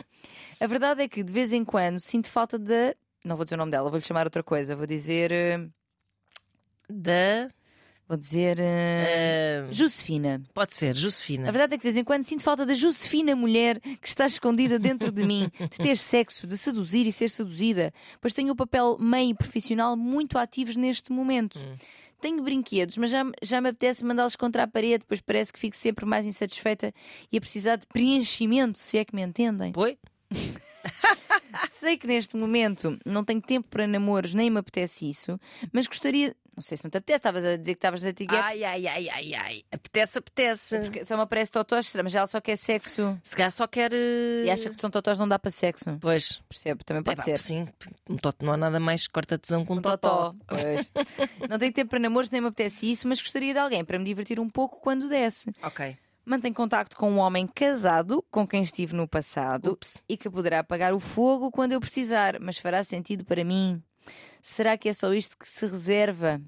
A 0.60 0.68
verdade 0.68 1.02
é 1.04 1.08
que 1.08 1.24
de 1.24 1.32
vez 1.32 1.54
em 1.54 1.64
quando 1.64 2.00
sinto 2.00 2.28
falta 2.30 2.60
da. 2.60 2.94
Não 3.24 3.36
vou 3.36 3.46
dizer 3.46 3.56
o 3.56 3.58
nome 3.60 3.72
dela, 3.72 3.90
vou-lhe 3.90 4.04
chamar 4.06 4.26
outra 4.26 4.44
coisa. 4.44 4.76
Vou 4.76 4.88
dizer. 4.88 5.32
eh, 5.32 5.68
Da. 6.90 7.50
Vou 8.08 8.18
dizer. 8.18 8.58
ah, 8.60 9.72
Josefina. 9.72 10.42
pode 10.54 10.74
ser, 10.74 10.90
A 10.90 10.94
Josefina. 10.94 11.50
verdade 11.50 11.76
é 11.76 11.78
que 11.78 11.82
de 11.84 11.88
vez 11.88 11.96
em 11.96 12.04
quando 12.04 12.24
sinto 12.26 12.44
falta 12.44 12.66
da 12.66 12.74
Josefina 12.74 13.34
mulher 13.38 13.80
que 13.80 14.08
está 14.08 14.26
escondida 14.26 14.78
dentro 14.78 15.12
de 15.14 15.24
mim, 15.24 15.50
de 15.58 15.78
ter 15.78 15.98
sexo, 15.98 16.46
de 16.46 16.58
seduzir 16.58 17.08
e 17.08 17.12
ser 17.14 17.30
seduzida, 17.30 17.94
pois 18.20 18.34
tenho 18.34 18.52
o 18.52 18.56
papel 18.56 18.98
meio 19.00 19.34
profissional 19.34 19.96
muito 19.96 20.38
ativos 20.38 20.76
neste 20.76 21.10
momento. 21.10 21.58
Hum. 21.58 21.76
Tenho 22.20 22.44
brinquedos, 22.44 22.98
mas 22.98 23.10
já, 23.12 23.24
me- 23.24 23.32
já 23.42 23.62
me 23.62 23.70
apetece 23.70 24.04
mandá-los 24.04 24.36
contra 24.36 24.64
a 24.64 24.68
parede, 24.68 25.06
pois 25.08 25.22
parece 25.22 25.54
que 25.54 25.60
fico 25.60 25.78
sempre 25.78 26.06
mais 26.06 26.28
insatisfeita 26.28 26.94
e 27.32 27.38
a 27.38 27.42
precisar 27.42 27.78
de 27.78 27.88
preenchimento, 27.88 28.78
se 28.78 28.98
é 28.98 29.06
que 29.06 29.16
me 29.16 29.22
entendem. 29.22 29.72
Foi? 29.74 29.98
Sei 31.70 31.98
que 31.98 32.08
neste 32.08 32.36
momento 32.36 32.98
não 33.06 33.24
tenho 33.24 33.42
tempo 33.42 33.68
para 33.70 33.88
namoros, 33.88 34.34
nem 34.34 34.50
me 34.50 34.60
apetece 34.60 35.10
isso, 35.10 35.40
mas 35.72 35.88
gostaria. 35.88 36.36
Não 36.54 36.62
sei 36.62 36.78
se 36.78 36.84
não 36.84 36.92
te 36.92 36.98
apetece, 36.98 37.18
estavas 37.18 37.46
a 37.46 37.56
dizer 37.56 37.74
que 37.74 37.78
estavas 37.78 38.04
na 38.04 38.12
Tigaps. 38.12 38.44
Ai, 38.46 38.64
ai, 38.66 38.86
ai, 38.88 39.10
ai, 39.10 39.34
ai. 39.34 39.64
Apetece, 39.72 40.18
apetece. 40.20 40.80
Porque 40.80 41.04
só 41.06 41.16
me 41.16 41.24
aparece 41.24 41.50
totós, 41.50 41.92
mas 42.04 42.14
ela 42.14 42.28
só 42.28 42.42
quer 42.42 42.58
sexo. 42.58 43.18
Se 43.24 43.36
calhar 43.36 43.52
só 43.52 43.66
quer. 43.66 43.92
eh, 43.94 44.44
E 44.46 44.50
acha 44.52 44.70
que 44.70 44.80
são 44.80 44.90
totós 44.90 45.18
não 45.18 45.28
dá 45.30 45.40
para 45.40 45.50
sexo. 45.50 45.98
Pois. 46.02 46.42
Percebo, 46.50 46.84
também 46.84 47.02
pode 47.04 47.16
Epá, 47.16 47.24
ser. 47.24 47.40
Sim, 47.40 47.68
um 48.10 48.18
totó 48.18 48.46
não 48.46 48.54
há 48.54 48.58
nada 48.58 48.80
mais 48.82 49.08
corta-tesão 49.08 49.66
que 49.66 49.72
um 49.72 49.78
Um 49.78 49.82
totó. 49.82 50.34
totó. 50.34 50.36
Pois. 50.46 50.92
não 51.50 51.58
tenho 51.58 51.72
tempo 51.74 51.90
para 51.92 52.00
namoros, 52.00 52.30
nem 52.30 52.42
me 52.42 52.48
apetece 52.48 52.92
isso, 52.92 53.08
mas 53.08 53.22
gostaria 53.22 53.54
de 53.54 53.60
alguém 53.60 53.84
para 53.86 53.98
me 53.98 54.04
divertir 54.04 54.38
um 54.40 54.50
pouco 54.50 54.82
quando 54.82 55.08
desse. 55.08 55.50
Ok. 55.64 55.98
Mantenho 56.24 56.54
contacto 56.54 56.96
com 56.96 57.12
um 57.12 57.18
homem 57.18 57.48
casado 57.48 58.24
com 58.30 58.48
quem 58.48 58.62
estive 58.62 58.96
no 58.96 59.08
passado 59.08 59.72
Ups. 59.72 60.02
e 60.08 60.16
que 60.16 60.30
poderá 60.30 60.60
apagar 60.60 60.94
o 60.94 61.00
fogo 61.00 61.50
quando 61.50 61.72
eu 61.72 61.80
precisar, 61.80 62.40
mas 62.40 62.60
fará 62.60 62.84
sentido 62.84 63.26
para 63.26 63.44
mim. 63.44 63.82
Será 64.40 64.78
que 64.78 64.88
é 64.88 64.94
só 64.94 65.14
isto 65.14 65.38
que 65.38 65.50
se 65.50 65.66
reserva? 65.66 66.40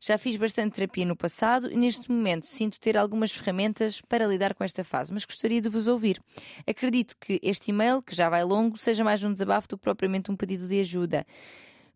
Já 0.00 0.18
fiz 0.18 0.36
bastante 0.36 0.74
terapia 0.74 1.06
no 1.06 1.16
passado 1.16 1.70
e 1.72 1.76
neste 1.76 2.10
momento 2.10 2.46
sinto 2.46 2.80
ter 2.80 2.96
algumas 2.96 3.30
ferramentas 3.30 4.00
para 4.00 4.26
lidar 4.26 4.54
com 4.54 4.64
esta 4.64 4.84
fase, 4.84 5.12
mas 5.12 5.24
gostaria 5.24 5.60
de 5.60 5.68
vos 5.68 5.86
ouvir. 5.86 6.20
Acredito 6.66 7.16
que 7.18 7.40
este 7.42 7.70
e-mail, 7.70 8.02
que 8.02 8.14
já 8.14 8.28
vai 8.28 8.44
longo, 8.44 8.76
seja 8.76 9.04
mais 9.04 9.22
um 9.22 9.32
desabafo 9.32 9.68
do 9.68 9.78
que 9.78 9.84
propriamente 9.84 10.30
um 10.30 10.36
pedido 10.36 10.66
de 10.66 10.80
ajuda. 10.80 11.24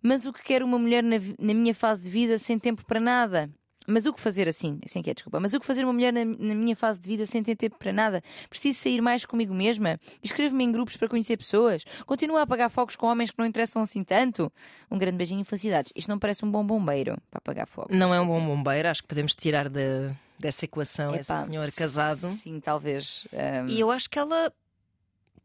Mas 0.01 0.25
o 0.25 0.33
que 0.33 0.43
quer 0.43 0.63
uma 0.63 0.79
mulher 0.79 1.03
na, 1.03 1.17
na 1.39 1.55
minha 1.55 1.75
fase 1.75 2.03
de 2.03 2.09
vida 2.09 2.39
sem 2.39 2.59
tempo 2.59 2.85
para 2.87 3.01
nada? 3.01 3.51
Mas 3.91 4.07
o 4.07 4.13
que 4.13 4.21
fazer 4.21 4.49
assim? 4.49 4.79
Sem 4.87 5.03
que 5.03 5.11
é, 5.11 5.15
desculpa. 5.15 5.41
Mas 5.41 5.53
o 5.55 5.61
que 5.61 5.67
fazer 5.67 5.85
uma 5.85 5.93
mulher 5.93 6.13
na, 6.13 6.25
na 6.25 6.55
minha 6.55 6.77
fase 6.77 7.01
de 7.01 7.09
vida 7.09 7.27
sem 7.27 7.43
ter 7.43 7.57
tempo 7.57 7.77
para 7.79 7.93
nada? 7.93 8.23
Preciso 8.49 8.79
sair 8.79 9.01
mais 9.01 9.25
comigo 9.25 9.53
mesma? 9.55 9.99
Inscrevo-me 10.23 10.65
em 10.65 10.73
grupos 10.73 10.97
para 10.97 11.09
conhecer 11.09 11.37
pessoas? 11.37 11.85
Continuo 12.07 12.37
a 12.37 12.43
apagar 12.43 12.71
fogos 12.71 12.97
com 12.97 13.07
homens 13.07 13.31
que 13.31 13.39
não 13.39 13.47
interessam 13.47 13.83
assim 13.83 14.03
tanto? 14.05 14.53
Um 14.91 14.97
grande 14.99 15.17
beijinho 15.17 15.41
e 15.43 15.45
felicidades. 15.45 15.93
Isto 15.95 16.09
não 16.09 16.19
parece 16.19 16.45
um 16.45 16.51
bom 16.51 16.65
bombeiro 16.65 17.17
para 17.31 17.39
apagar 17.39 17.67
fogos. 17.67 17.97
Não 17.97 18.15
é 18.15 18.21
um 18.21 18.27
bom 18.27 18.45
bombeiro, 18.45 18.89
acho 18.89 19.03
que 19.03 19.09
podemos 19.09 19.35
tirar 19.35 19.69
da- 19.69 20.15
dessa 20.39 20.65
equação 20.65 21.15
Epá, 21.15 21.21
esse 21.41 21.45
senhor 21.47 21.71
casado. 21.73 22.29
Sim, 22.31 22.61
talvez. 22.61 23.27
Ahm, 23.33 23.67
E 23.69 23.79
eu 23.81 23.91
acho 23.91 24.09
que 24.09 24.19
ela 24.19 24.53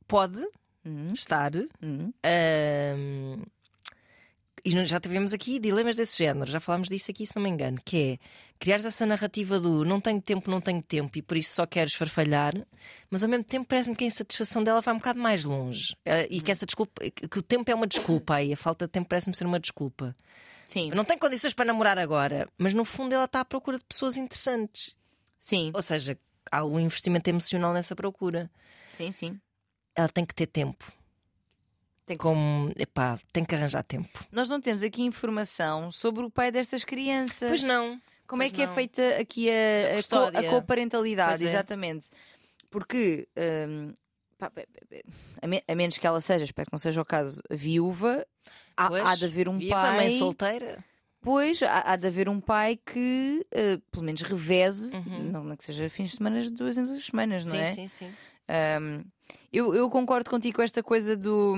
pode 0.08 0.41
hum, 0.86 1.08
estar. 1.13 1.51
hum. 1.81 2.13
ahm, 2.23 3.41
e 4.65 4.86
já 4.88 4.99
tivemos 4.99 5.32
aqui 5.32 5.60
dilemas 5.60 5.95
desse 5.95 6.17
género, 6.17 6.49
já 6.49 6.60
falámos 6.60 6.89
disso 6.89 7.12
aqui, 7.12 7.23
se 7.25 7.36
não 7.36 7.43
me 7.43 7.49
engano, 7.49 7.78
que 7.86 7.97
é 7.97 8.17
criar 8.58 8.78
essa 8.78 9.06
narrativa 9.06 9.60
do 9.60 9.86
não 9.86 10.01
tenho 10.01 10.19
tempo, 10.19 10.49
não 10.49 10.60
tenho 10.60 10.82
tempo 10.82 11.15
e 11.19 11.21
por 11.21 11.38
isso 11.38 11.54
só 11.54 11.67
quero 11.67 11.88
esfarfalhar, 11.88 12.54
mas 13.10 13.23
ao 13.23 13.30
mesmo 13.30 13.43
tempo 13.43 13.67
parece-me 13.67 13.95
que 13.95 14.04
a 14.04 14.08
insatisfação 14.08 14.63
dela 14.63 14.82
vai 14.82 14.93
um 14.95 14.97
bocado 14.97 15.19
mais 15.19 15.45
longe 15.45 15.95
eh, 16.04 16.28
e 16.32 16.41
que 16.41 16.51
essa 16.51 16.65
desculpa, 16.65 16.99
que 17.12 17.38
o 17.39 17.43
tempo 17.43 17.69
é 17.69 17.75
uma 17.75 17.86
desculpa 17.86 18.36
aí, 18.36 18.51
a 18.51 18.58
falta 18.58 18.88
de 18.88 18.91
tempo 18.91 19.08
parece-me 19.08 19.36
ser 19.36 19.45
uma 19.45 19.60
desculpa. 19.60 20.15
Sim, 20.65 20.89
não 20.89 21.06
tenho 21.06 21.19
condições 21.19 21.54
para 21.54 21.65
namorar 21.65 21.99
agora, 21.99 22.49
mas 22.58 22.73
no 22.73 22.84
fundo 22.84 23.13
ela 23.13 23.25
está 23.25 23.41
à 23.41 23.45
procura 23.45 23.78
de 23.78 23.86
pessoas 23.86 24.17
interessantes. 24.17 24.95
sim, 25.39 25.71
Ou 25.75 25.82
seja, 25.84 26.17
há 26.51 26.65
um 26.65 26.80
investimento 26.80 27.30
emocional 27.30 27.71
nessa 27.71 27.95
procura. 27.95 28.49
sim, 28.89 29.12
sim. 29.12 29.39
Ela 29.95 30.10
tem 30.10 30.25
que 30.25 30.34
ter 30.34 30.47
tempo. 30.47 30.91
Tem 32.05 32.15
que- 32.17 32.21
Como, 32.23 32.71
epá, 32.77 33.19
tem 33.33 33.43
que 33.43 33.55
arranjar 33.55 33.83
tempo. 33.83 34.23
Nós 34.31 34.47
não 34.47 34.61
temos 34.61 34.83
aqui 34.83 35.01
informação 35.03 35.91
sobre 35.91 36.23
o 36.23 36.29
pai 36.29 36.51
destas 36.51 36.83
crianças. 36.83 37.49
Pois 37.49 37.63
não. 37.63 37.99
Como 38.27 38.41
é 38.43 38.45
Pois 38.47 38.55
que 38.55 38.61
é 38.61 38.67
não. 38.67 38.75
feita 38.75 39.17
aqui 39.19 39.49
a, 39.49 39.99
a, 39.99 40.03
co- 40.31 40.37
a 40.37 40.43
coparentalidade? 40.49 41.29
Pois 41.39 41.41
é. 41.45 41.47
Exatamente. 41.49 42.09
Porque, 42.69 43.27
hum, 43.69 43.93
pá, 44.37 44.51
a, 45.41 45.47
me- 45.47 45.63
a 45.67 45.75
menos 45.75 45.97
que 45.97 46.05
ela 46.05 46.21
seja, 46.21 46.43
espero 46.45 46.67
que 46.69 46.73
não 46.73 46.79
seja 46.79 47.01
o 47.01 47.05
caso, 47.05 47.41
viúva, 47.49 48.25
há, 48.75 48.87
Pois, 48.89 49.05
há 49.05 49.15
de 49.15 49.25
haver 49.25 49.47
um 49.49 49.57
viva, 49.57 49.75
pai. 49.75 49.95
mãe 49.97 50.17
solteira. 50.17 50.83
Pois, 51.21 51.61
há, 51.63 51.91
há 51.91 51.95
de 51.95 52.07
haver 52.07 52.29
um 52.29 52.39
pai 52.39 52.77
que, 52.77 53.45
eh, 53.51 53.79
pelo 53.91 54.03
menos, 54.03 54.21
reveze, 54.21 54.95
Uhum. 54.95 55.31
não, 55.31 55.43
não 55.43 55.55
que 55.57 55.63
seja 55.63 55.89
fins 55.89 56.11
de 56.11 56.17
semana 56.17 56.41
de 56.43 56.51
duas 56.51 56.77
em 56.77 56.85
duas 56.85 57.03
semanas, 57.03 57.45
não 57.45 57.51
sim, 57.51 57.57
é? 57.57 57.65
sim, 57.65 57.87
sim. 57.87 58.13
Um, 58.49 59.03
eu, 59.51 59.73
eu 59.73 59.89
concordo 59.89 60.29
contigo 60.29 60.58
com 60.58 60.62
esta 60.62 60.84
coisa 60.84 61.17
do. 61.17 61.55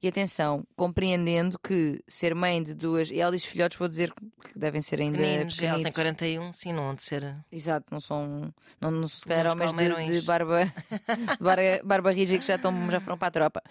E 0.00 0.06
atenção, 0.06 0.64
compreendendo 0.76 1.58
que 1.58 2.00
ser 2.06 2.32
mãe 2.34 2.62
de 2.62 2.74
duas. 2.74 3.10
E 3.10 3.18
ela 3.20 3.32
diz 3.32 3.44
filhotes, 3.44 3.76
vou 3.78 3.88
dizer 3.88 4.12
que 4.12 4.56
devem 4.56 4.80
ser 4.80 5.00
ainda. 5.00 5.18
Meninos, 5.18 5.58
ela 5.60 5.74
tem 5.82 5.84
pequenitos. 5.92 5.94
41, 5.96 6.52
sim, 6.52 6.72
não 6.72 6.90
há 6.90 6.94
de 6.94 7.02
ser. 7.02 7.36
Exato, 7.50 7.86
não 7.90 7.98
são. 7.98 8.54
Não, 8.80 8.90
não 8.90 9.08
se 9.08 9.24
calhar 9.26 9.50
homens 9.50 9.74
de, 9.74 10.20
de 10.20 10.26
barba, 10.26 10.64
de 10.66 11.42
barba, 11.42 11.62
barba 11.84 12.12
rija 12.12 12.38
que 12.38 12.44
já, 12.44 12.54
estão, 12.56 12.88
já 12.90 13.00
foram 13.00 13.18
para 13.18 13.28
a 13.28 13.30
tropa. 13.32 13.62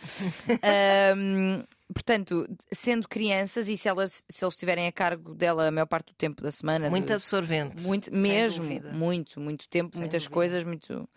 Um, 1.17 1.63
portanto, 1.93 2.47
sendo 2.73 3.07
crianças 3.07 3.67
e 3.67 3.77
se, 3.77 3.87
elas, 3.87 4.23
se 4.29 4.43
eles 4.43 4.53
estiverem 4.55 4.87
a 4.87 4.91
cargo 4.91 5.33
dela 5.33 5.67
a 5.67 5.71
maior 5.71 5.85
parte 5.85 6.07
do 6.07 6.15
tempo 6.15 6.41
da 6.41 6.51
semana. 6.51 6.89
Muito 6.89 7.07
de- 7.07 7.13
absorvente. 7.13 7.81
muito, 7.83 8.13
mesmo, 8.13 8.63
dúvida. 8.63 8.91
muito, 8.91 9.39
muito 9.39 9.67
tempo, 9.69 9.91
Sem 9.93 10.01
muitas 10.01 10.23
dúvida. 10.23 10.33
coisas, 10.33 10.63
muito 10.63 11.07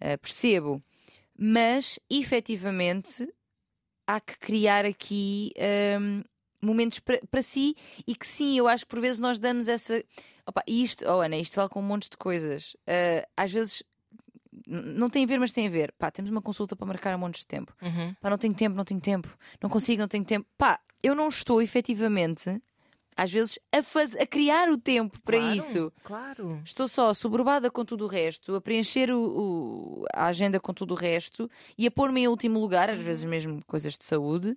eh, 0.00 0.16
percebo. 0.16 0.82
Mas 1.36 1.98
efetivamente 2.08 3.28
há 4.06 4.20
que 4.20 4.38
criar 4.38 4.84
aqui 4.84 5.52
ehm, 5.56 6.22
momentos 6.60 7.00
para 7.00 7.42
si 7.42 7.76
e 8.06 8.14
que 8.14 8.26
sim, 8.26 8.56
eu 8.58 8.68
acho 8.68 8.84
que 8.84 8.90
por 8.90 9.00
vezes 9.00 9.18
nós 9.18 9.38
damos 9.38 9.68
essa. 9.68 10.02
Opa, 10.46 10.62
isto, 10.66 11.04
oh 11.06 11.20
Ana, 11.20 11.36
isto 11.36 11.56
vale 11.56 11.68
com 11.68 11.80
um 11.80 11.84
monte 11.84 12.10
de 12.10 12.16
coisas. 12.16 12.76
Eh, 12.86 13.26
às 13.36 13.50
vezes 13.50 13.82
não 14.66 15.10
tem 15.10 15.24
a 15.24 15.26
ver, 15.26 15.38
mas 15.38 15.52
tem 15.52 15.66
a 15.66 15.70
ver. 15.70 15.92
Pá, 15.98 16.10
temos 16.10 16.30
uma 16.30 16.42
consulta 16.42 16.76
para 16.76 16.86
marcar 16.86 17.12
há 17.12 17.18
montes 17.18 17.40
de 17.40 17.46
tempo. 17.46 17.74
Uhum. 17.82 18.14
Pá, 18.20 18.30
não 18.30 18.38
tenho 18.38 18.54
tempo, 18.54 18.76
não 18.76 18.84
tenho 18.84 19.00
tempo. 19.00 19.36
Não 19.60 19.68
consigo, 19.68 20.00
não 20.00 20.08
tenho 20.08 20.24
tempo. 20.24 20.46
Pá, 20.56 20.80
eu 21.02 21.14
não 21.14 21.28
estou 21.28 21.60
efetivamente, 21.60 22.60
às 23.16 23.30
vezes, 23.32 23.58
a, 23.72 23.82
faz... 23.82 24.14
a 24.16 24.26
criar 24.26 24.68
o 24.70 24.76
tempo 24.78 25.20
para 25.22 25.38
Claro, 25.38 25.56
isso. 25.56 25.92
Claro. 26.02 26.62
Estou 26.64 26.88
só 26.88 27.12
soberbada 27.14 27.70
com 27.70 27.84
tudo 27.84 28.04
o 28.04 28.08
resto, 28.08 28.54
a 28.54 28.60
preencher 28.60 29.10
o- 29.12 29.20
o- 29.20 30.04
a 30.12 30.26
agenda 30.26 30.58
com 30.60 30.72
tudo 30.74 30.92
o 30.94 30.96
resto 30.96 31.48
e 31.78 31.86
a 31.86 31.90
pôr-me 31.90 32.22
em 32.22 32.28
último 32.28 32.58
lugar, 32.60 32.90
às 32.90 32.98
Uhum. 32.98 33.04
vezes 33.04 33.24
mesmo 33.24 33.60
coisas 33.66 33.96
de 33.96 34.04
saúde. 34.04 34.56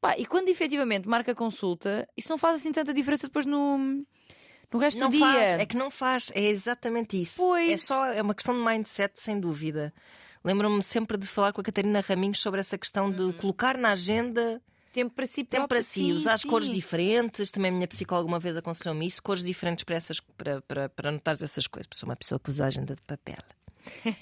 Pá, 0.00 0.14
e 0.18 0.26
quando 0.26 0.48
efetivamente 0.48 1.08
marca 1.08 1.32
a 1.32 1.34
consulta, 1.34 2.06
isso 2.16 2.28
não 2.28 2.36
faz 2.38 2.56
assim 2.56 2.72
tanta 2.72 2.92
diferença 2.92 3.26
depois 3.26 3.46
no, 3.46 3.78
no 4.72 4.78
resto 4.78 4.98
Não 5.00 5.08
do 5.08 5.16
dia. 5.16 5.26
faz, 5.26 5.48
é 5.60 5.66
que 5.66 5.76
não 5.76 5.90
faz, 5.90 6.30
é 6.34 6.42
exatamente 6.42 7.20
isso. 7.20 7.36
Pois. 7.38 7.70
É 7.70 7.76
só 7.76 8.06
é 8.06 8.20
uma 8.20 8.34
questão 8.34 8.54
de 8.54 8.62
mindset, 8.64 9.18
sem 9.20 9.40
dúvida. 9.40 9.92
Lembro-me 10.44 10.82
sempre 10.82 11.16
de 11.16 11.26
falar 11.26 11.54
com 11.54 11.60
a 11.62 11.64
Catarina 11.64 12.00
Raminhos 12.06 12.40
sobre 12.40 12.60
essa 12.60 12.76
questão 12.76 13.10
de 13.10 13.22
Uhum. 13.22 13.32
colocar 13.32 13.78
na 13.78 13.92
agenda 13.92 14.60
Tempo 14.94 15.12
para 15.12 15.26
si 15.26 15.42
Tempo 15.42 15.48
próprio. 15.50 15.68
para 15.68 15.82
si, 15.82 16.12
usar 16.12 16.34
as 16.34 16.44
cores 16.44 16.70
diferentes. 16.70 17.50
Também 17.50 17.70
a 17.70 17.74
minha 17.74 17.88
psicóloga 17.88 18.28
uma 18.28 18.38
vez 18.38 18.56
aconselhou-me 18.56 19.04
isso, 19.04 19.20
cores 19.20 19.42
diferentes 19.42 19.82
para, 19.82 19.96
essas, 19.96 20.20
para, 20.20 20.62
para, 20.62 20.88
para 20.88 21.10
notares 21.10 21.42
essas 21.42 21.66
coisas. 21.66 21.88
Porque 21.88 21.98
sou 21.98 22.08
uma 22.08 22.14
pessoa 22.16 22.38
que 22.38 22.48
usa 22.48 22.64
agenda 22.66 22.94
de 22.94 23.02
papel. 23.02 23.42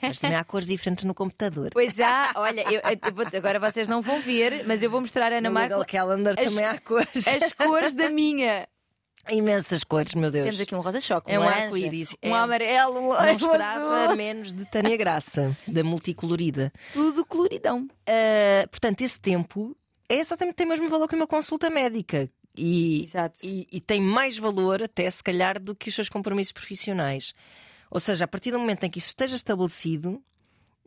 Mas 0.01 0.19
também 0.19 0.37
há 0.39 0.43
cores 0.43 0.67
diferentes 0.67 1.05
no 1.05 1.15
computador. 1.15 1.69
Pois 1.73 2.01
há, 2.01 2.33
olha, 2.37 2.63
eu- 2.73 2.81
eu 2.81 3.15
vou- 3.15 3.27
agora 3.39 3.61
vocês 3.61 3.87
não 3.87 4.01
vão 4.03 4.21
ver, 4.23 4.65
mas 4.67 4.83
eu 4.83 4.91
vou 4.91 5.01
mostrar 5.01 5.31
a 5.31 5.37
Ana 5.37 5.49
no 5.51 5.55
Marco 5.55 5.75
Google 5.75 5.87
Calendar 5.87 6.35
as- 6.39 6.45
também 6.49 6.65
há 6.65 6.79
cores. 6.81 7.27
as 7.29 7.53
cores 7.53 7.95
da 7.95 8.09
minha. 8.11 8.67
Imensas 9.31 9.85
cores, 9.85 10.15
meu 10.15 10.33
Deus. 10.33 10.47
Temos 10.47 10.61
aqui 10.61 10.75
um 10.75 10.81
rosa-choque, 10.81 11.31
um 11.31 11.35
É 11.35 11.39
um 11.39 11.43
arco-íris, 11.43 12.13
um 12.25 12.35
é. 12.35 12.41
amarelo, 12.41 12.99
um, 12.99 13.09
Não 13.13 13.29
esperava 13.37 14.05
azul. 14.07 14.17
menos 14.17 14.53
de 14.53 14.65
Tânia 14.65 14.97
Graça, 14.97 15.57
da 15.69 15.85
multicolorida. 15.85 16.73
Tudo 16.93 17.25
coloridão. 17.25 17.87
Ah, 18.09 18.67
portanto, 18.69 19.01
esse 19.03 19.21
tempo 19.21 19.77
é 20.09 20.17
exatamente 20.17 20.57
tem 20.57 20.67
o 20.67 20.69
mesmo 20.69 20.89
valor 20.89 21.09
que 21.09 21.15
uma 21.17 21.27
consulta 21.27 21.71
médica. 21.71 22.31
E, 22.57 23.05
Exato. 23.05 23.47
e, 23.47 23.67
e 23.73 23.81
tem 23.81 24.01
mais 24.01 24.37
valor, 24.37 24.83
até 24.83 25.11
se 25.11 25.23
calhar, 25.23 25.59
do 25.59 25.75
que 25.75 25.89
os 25.89 25.95
seus 25.95 26.09
compromissos 26.09 26.53
profissionais. 26.53 27.35
Ou 27.91 27.99
seja, 27.99 28.25
a 28.25 28.29
partir 28.29 28.51
do 28.51 28.59
momento 28.59 28.85
em 28.85 28.91
que 28.91 28.99
isso 28.99 29.09
esteja 29.09 29.37
estabelecido, 29.37 30.23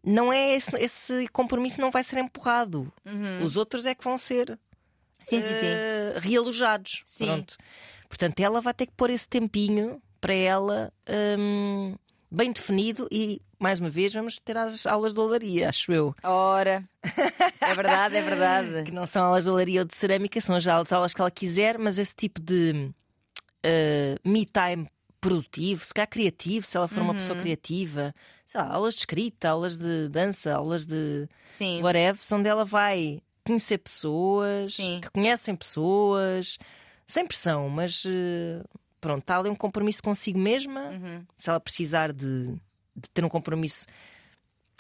não 0.04 0.32
é 0.32 0.56
esse, 0.56 0.76
esse 0.78 1.28
compromisso 1.30 1.82
não 1.82 1.90
vai 1.90 2.04
ser 2.04 2.20
empurrado. 2.20 2.92
Os 3.44 3.58
outros 3.58 3.86
é 3.86 3.96
que 3.96 4.04
vão 4.04 4.18
ser 4.18 4.60
Uhum. 5.26 5.42
Sim, 5.42 5.42
sim, 5.42 5.54
sim. 5.60 5.66
eh, 5.66 6.14
realojados. 6.20 7.02
Sim. 7.06 7.26
Pronto. 7.26 7.58
Portanto, 8.08 8.40
ela 8.40 8.62
vai 8.62 8.74
ter 8.74 8.86
que 8.86 8.94
pôr 8.94 9.10
esse 9.10 9.28
tempinho 9.28 10.02
para 10.22 10.34
ela 10.34 10.94
hum, 11.40 11.96
bem 12.36 12.52
definido 12.52 13.08
e, 13.12 13.42
mais 13.60 13.80
uma 13.80 13.90
vez, 13.90 14.14
vamos 14.14 14.40
ter 14.40 14.58
as 14.58 14.86
aulas 14.86 15.14
de 15.14 15.20
olaria, 15.20 15.70
acho 15.70 15.92
eu. 15.92 16.16
Ora, 16.24 16.84
é 17.62 17.74
verdade, 17.74 18.18
é 18.18 18.22
verdade. 18.22 18.84
Que 18.86 18.92
não 18.92 19.06
são 19.06 19.24
aulas 19.24 19.46
de 19.46 19.50
olaria 19.50 19.82
ou 19.82 19.86
de 19.86 19.96
cerâmica, 19.96 20.40
são 20.42 20.56
as 20.56 20.68
aulas, 20.68 21.14
que 21.14 21.22
ela 21.22 21.32
quiser, 21.32 21.78
mas 21.78 21.98
esse 21.98 22.16
tipo 22.16 22.42
de 22.42 22.92
eh, 23.64 24.18
me 24.24 24.46
time 24.46 24.88
produtivo, 25.20 25.84
se 25.84 25.94
calhar 25.94 26.08
criativo, 26.08 26.68
se 26.68 26.78
ela 26.78 26.88
for 26.88 27.02
uma 27.02 27.10
Uhum. 27.14 27.16
pessoa 27.18 27.40
criativa, 27.40 28.14
sei 28.46 28.62
lá, 28.62 28.68
aulas 28.74 28.94
de 28.94 29.00
escrita, 29.00 29.50
aulas 29.50 29.78
de 29.78 30.08
dança, 30.10 30.54
aulas 30.54 30.86
de 30.86 31.28
Sim. 31.46 31.82
whatever, 31.82 32.20
onde 32.34 32.48
ela 32.48 32.64
vai 32.64 33.22
conhecer 33.44 33.80
pessoas, 33.80 34.76
Sim. 34.76 35.00
que 35.02 35.10
conhecem 35.10 35.56
pessoas, 35.56 36.60
sem 37.08 37.26
pressão, 37.26 37.70
mas 37.70 38.04
eh, 38.08 38.62
pronto, 39.06 39.20
está 39.22 39.38
ali 39.38 39.50
um 39.50 39.56
compromisso 39.56 40.02
consigo 40.02 40.40
mesma. 40.40 40.90
Uhum. 40.90 41.24
Se 41.38 41.48
ela 41.48 41.60
precisar 41.60 42.12
de, 42.12 42.46
de 42.96 43.08
ter 43.14 43.24
um 43.24 43.30
compromisso, 43.30 43.86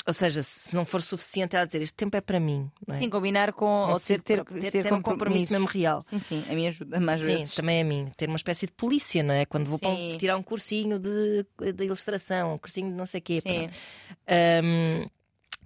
ou 0.08 0.14
seja, 0.14 0.42
se 0.42 0.76
não 0.76 0.84
for 0.84 1.00
suficiente 1.00 1.56
ela 1.56 1.64
dizer 1.66 1.84
este 1.84 1.94
tempo 1.94 2.18
é 2.18 2.22
para 2.22 2.40
mim, 2.40 2.72
é? 2.88 2.94
Sim, 2.94 3.08
combinar 3.08 3.54
com. 3.54 3.66
Ou 3.92 4.00
ter, 4.00 4.20
ter, 4.24 4.44
ter, 4.44 4.72
ter, 4.72 4.84
ter 4.84 4.94
um 4.94 5.02
compromisso 5.02 5.54
mesmo 5.54 5.68
real. 5.68 6.02
Sim, 6.02 6.18
sim, 6.18 6.44
a 6.50 6.54
mim 6.56 6.66
ajuda 6.66 7.00
mais 7.00 7.20
Sim, 7.20 7.26
vezes. 7.28 7.54
também 7.54 7.78
é 7.78 7.82
a 7.82 7.86
mim. 7.86 8.12
Ter 8.18 8.28
uma 8.28 8.36
espécie 8.36 8.66
de 8.66 8.72
polícia, 8.74 9.22
não 9.22 9.36
é? 9.36 9.46
Quando 9.46 9.68
vou 9.68 9.80
um- 9.84 10.18
tirar 10.18 10.36
um 10.38 10.44
cursinho 10.44 10.98
de, 10.98 11.46
de 11.72 11.84
ilustração, 11.84 12.56
um 12.56 12.58
cursinho 12.58 12.90
de 12.90 12.96
não 12.96 13.06
sei 13.06 13.20
o 13.20 13.24
quê. 13.24 13.42
Sim. 13.42 13.68
Ahm, 14.28 15.08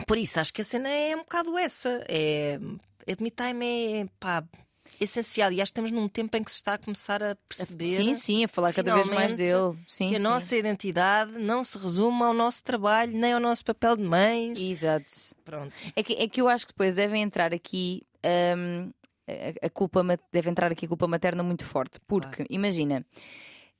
por 0.05 0.17
isso, 0.17 0.37
acho 0.39 0.53
que 0.53 0.61
a 0.61 0.65
cena 0.65 0.89
é 0.89 1.15
um 1.15 1.19
bocado 1.19 1.57
essa. 1.57 2.03
É, 2.09 2.59
é 3.07 3.11
é 3.13 4.05
pá, 4.19 4.43
essencial. 4.99 5.51
E 5.51 5.61
acho 5.61 5.71
que 5.71 5.79
estamos 5.79 5.91
num 5.91 6.07
tempo 6.07 6.35
em 6.37 6.43
que 6.43 6.51
se 6.51 6.57
está 6.57 6.73
a 6.73 6.77
começar 6.77 7.21
a 7.23 7.35
perceber 7.47 7.95
Sim, 7.95 8.13
sim, 8.15 8.43
a 8.43 8.47
falar 8.47 8.73
cada 8.73 8.93
vez 8.95 9.07
mais 9.09 9.35
dele. 9.35 9.77
Sim, 9.87 10.09
que 10.09 10.15
a 10.15 10.17
sim. 10.17 10.23
nossa 10.23 10.55
identidade 10.55 11.31
não 11.33 11.63
se 11.63 11.77
resume 11.77 12.23
ao 12.23 12.33
nosso 12.33 12.63
trabalho, 12.63 13.11
nem 13.11 13.33
ao 13.33 13.39
nosso 13.39 13.65
papel 13.65 13.97
de 13.97 14.03
mães. 14.03 14.61
Exato. 14.61 15.09
Pronto. 15.43 15.73
É 15.95 16.03
que, 16.03 16.13
é 16.13 16.27
que 16.27 16.41
eu 16.41 16.47
acho 16.47 16.67
que 16.67 16.73
depois 16.73 16.95
devem 16.95 17.21
entrar 17.21 17.53
aqui 17.53 18.03
hum, 18.57 18.91
a, 19.61 19.69
culpa 19.69 20.03
deve 20.31 20.49
entrar 20.49 20.71
aqui 20.71 20.85
a 20.85 20.87
culpa 20.87 21.07
materna 21.07 21.43
muito 21.43 21.65
forte. 21.65 21.99
Porque, 22.07 22.45
imagina, 22.49 23.05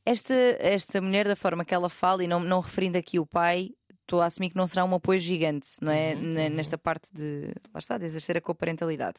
esta, 0.05 0.33
esta 0.59 1.01
mulher, 1.01 1.27
da 1.27 1.35
forma 1.35 1.65
que 1.65 1.73
ela 1.73 1.89
fala, 1.89 2.23
e 2.23 2.27
não, 2.27 2.39
não 2.39 2.59
referindo 2.59 2.97
aqui 2.97 3.19
o 3.19 3.25
pai, 3.25 3.71
estou 4.01 4.21
a 4.21 4.25
assumir 4.25 4.49
que 4.49 4.55
não 4.55 4.67
será 4.67 4.83
um 4.85 4.95
apoio 4.95 5.19
gigante, 5.19 5.69
não 5.81 5.91
é? 5.91 6.15
Uhum, 6.15 6.35
uhum. 6.35 6.49
Nesta 6.49 6.77
parte 6.77 7.13
de, 7.13 7.53
lá 7.73 7.79
está, 7.79 7.97
de 7.97 8.05
exercer 8.05 8.37
a 8.37 8.41
coparentalidade. 8.41 9.17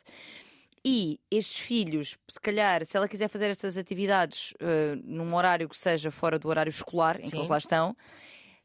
E 0.84 1.20
estes 1.30 1.58
filhos, 1.60 2.16
se 2.28 2.40
calhar, 2.40 2.84
se 2.86 2.96
ela 2.96 3.06
quiser 3.08 3.28
fazer 3.28 3.50
estas 3.50 3.76
atividades 3.76 4.54
eh, 4.60 4.94
num 5.04 5.34
horário 5.34 5.68
que 5.68 5.78
seja 5.78 6.10
fora 6.10 6.38
do 6.38 6.48
horário 6.48 6.70
escolar 6.70 7.18
em 7.18 7.24
que 7.24 7.28
Sim. 7.30 7.36
eles 7.36 7.48
lá 7.48 7.58
estão, 7.58 7.94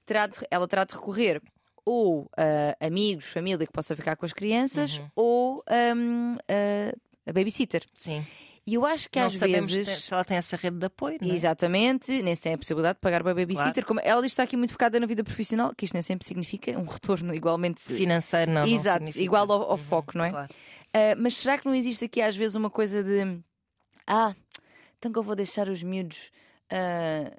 terá 0.06 0.26
de- 0.28 0.38
ela 0.50 0.66
terá 0.68 0.86
de 0.86 0.94
recorrer 0.94 1.42
ou 1.86 2.30
a 2.38 2.86
amigos, 2.88 3.26
família 3.26 3.66
que 3.68 3.72
possa 3.74 3.96
ficar 3.96 4.16
com 4.16 4.26
as 4.26 4.34
crianças, 4.34 4.98
Uhum. 4.98 5.08
ou 5.16 5.64
hum, 5.96 6.36
a, 6.48 7.30
a 7.30 7.34
babysitter. 7.34 7.84
Sim. 7.94 8.26
E 8.68 8.74
eu 8.74 8.84
acho 8.84 9.08
que 9.12 9.20
não 9.20 9.28
às 9.28 9.34
sabemos 9.34 9.72
vezes. 9.72 10.06
se- 10.06 10.12
ela 10.14 10.26
tem 10.26 10.38
essa 10.38 10.56
rede 10.56 10.78
de 10.80 10.86
apoio. 10.88 11.20
Não 11.22 11.30
é? 11.30 11.34
Exatamente, 11.36 12.24
nem 12.24 12.34
se 12.34 12.42
tem 12.42 12.54
a 12.54 12.58
possibilidade 12.58 12.96
de 12.96 13.02
pagar 13.02 13.22
uma 13.22 13.36
babysitter. 13.36 13.86
Como 13.86 14.00
ela 14.04 14.22
que 14.22 14.28
está 14.28 14.42
aqui 14.42 14.58
muito 14.58 14.72
focada 14.72 15.00
na 15.00 15.06
vida 15.06 15.24
profissional, 15.24 15.72
que 15.76 15.86
isto 15.86 15.94
nem 15.94 16.02
sempre 16.02 16.26
significa 16.26 16.72
um 16.72 16.86
retorno 16.86 17.36
igualmente. 17.36 17.80
Financeiro, 17.84 18.50
não. 18.50 18.66
não 18.66 18.74
Exato, 18.74 18.98
significa. 18.98 19.24
igual 19.24 19.52
ao, 19.52 19.62
ao 19.64 19.72
Uhum, 19.74 19.78
foco, 19.78 20.18
não 20.18 20.26
é? 20.26 20.32
claro. 20.32 20.54
Ah, 20.96 21.16
mas 21.18 21.36
será 21.38 21.58
que 21.58 21.66
não 21.66 21.76
existe 21.76 22.06
aqui 22.06 22.22
às 22.22 22.36
vezes 22.38 22.56
uma 22.56 22.70
coisa 22.70 23.04
de 23.04 23.40
ah, 24.08 24.34
então 24.98 25.12
que 25.12 25.20
eu 25.20 25.24
vou 25.24 25.36
deixar 25.36 25.68
os 25.68 25.84
miúdos 25.84 26.32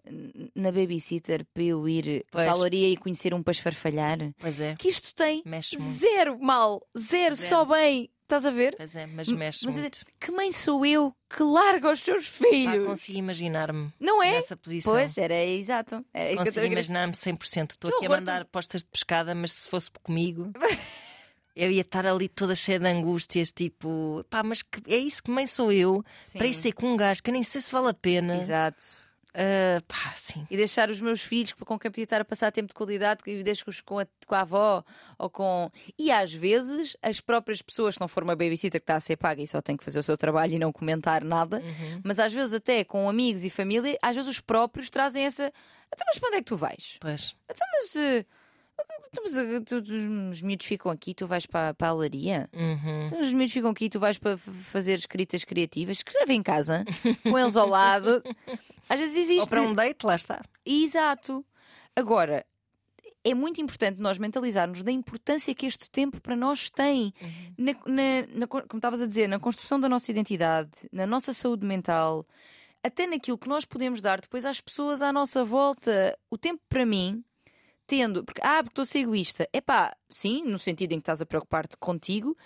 n- 0.06 0.50
na 0.54 0.70
babysitter 0.72 1.44
para 1.52 1.62
eu 1.62 1.88
ir 1.88 2.24
para 2.30 2.44
Pois. 2.44 2.48
a 2.54 2.56
olaria 2.56 2.88
e 2.88 2.96
conhecer 2.96 3.32
um 3.34 3.42
para 3.42 3.52
esfarfalhar? 3.52 4.18
Pois 4.38 4.60
é, 4.60 4.74
Que 4.76 4.88
isto 4.88 5.14
tem 5.14 5.42
zero 5.80 6.38
mal, 6.38 6.80
zero, 6.98 7.34
Zero. 7.34 7.48
só 7.48 7.64
bem. 7.64 8.10
Estás 8.22 8.44
a 8.44 8.50
ver? 8.50 8.74
Pois 8.76 8.96
é, 8.96 9.06
mas 9.06 9.28
mexe 9.28 9.64
mas 9.64 9.76
é- 9.76 9.80
muito. 9.82 10.04
Que 10.20 10.32
mãe 10.32 10.50
sou 10.50 10.84
eu 10.84 11.14
que 11.32 11.44
larga 11.44 11.92
os 11.92 12.02
teus 12.02 12.28
Pá, 12.28 12.48
filhos? 12.48 12.84
consigo 12.84 13.18
imaginar-me 13.18 13.92
Não 14.00 14.20
é? 14.20 14.32
nessa 14.32 14.56
posição. 14.56 14.92
Pois, 14.94 15.16
era 15.16 15.44
exato. 15.44 16.04
Era 16.12 16.24
aí 16.24 16.26
que 16.30 16.32
eu 16.32 16.38
Consigo 16.38 16.48
estava 16.48 16.66
a 16.66 16.68
querer- 16.68 16.72
imaginar-me 16.72 17.12
100%. 17.14 17.70
Estou 17.74 17.94
aqui 17.94 18.06
a 18.06 18.08
mandar 18.08 18.44
postas 18.46 18.82
de 18.82 18.90
pescada, 18.90 19.32
mas 19.32 19.52
se 19.52 19.70
fosse 19.70 19.88
comigo, 20.02 20.50
eu 21.56 21.70
ia 21.70 21.80
estar 21.80 22.06
ali 22.06 22.28
toda 22.28 22.54
cheia 22.54 22.78
de 22.78 22.86
angústias, 22.86 23.50
tipo, 23.50 24.24
pá, 24.30 24.42
mas 24.42 24.62
que- 24.62 24.82
é 24.92 24.98
isso 24.98 25.22
que 25.22 25.30
mãe 25.30 25.46
sou 25.46 25.72
eu, 25.72 26.04
Sim. 26.26 26.38
para 26.38 26.46
ir 26.46 26.54
ser 26.54 26.72
com 26.72 26.92
um 26.92 26.96
gajo 26.96 27.22
que 27.22 27.30
eu 27.30 27.32
nem 27.34 27.42
sei 27.42 27.60
se 27.60 27.72
vale 27.72 27.88
a 27.88 27.94
pena. 27.94 28.36
Exato. 28.36 28.84
Ah, 29.38 29.82
pá, 29.86 30.14
sim. 30.16 30.46
E 30.50 30.56
deixar 30.56 30.88
os 30.88 30.98
meus 30.98 31.20
filhos 31.20 31.52
com 31.52 31.78
quem 31.78 31.90
podia 31.90 32.04
estar 32.04 32.22
a 32.22 32.24
passar 32.24 32.50
tempo 32.50 32.68
de 32.68 32.74
qualidade 32.74 33.20
e 33.26 33.42
deixo-os 33.42 33.82
com 33.82 33.98
a, 33.98 34.06
com 34.26 34.34
a 34.34 34.40
avó 34.40 34.82
ou 35.18 35.28
com. 35.28 35.70
E 35.98 36.10
às 36.10 36.32
vezes 36.32 36.96
as 37.02 37.20
próprias 37.20 37.60
pessoas, 37.60 37.96
se 37.96 38.00
não 38.00 38.08
for 38.08 38.22
uma 38.22 38.34
babysitter 38.34 38.80
que 38.80 38.84
está 38.84 38.96
a 38.96 39.00
ser 39.00 39.16
paga 39.18 39.42
e 39.42 39.46
só 39.46 39.60
tem 39.60 39.76
que 39.76 39.84
fazer 39.84 39.98
o 39.98 40.02
seu 40.02 40.16
trabalho 40.16 40.54
e 40.54 40.58
não 40.58 40.72
comentar 40.72 41.22
nada, 41.22 41.58
Uhum. 41.60 42.00
mas 42.02 42.18
às 42.18 42.32
vezes 42.32 42.54
até 42.54 42.82
com 42.82 43.10
amigos 43.10 43.44
e 43.44 43.50
família, 43.50 43.98
às 44.00 44.16
vezes 44.16 44.30
os 44.30 44.40
próprios 44.40 44.88
trazem 44.88 45.24
essa. 45.26 45.52
Então, 45.92 46.06
mas 46.08 46.18
para 46.18 46.28
onde 46.28 46.36
é 46.38 46.40
que 46.40 46.46
tu 46.46 46.56
vais? 46.56 46.96
Pois. 46.98 47.36
Então, 47.50 47.66
mas. 47.78 47.94
eh, 47.96 48.24
então, 49.12 49.24
mas, 49.24 49.36
eh, 49.36 50.30
os 50.30 50.42
miúdos 50.42 50.66
ficam 50.66 50.90
aqui, 50.92 51.14
tu 51.14 51.26
vais 51.26 51.46
para, 51.46 51.72
para 51.74 51.88
a 51.88 51.94
olaria? 51.94 52.48
Uhum. 52.52 53.06
Então, 53.06 53.20
os 53.20 53.32
miúdos 53.32 53.52
ficam 53.52 53.70
aqui, 53.70 53.88
tu 53.88 53.98
vais 53.98 54.18
para 54.18 54.36
fazer 54.36 54.94
escritas 54.98 55.44
criativas, 55.44 55.98
escreve 55.98 56.34
em 56.34 56.42
casa, 56.42 56.84
com 57.22 57.38
eles 57.38 57.56
ao 57.56 57.68
lado. 57.68 58.22
Às 58.88 58.98
vezes 58.98 59.16
existe. 59.16 59.40
Ou 59.40 59.46
para 59.46 59.62
um 59.62 59.72
date, 59.72 60.04
lá 60.04 60.14
está. 60.14 60.42
Exato. 60.64 61.44
Agora, 61.94 62.44
é 63.24 63.34
muito 63.34 63.60
importante 63.60 63.98
nós 64.00 64.18
mentalizarmos 64.18 64.84
da 64.84 64.92
importância 64.92 65.54
que 65.54 65.66
este 65.66 65.90
tempo 65.90 66.20
para 66.20 66.36
nós 66.36 66.70
tem. 66.70 67.12
Na, 67.56 67.72
na- 67.86 68.26
na 68.34 68.46
co- 68.46 68.62
como 68.68 68.78
estavas 68.78 69.00
a 69.02 69.06
dizer, 69.06 69.28
na 69.28 69.38
construção 69.40 69.80
da 69.80 69.88
nossa 69.88 70.10
identidade, 70.10 70.70
na 70.92 71.06
nossa 71.06 71.32
saúde 71.32 71.64
mental, 71.66 72.24
até 72.84 73.06
naquilo 73.06 73.38
que 73.38 73.48
nós 73.48 73.64
podemos 73.64 74.00
dar 74.02 74.20
depois 74.20 74.44
às 74.44 74.60
pessoas 74.60 75.02
à 75.02 75.12
nossa 75.12 75.44
volta. 75.44 76.16
O 76.30 76.38
tempo 76.38 76.62
para 76.68 76.86
mim, 76.86 77.24
tendo. 77.86 78.24
Porque, 78.24 78.40
ah, 78.42 78.56
porque 78.62 78.70
estou 78.72 78.82
a 78.82 78.86
ser 78.86 78.98
egoísta. 79.00 79.48
É 79.52 79.60
pá, 79.60 79.96
sim, 80.08 80.42
no 80.44 80.58
sentido 80.58 80.92
em 80.92 80.96
que 80.96 81.02
estás 81.02 81.22
a 81.22 81.26
preocupar-te 81.26 81.76
contigo, 81.76 82.36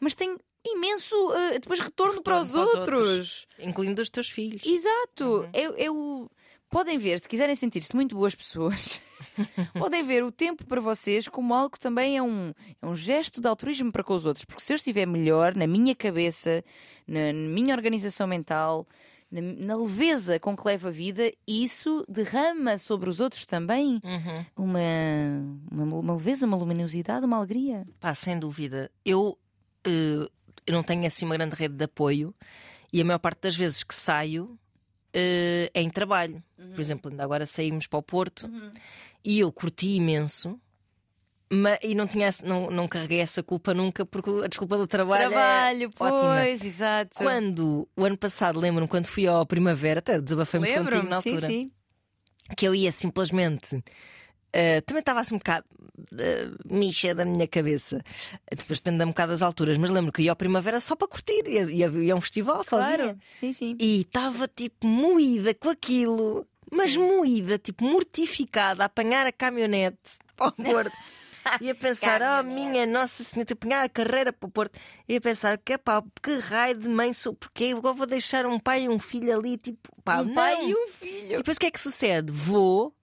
mas 0.00 0.14
tem 0.14 0.36
imenso 0.66 1.14
eh, 1.34 1.58
depois 1.60 1.80
retorno, 1.80 2.22
para 2.22 2.40
os 2.40 2.50
para 2.50 2.60
os 2.62 2.74
outros. 2.74 3.00
outros. 3.00 3.46
Incluindo 3.58 4.02
os 4.02 4.10
teus 4.10 4.28
filhos. 4.28 4.62
Exato. 4.66 5.24
Uhum. 5.24 5.50
Eu, 5.54 5.74
eu- 5.76 6.30
Podem 6.70 6.98
ver, 6.98 7.18
se 7.18 7.26
quiserem 7.26 7.54
sentir-se 7.54 7.96
muito 7.96 8.14
boas 8.14 8.34
pessoas, 8.34 9.00
podem 9.72 10.04
ver 10.04 10.22
o 10.22 10.30
tempo 10.30 10.66
para 10.66 10.82
vocês 10.82 11.26
como 11.26 11.54
algo 11.54 11.70
que 11.70 11.80
também 11.80 12.18
é 12.18 12.22
um, 12.22 12.52
é 12.82 12.86
um 12.86 12.94
gesto 12.94 13.40
de 13.40 13.48
altruísmo 13.48 13.90
para 13.90 14.04
com 14.04 14.14
os 14.14 14.26
outros. 14.26 14.44
Porque 14.44 14.62
se 14.62 14.74
eu 14.74 14.76
estiver 14.76 15.06
melhor 15.06 15.54
na 15.56 15.66
minha 15.66 15.94
cabeça, 15.94 16.62
na, 17.06 17.32
na 17.32 17.48
minha 17.48 17.74
organização 17.74 18.26
mental, 18.26 18.86
na, 19.30 19.40
na 19.40 19.76
leveza 19.76 20.38
com 20.40 20.56
que 20.56 20.66
levo 20.66 20.88
a 20.88 20.90
vida, 20.90 21.32
isso 21.46 22.04
derrama 22.08 22.78
sobre 22.78 23.10
os 23.10 23.20
outros 23.20 23.44
também 23.46 24.00
Uhum. 24.04 24.46
uma, 24.56 24.80
uma, 25.70 25.96
uma 25.98 26.12
leveza, 26.14 26.46
uma 26.46 26.56
luminosidade, 26.56 27.26
uma 27.26 27.36
alegria. 27.36 27.86
Pá, 28.00 28.14
sem 28.14 28.38
dúvida. 28.38 28.90
Eu, 29.04 29.38
eh, 29.84 30.28
eu 30.66 30.72
não 30.74 30.82
tenho 30.82 31.06
assim 31.06 31.24
uma 31.26 31.36
grande 31.36 31.54
rede 31.54 31.74
de 31.74 31.84
apoio 31.84 32.34
e 32.92 33.00
a 33.00 33.04
maior 33.04 33.18
parte 33.18 33.40
das 33.42 33.54
vezes 33.56 33.82
que 33.82 33.94
saio 33.94 34.58
eh, 35.12 35.70
é 35.74 35.82
em 35.82 35.90
trabalho. 35.90 36.42
Por 36.56 36.80
exemplo, 36.80 37.10
ainda 37.10 37.22
agora 37.24 37.44
saímos 37.46 37.86
para 37.86 37.98
o 37.98 38.02
Porto 38.02 38.50
e 39.24 39.38
eu 39.40 39.50
curti 39.52 39.96
imenso 39.96 40.58
Ma- 41.50 41.78
e 41.82 41.94
não, 41.94 42.06
tinha, 42.06 42.28
não, 42.44 42.70
não 42.70 42.86
carreguei 42.86 43.20
essa 43.20 43.42
culpa 43.42 43.72
nunca, 43.72 44.04
porque 44.04 44.28
a 44.44 44.48
desculpa 44.48 44.76
do 44.76 44.86
trabalho, 44.86 45.24
é 45.24 45.28
Trabalho, 45.28 45.90
ótima. 45.98 46.34
pois, 46.42 46.64
exato. 46.64 47.14
Quando, 47.16 47.88
o 47.96 48.04
ano 48.04 48.18
passado, 48.18 48.60
lembro-me, 48.60 48.86
quando 48.88 49.06
fui 49.06 49.26
ao 49.26 49.46
Primavera, 49.46 50.00
até 50.00 50.20
desabafei 50.20 50.60
muito 50.60 50.74
contigo 50.74 51.08
na 51.08 51.22
sim, 51.22 51.30
altura, 51.30 51.46
sim. 51.46 51.70
que 52.56 52.68
eu 52.68 52.74
ia 52.74 52.92
simplesmente. 52.92 53.82
eh, 54.52 54.80
também 54.82 55.00
estava 55.00 55.20
assim 55.20 55.36
um 55.36 55.38
bocado 55.38 55.64
uh, 56.12 56.74
micha 56.74 57.14
da 57.14 57.24
minha 57.24 57.46
cabeça. 57.48 58.02
Depois 58.50 58.80
depende 58.80 59.02
um 59.04 59.08
bocado 59.08 59.32
das 59.32 59.40
alturas, 59.42 59.78
mas 59.78 59.88
lembro 59.90 60.12
que 60.12 60.22
ia 60.22 60.32
ao 60.32 60.36
Primavera 60.36 60.80
só 60.80 60.94
para 60.96 61.08
curtir. 61.08 61.42
Ia, 61.46 61.62
ia, 61.70 61.86
ia 61.88 62.12
a 62.12 62.16
um 62.16 62.20
festival 62.20 62.62
sozinha. 62.64 62.96
Claro, 62.98 63.18
sim, 63.30 63.52
sim. 63.52 63.74
E 63.80 64.00
estava 64.02 64.46
tipo 64.48 64.86
moída 64.86 65.54
com 65.54 65.70
aquilo, 65.70 66.46
mas 66.70 66.94
moída, 66.94 67.58
tipo 67.58 67.84
mortificada, 67.84 68.82
a 68.82 68.86
apanhar 68.86 69.26
a 69.26 69.32
caminhonete 69.32 69.96
para 70.36 70.48
o 70.48 70.52
Porto. 70.62 70.92
E 71.60 71.70
a 71.70 71.74
pensar, 71.74 72.20
oh 72.22 72.42
minha 72.42 72.86
Nossa 72.86 73.22
Senhora, 73.24 73.46
tipo, 73.46 73.64
apanhar 73.66 73.84
a 73.84 73.88
carreira 73.88 74.32
para 74.32 74.46
o 74.46 74.50
Porto. 74.50 74.78
E 75.08 75.16
a 75.16 75.20
pensar, 75.20 75.58
que 75.58 75.76
pá, 75.78 76.02
que 76.22 76.34
raio 76.36 76.74
de 76.76 76.88
mãe 76.88 77.12
sou, 77.12 77.34
porque 77.34 77.64
eu 77.64 77.80
vou 77.80 78.06
deixar 78.06 78.46
um 78.46 78.58
pai 78.58 78.82
e 78.84 78.88
um 78.88 78.98
filho 78.98 79.36
ali, 79.36 79.56
tipo, 79.56 79.88
pá, 80.04 80.20
um 80.20 80.26
não. 80.26 80.34
pai 80.34 80.66
e 80.66 80.74
um 80.74 80.84
E 80.86 80.90
filho. 80.92 81.36
depois 81.38 81.56
o 81.56 81.60
que 81.60 81.66
é 81.66 81.70
que 81.70 81.80
sucede? 81.80 82.30
Vou, 82.32 82.94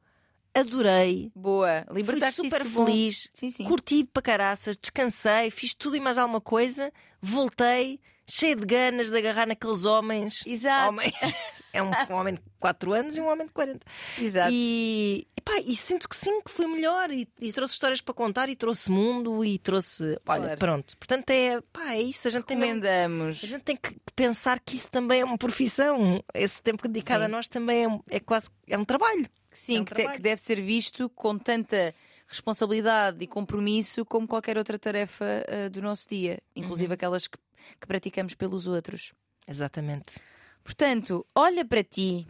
adorei, 0.54 1.32
Boa, 1.36 1.84
fui 1.88 1.96
libertaste 1.98 2.42
super 2.42 2.64
que 2.64 2.70
bom. 2.70 2.86
feliz, 2.86 3.30
Sim, 3.34 3.50
sim. 3.50 3.64
curti 3.66 4.04
para 4.06 4.22
caraças, 4.22 4.78
descansei, 4.78 5.52
fiz 5.52 5.74
tudo 5.74 5.98
e 5.98 6.00
mais 6.00 6.18
alguma 6.18 6.42
coisa, 6.42 6.92
voltei, 7.22 8.00
cheio 8.28 8.55
de 8.55 8.65
ganas 8.65 9.09
de 9.09 9.17
agarrar 9.17 9.47
naqueles 9.47 9.86
homens. 9.86 10.43
Exato. 10.45 10.89
Homens. 10.89 11.13
É 11.76 11.84
um, 11.84 11.91
um 12.09 12.13
homem 12.15 12.36
de 12.36 12.41
4 12.57 12.93
anos 12.93 13.17
e 13.17 13.19
um 13.19 13.28
homem 13.30 13.45
de 13.47 13.51
40. 13.51 13.86
Exato. 14.21 14.49
E, 14.49 15.28
epá, 15.38 15.59
e 15.59 15.76
sinto 15.76 16.07
que 16.07 16.15
sim, 16.15 16.39
que 16.41 16.49
fui 16.49 16.65
melhor 16.67 17.11
e, 17.11 17.28
e 17.41 17.51
trouxe 17.51 17.73
histórias 17.73 17.99
para 17.99 18.13
contar 18.13 18.47
e 18.47 18.55
trouxe 18.55 18.89
mundo 18.89 19.43
e 19.43 19.59
trouxe. 19.59 20.17
Olha, 20.26 20.41
Claro. 20.43 20.57
pronto. 20.57 20.97
Portanto, 20.97 21.30
é, 21.32 21.59
pá, 21.73 21.95
é 21.95 22.01
isso. 22.01 22.30
A 22.30 22.32
gente, 22.32 22.45
tem 22.45 22.57
Recomendamos. 22.57 23.43
a 23.43 23.47
gente 23.47 23.61
tem 23.63 23.76
que 23.76 23.93
pensar 24.15 24.57
que 24.61 24.78
isso 24.78 24.89
também 24.89 25.19
é 25.19 25.26
uma 25.26 25.38
profissão. 25.38 26.23
Esse 26.34 26.61
tempo 26.61 26.88
dedicado 26.88 27.19
Sim. 27.19 27.26
a 27.26 27.28
nós 27.28 27.49
também 27.49 27.86
é, 27.86 28.15
é 28.15 28.19
quase 28.21 28.49
é 28.69 28.78
um 28.78 28.86
trabalho. 28.86 29.28
Sim, 29.51 29.76
É 29.76 29.82
um 29.82 29.84
que, 29.84 29.91
te- 29.91 29.95
trabalho. 29.95 30.15
que 30.15 30.23
deve 30.23 30.39
ser 30.41 30.61
visto 30.61 31.09
com 31.09 31.38
tanta 31.38 31.93
responsabilidade 32.28 33.23
e 33.23 33.28
compromisso 33.28 34.03
como 34.05 34.28
qualquer 34.28 34.57
outra 34.57 34.78
tarefa 34.80 35.26
ah, 35.47 35.69
do 35.69 35.82
nosso 35.82 36.07
dia, 36.09 36.41
inclusive 36.55 36.88
Uhum. 36.89 36.93
aquelas 36.93 37.28
que, 37.28 37.38
que 37.80 37.88
praticamos 37.88 38.34
pelos 38.36 38.67
outros. 38.67 39.13
Exatamente. 39.47 40.19
Portanto, 40.63 41.26
olha 41.36 41.63
para 41.63 41.84
ti, 41.84 42.28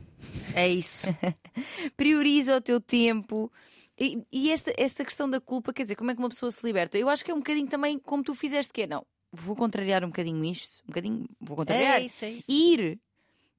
É 0.54 0.68
isso. 0.68 1.08
prioriza 1.96 2.58
o 2.58 2.62
teu 2.62 2.82
tempo. 2.82 3.52
E, 3.98 4.22
e 4.32 4.52
esta, 4.52 4.74
esta 4.78 5.06
questão 5.06 5.30
da 5.30 5.40
culpa, 5.40 5.72
quer 5.72 5.84
dizer, 5.84 5.96
como 5.96 6.12
é 6.12 6.14
que 6.14 6.20
uma 6.20 6.28
pessoa 6.30 6.52
se 6.52 6.66
liberta? 6.66 6.98
Eu 6.98 7.08
acho 7.08 7.24
que 7.24 7.32
é 7.32 7.34
um 7.34 7.38
bocadinho 7.38 7.68
também 7.68 7.98
como 7.98 8.24
tu 8.24 8.36
fizeste, 8.36 8.74
que 8.74 8.82
é, 8.82 8.88
não, 8.88 9.06
vou 9.32 9.56
contrariar 9.56 10.04
um 10.04 10.08
bocadinho 10.08 10.44
isto, 10.44 10.82
um 10.84 10.88
bocadinho, 10.88 11.26
vou 11.40 11.56
contrariar. 11.56 12.02
é 12.02 12.06
isso, 12.06 12.26
é 12.26 12.32
isso. 12.32 12.52
ir. 12.52 13.00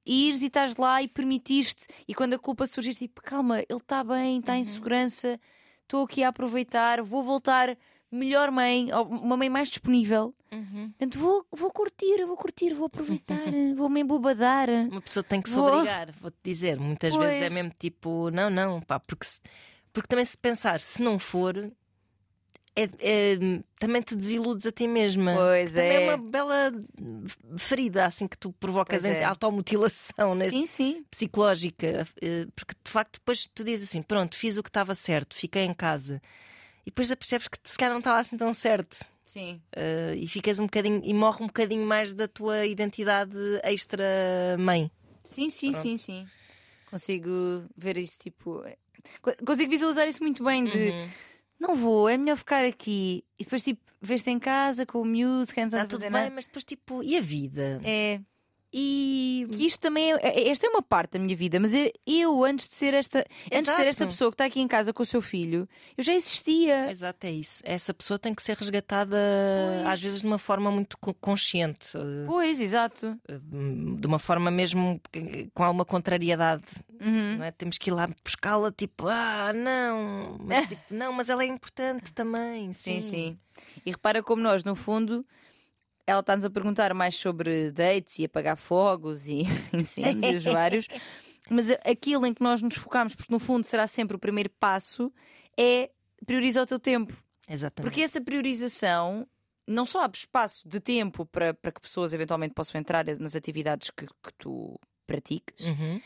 Ires 0.05 0.41
e 0.41 0.45
estás 0.45 0.77
lá 0.77 1.01
e 1.01 1.07
permitiste, 1.07 1.87
e 2.07 2.13
quando 2.15 2.33
a 2.33 2.39
culpa 2.39 2.65
surgir, 2.65 2.95
tipo, 2.95 3.21
calma, 3.21 3.59
ele 3.59 3.79
está 3.79 4.03
bem, 4.05 4.39
está 4.39 4.55
em 4.55 4.63
segurança, 4.63 5.37
estou 5.87 6.03
aqui 6.03 6.23
a 6.23 6.27
aproveitar, 6.29 7.01
vou 7.01 7.23
voltar 7.23 7.77
melhor 8.11 8.51
mãe, 8.51 8.89
uma 9.09 9.35
mãe 9.37 9.49
mais 9.49 9.69
disponível. 9.69 10.33
Uhum. 10.51 10.89
Portanto, 10.97 11.17
vou, 11.19 11.45
vou 11.51 11.71
curtir, 11.71 12.25
vou 12.25 12.37
curtir, 12.37 12.73
vou 12.73 12.85
aproveitar, 12.85 13.35
vou 13.75 13.89
me 13.89 14.01
embobadar. 14.01 14.69
Uma 14.69 15.01
pessoa 15.01 15.23
tem 15.23 15.41
que 15.41 15.49
se 15.49 15.55
Vou. 15.55 15.67
obrigar, 15.73 16.11
vou-te 16.21 16.37
dizer. 16.43 16.79
Muitas 16.79 17.15
vezes 17.15 17.35
é 17.35 17.39
Pois. 17.47 17.53
mesmo 17.53 17.71
tipo, 17.79 18.29
não, 18.31 18.49
não, 18.49 18.81
pá, 18.81 18.99
porque, 18.99 19.25
se- 19.25 19.41
porque 19.91 20.07
também 20.07 20.25
se 20.25 20.37
pensar, 20.37 20.79
se 20.79 21.01
não 21.01 21.17
for, 21.19 21.69
é- 22.83 22.89
é- 23.33 23.37
também 23.79 24.01
te 24.01 24.15
desiludes 24.15 24.65
a 24.65 24.71
ti 24.71 24.87
mesma. 24.87 25.33
Pois 25.33 25.73
Também 25.73 25.89
é. 25.89 25.95
é 25.95 25.99
uma 26.15 26.17
bela 26.17 26.71
ferida 27.57 28.05
assim 28.05 28.27
que 28.27 28.37
tu 28.37 28.51
provocas 28.53 29.01
Pois 29.03 29.13
em 29.13 29.17
é. 29.17 29.23
automutilação 29.23 30.35
né? 30.35 30.49
Sim, 30.49 30.65
sim. 30.65 31.05
psicológica, 31.09 32.07
eh, 32.21 32.45
porque 32.55 32.73
de 32.83 32.91
facto 32.91 33.19
depois 33.19 33.47
tu 33.53 33.63
dizes 33.63 33.89
assim: 33.89 34.01
pronto, 34.01 34.35
fiz 34.35 34.57
o 34.57 34.63
que 34.63 34.69
estava 34.69 34.93
certo, 34.95 35.35
fiquei 35.35 35.63
em 35.63 35.73
casa. 35.73 36.21
E 36.85 36.89
depois 36.89 37.13
percebes 37.15 37.47
que 37.49 37.57
se 37.63 37.77
calhar 37.77 37.91
não 37.91 37.99
estava 37.99 38.19
assim 38.19 38.37
tão 38.37 38.53
certo. 38.53 38.97
Sim. 39.25 39.61
Eh, 39.75 40.15
e 40.17 40.27
ficas 40.27 40.57
um 40.59 40.63
bocadinho 40.65 41.01
e 41.03 41.13
morre 41.13 41.43
um 41.43 41.47
bocadinho 41.47 41.85
mais 41.85 42.13
da 42.13 42.27
tua 42.29 42.65
identidade 42.65 43.35
extra 43.63 44.05
mãe. 44.57 44.89
Sim, 45.23 45.49
sim, 45.49 45.71
Pronto. 45.71 45.81
sim, 45.83 45.97
sim. 45.97 46.27
Consigo 46.89 47.65
ver 47.75 47.97
isso, 47.97 48.17
tipo. 48.19 48.63
co- 49.21 49.35
Consigo 49.45 49.69
visualizar 49.69 50.07
isso 50.07 50.23
muito 50.23 50.41
bem 50.43 50.63
de 50.63 50.91
Uhum. 50.91 51.09
Não 51.59 51.75
vou, 51.75 52.07
é 52.09 52.17
melhor 52.17 52.37
ficar 52.37 52.63
aqui. 52.65 53.23
E 53.39 53.43
depois, 53.43 53.63
tipo, 53.63 53.81
vês-te 54.01 54.29
em 54.29 54.39
casa 54.39 54.85
com 54.85 55.01
o 55.01 55.05
miúdo, 55.05 55.51
que 55.53 55.59
não 55.59 55.67
estás 55.67 55.73
Está 55.73 55.81
a 55.83 55.85
tudo 55.85 55.99
fazer 56.01 56.11
bem, 56.11 56.21
nada. 56.23 56.35
mas 56.35 56.45
depois 56.45 56.63
tipo, 56.63 57.03
e 57.03 57.17
a 57.17 57.21
vida? 57.21 57.79
É. 57.83 58.21
E 58.79 59.47
isto 59.65 59.79
também 59.79 60.13
é, 60.13 60.15
é- 60.21 60.49
esta 60.49 60.67
é 60.67 60.69
uma 60.69 60.81
parte 60.83 61.13
da 61.13 61.19
minha 61.19 61.35
vida, 61.35 61.59
mas 61.59 61.71
eu, 62.05 62.43
antes 62.43 62.67
de 62.69 62.75
ser 62.75 62.93
esta, 62.93 63.25
antes 63.51 63.63
de 63.71 63.75
ser 63.75 63.87
esta 63.87 64.05
pessoa 64.05 64.29
que 64.29 64.35
está 64.35 64.45
aqui 64.45 64.59
em 64.61 64.67
casa 64.67 64.93
com 64.93 65.01
o 65.01 65.05
seu 65.05 65.19
filho, 65.21 65.67
eu 65.97 66.03
já 66.03 66.13
existia. 66.13 66.91
Exato, 66.91 67.25
é 67.25 67.31
isso. 67.31 67.63
Essa 67.65 67.91
pessoa 67.93 68.19
tem 68.19 68.35
que 68.35 68.43
ser 68.43 68.55
resgatada 68.55 69.17
Pois. 69.17 69.87
às 69.93 70.01
vezes 70.01 70.21
de 70.21 70.27
uma 70.27 70.37
forma 70.37 70.69
muito 70.69 70.95
co- 70.99 71.13
consciente, 71.15 71.97
eh, 71.97 72.25
Pois, 72.27 72.61
exato. 72.61 73.17
de 73.99 74.05
uma 74.07 74.19
forma 74.19 74.51
mesmo 74.51 75.01
eh, 75.13 75.47
com 75.55 75.63
alguma 75.63 75.83
contrariedade. 75.85 76.63
Uhum. 77.01 77.37
Não 77.37 77.45
é? 77.45 77.51
Temos 77.51 77.77
que 77.79 77.89
ir 77.89 77.93
lá 77.93 78.07
buscá-la, 78.23 78.71
tipo, 78.71 79.07
ah, 79.07 79.51
não, 79.53 80.37
mas, 80.39 80.67
tipo, 80.67 80.81
não, 80.91 81.11
mas 81.13 81.29
ela 81.29 81.43
é 81.43 81.47
importante 81.47 82.13
também. 82.13 82.71
Sim, 82.77 83.01
Sim, 83.01 83.09
sim. 83.09 83.39
E 83.85 83.91
repara 83.91 84.21
como 84.21 84.41
nós, 84.41 84.63
no 84.63 84.75
fundo, 84.75 85.25
ela 86.07 86.21
está-nos 86.21 86.45
a 86.45 86.49
perguntar 86.49 86.93
mais 86.93 87.15
sobre 87.15 87.69
dates 87.71 88.17
e 88.17 88.25
apagar 88.25 88.57
fogos 88.57 89.27
e 89.27 89.43
incêndios 89.73 90.43
vários, 90.45 90.87
mas 91.49 91.69
aquilo 91.85 92.25
em 92.25 92.33
que 92.33 92.41
nós 92.41 92.61
nos 92.61 92.75
focamos, 92.75 93.13
porque 93.13 93.31
no 93.31 93.39
fundo 93.39 93.65
será 93.65 93.85
sempre 93.85 94.15
o 94.15 94.19
primeiro 94.19 94.49
passo, 94.59 95.13
é 95.57 95.91
priorizar 96.25 96.63
o 96.63 96.67
teu 96.67 96.79
tempo. 96.79 97.13
Exatamente. 97.47 97.89
Porque 97.89 98.01
essa 98.01 98.19
priorização 98.21 99.27
não 99.67 99.85
só 99.85 100.03
abre 100.03 100.17
espaço 100.17 100.67
de 100.67 100.79
tempo 100.79 101.25
para, 101.25 101.53
para 101.53 101.71
que 101.71 101.81
pessoas 101.81 102.13
eventualmente 102.13 102.53
possam 102.53 102.79
entrar 102.79 103.05
nas 103.19 103.35
atividades 103.35 103.91
que, 103.91 104.05
que 104.05 104.33
tu 104.37 104.79
praticas, 105.05 105.65
Uhum. 105.65 106.01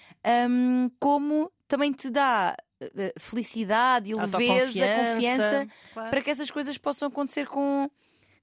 hum, 0.49 0.91
como 0.99 1.52
também 1.68 1.91
te 1.91 2.10
dá 2.12 2.56
eh, 2.80 3.14
felicidade 3.18 4.12
e 4.12 4.16
leveza, 4.16 4.86
confiança 5.14 5.68
claro. 5.93 6.10
para 6.12 6.22
que 6.22 6.30
essas 6.30 6.52
coisas 6.52 6.78
possam 6.78 7.08
acontecer 7.08 7.47
com, 7.47 7.89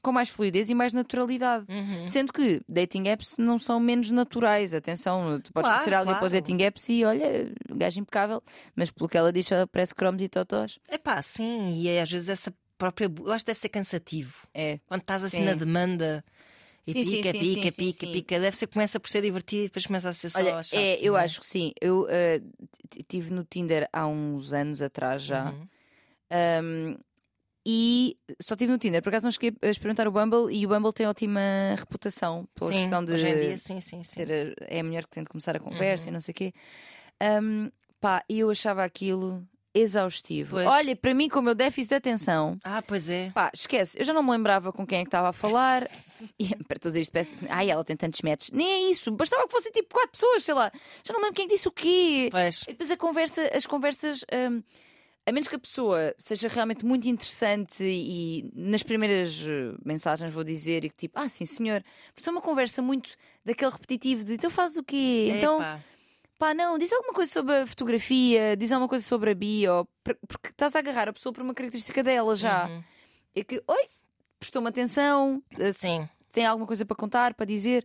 com 0.09 0.13
mais 0.13 0.29
fluidez 0.31 0.71
e 0.71 0.75
mais 0.75 0.93
naturalidade. 0.95 1.67
Uhum. 1.69 2.07
Sendo 2.07 2.33
que 2.33 2.63
dating 2.69 3.07
apps 3.09 3.37
não 3.39 3.59
são 3.59 3.79
menos 3.79 4.11
naturais. 4.11 4.73
Atenção, 4.73 5.41
tu 5.41 5.53
podes 5.53 5.69
Claro, 5.69 5.85
conhecer 5.85 5.95
alguém 5.95 6.15
para 6.15 6.25
os 6.25 6.33
claro. 6.33 6.45
dating 6.47 6.63
apps 6.65 6.89
e 6.89 7.05
olha, 7.05 7.53
gajo 7.71 8.01
impecável, 8.01 8.43
mas 8.75 8.91
pelo 8.91 9.09
que 9.09 9.17
ela 9.19 9.33
diz, 9.33 9.51
ela 9.53 9.67
parece 9.67 9.95
cromos 9.95 10.23
e 10.23 10.29
totós. 10.29 10.79
Epá, 10.91 11.21
sim, 11.21 11.73
e 11.75 11.89
é, 11.89 12.01
às 12.01 12.11
vezes 12.11 12.29
essa 12.29 12.53
própria. 12.79 13.05
Eu 13.19 13.33
acho 13.33 13.45
que 13.45 13.51
deve 13.51 13.59
ser 13.61 13.69
cansativo. 13.69 14.47
É. 14.55 14.79
Quando 14.87 15.03
estás 15.03 15.25
assim 15.25 15.39
Sim. 15.39 15.45
na 15.45 15.55
demanda 15.55 16.25
e 16.87 16.93
Sim, 16.93 17.05
pica, 17.05 17.33
sim, 17.33 17.39
pica, 17.41 17.71
sim, 17.71 17.93
pica, 17.93 18.07
pica, 18.07 18.41
deve 18.41 18.57
ser 18.57 18.67
começa 18.69 18.99
por 18.99 19.11
ser 19.11 19.21
divertido 19.23 19.65
e 19.65 19.67
depois 19.69 19.87
começa 19.87 20.09
a 20.09 20.13
ser 20.13 20.31
só 20.31 20.39
Olha, 20.39 20.63
chato. 20.63 20.79
é, 20.81 20.95
eu 21.03 21.17
é? 21.17 21.25
acho 21.25 21.41
que 21.41 21.47
sim. 21.47 21.73
Eu 21.81 22.07
t- 22.89 23.03
tive 23.07 23.31
no 23.33 23.45
Tinder 23.45 23.87
há 23.93 24.07
uns 24.07 24.53
anos 24.55 24.81
atrás 24.81 25.23
já. 25.23 25.51
Uhum. 25.51 25.69
Um, 26.31 26.97
e 27.71 28.17
só 28.41 28.57
tive 28.57 28.73
no 28.73 28.79
Tinder, 28.79 29.03
por 29.03 29.11
acaso 29.11 29.27
não 29.27 29.31
cheguei 29.31 29.53
a 29.61 29.69
experimentar 29.69 30.09
o 30.09 30.11
Bumble 30.11 30.51
e 30.57 30.65
o 30.65 30.71
Bumble 30.71 30.91
tem 30.91 31.07
ótima 31.07 31.41
reputação 31.77 32.49
pela 32.55 32.71
Sim, 32.71 32.77
questão 32.77 33.05
de 33.05 33.13
hoje 33.13 33.29
em 33.29 33.39
dia, 33.41 33.59
sim, 33.59 33.79
sim, 33.79 34.03
sim. 34.03 34.25
ser 34.25 34.31
a- 34.59 34.65
é 34.75 34.81
a 34.81 34.85
mulher 34.85 35.05
que 35.05 35.11
tem 35.11 35.23
de 35.23 35.29
começar 35.29 35.55
a 35.55 35.61
conversa 35.61 36.07
Uhum. 36.07 36.11
e 36.11 36.15
não 36.15 36.21
sei 36.23 36.33
o 36.33 36.35
quê. 36.35 36.55
Um, 37.23 37.71
pá, 38.01 38.25
e 38.27 38.39
eu 38.39 38.49
achava 38.51 38.83
aquilo 38.85 39.47
exaustivo. 39.75 40.53
Pois. 40.53 40.67
Olha, 40.67 40.97
para 40.97 41.13
mim, 41.13 41.29
com 41.29 41.41
o 41.41 41.43
meu 41.43 41.55
déficit 41.55 41.91
de 41.91 41.95
atenção, 41.97 42.59
Ah, 42.65 42.81
pois 42.81 43.11
é. 43.11 43.31
pá, 43.35 43.51
esquece, 43.53 43.99
eu 44.01 44.05
já 44.05 44.15
não 44.15 44.23
me 44.23 44.31
lembrava 44.31 44.73
com 44.73 44.87
quem 44.87 45.01
é 45.01 45.03
que 45.03 45.09
estava 45.09 45.29
a 45.29 45.33
falar. 45.33 45.87
E 46.41 46.49
para 46.65 46.79
todos 46.79 46.97
isto, 46.97 47.13
parece 47.13 47.37
ai, 47.49 47.71
ela 47.71 47.85
tem 47.85 47.97
tantos 47.97 48.23
metros. 48.23 48.51
Nem 48.51 48.67
é 48.67 48.91
isso, 48.91 49.11
bastava 49.13 49.47
que 49.47 49.53
fossem 49.53 49.71
tipo 49.71 49.89
quatro 49.95 50.13
pessoas, 50.13 50.43
sei 50.43 50.55
lá. 50.55 50.73
Já 51.05 51.13
não 51.13 51.21
lembro 51.21 51.35
quem 51.35 51.47
disse 51.47 51.69
o 51.69 51.71
quê. 51.71 52.29
Pois. 52.31 52.63
E 52.63 52.73
depois 52.73 52.91
a 52.91 52.97
conversa, 52.97 53.51
as 53.55 53.67
conversas, 53.67 54.25
hum, 54.33 54.63
a 55.29 55.33
menos 55.33 55.47
que 55.49 55.57
a 55.57 55.59
pessoa 55.59 56.15
seja 56.19 56.49
realmente 56.49 56.87
muito 56.87 57.07
interessante 57.07 57.83
e 57.85 58.51
nas 58.55 58.83
primeiras 58.83 59.39
eh, 59.47 59.75
mensagens 59.85 60.33
vou 60.33 60.43
dizer 60.43 60.85
e 60.85 60.91
que 60.91 60.97
tipo, 60.97 61.19
ah, 61.19 61.29
sim 61.29 61.45
senhor, 61.45 61.85
mas 62.15 62.27
é 62.27 62.31
uma 62.31 62.41
conversa 62.41 62.81
muito 62.81 63.11
daquele 63.45 63.71
repetitivo 63.71 64.25
de 64.25 64.35
então 64.35 64.51
fazes 64.51 64.77
o 64.79 64.83
quê? 64.83 65.33
Então, 65.37 65.57
Epá. 65.57 65.81
pá, 66.39 66.55
não, 66.55 66.79
diz 66.79 66.93
alguma 66.93 67.13
coisa 67.13 67.31
sobre 67.33 67.55
a 67.57 67.67
fotografia, 67.67 68.57
diz 68.57 68.73
alguma 68.73 68.89
coisa 68.89 69.05
sobre 69.05 69.33
a 69.33 69.35
bio, 69.35 69.87
por- 70.03 70.17
porque 70.27 70.49
estás 70.49 70.75
a 70.75 70.79
agarrar 70.79 71.09
a 71.09 71.13
pessoa 71.13 71.33
por 71.33 71.43
uma 71.43 71.53
característica 71.55 72.03
dela 72.03 72.35
já. 72.35 72.67
Uhum. 72.67 72.83
É 73.35 73.45
que, 73.45 73.63
oi, 73.67 73.89
prestou-me 74.41 74.69
atenção, 74.69 75.43
eh, 75.59 75.73
se 75.73 75.81
Sim. 75.81 76.09
tem 76.33 76.47
alguma 76.47 76.67
coisa 76.67 76.87
para 76.87 76.97
contar, 76.97 77.35
para 77.35 77.45
dizer. 77.45 77.85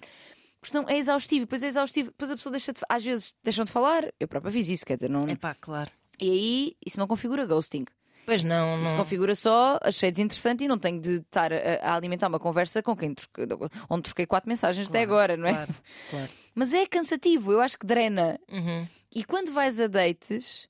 Porque 0.62 0.72
senão 0.78 0.88
é 0.88 0.98
exaustivo, 0.98 1.42
depois 1.42 1.62
é 1.62 1.68
exaustivo, 1.68 2.10
depois 2.12 2.32
a 2.32 2.38
pessoa 2.38 2.52
deixa 2.52 2.72
de, 2.72 2.80
às 2.88 3.04
vezes 3.04 3.36
deixam 3.44 3.66
de 3.66 3.72
falar, 3.72 4.06
eu 4.18 4.30
própria 4.30 4.50
fiz 4.50 4.70
isso, 4.70 4.86
quer 4.86 4.96
dizer, 4.96 5.10
não, 5.10 5.28
Epá, 5.28 5.54
claro. 5.56 5.92
E 6.24 6.30
aí 6.32 6.78
isso 6.86 7.00
não 7.00 7.08
configura 7.08 7.46
ghosting. 7.46 7.86
Pois 8.26 8.42
não, 8.42 8.78
Se 8.86 8.92
não. 8.92 8.98
configura 9.00 9.36
só, 9.36 9.78
achei 9.82 10.10
desinteressante 10.10 10.64
e 10.64 10.68
não 10.68 10.78
tenho 10.78 11.02
de 11.02 11.16
estar 11.18 11.52
a, 11.52 11.58
a 11.82 11.96
alimentar 11.96 12.30
uma 12.30 12.40
conversa 12.40 12.82
com 12.82 12.96
quem 12.96 13.14
troquei, 13.14 13.46
onde 13.90 14.04
troquei 14.04 14.26
quatro 14.26 14.48
mensagens 14.50 14.88
até 14.88 15.06
Claro, 15.06 15.34
agora, 15.34 15.38
não 15.38 15.46
é? 15.48 15.54
Claro, 15.54 15.76
claro. 16.10 16.32
Mas 16.56 16.74
é 16.74 16.86
cansativo, 16.86 17.52
eu 17.52 17.60
acho 17.60 17.78
que 17.78 17.86
drena. 17.86 18.40
Uhum. 18.50 18.88
E 19.14 19.26
quando 19.26 19.52
vais 19.52 19.78
a 19.82 19.88
dates, 19.88 20.70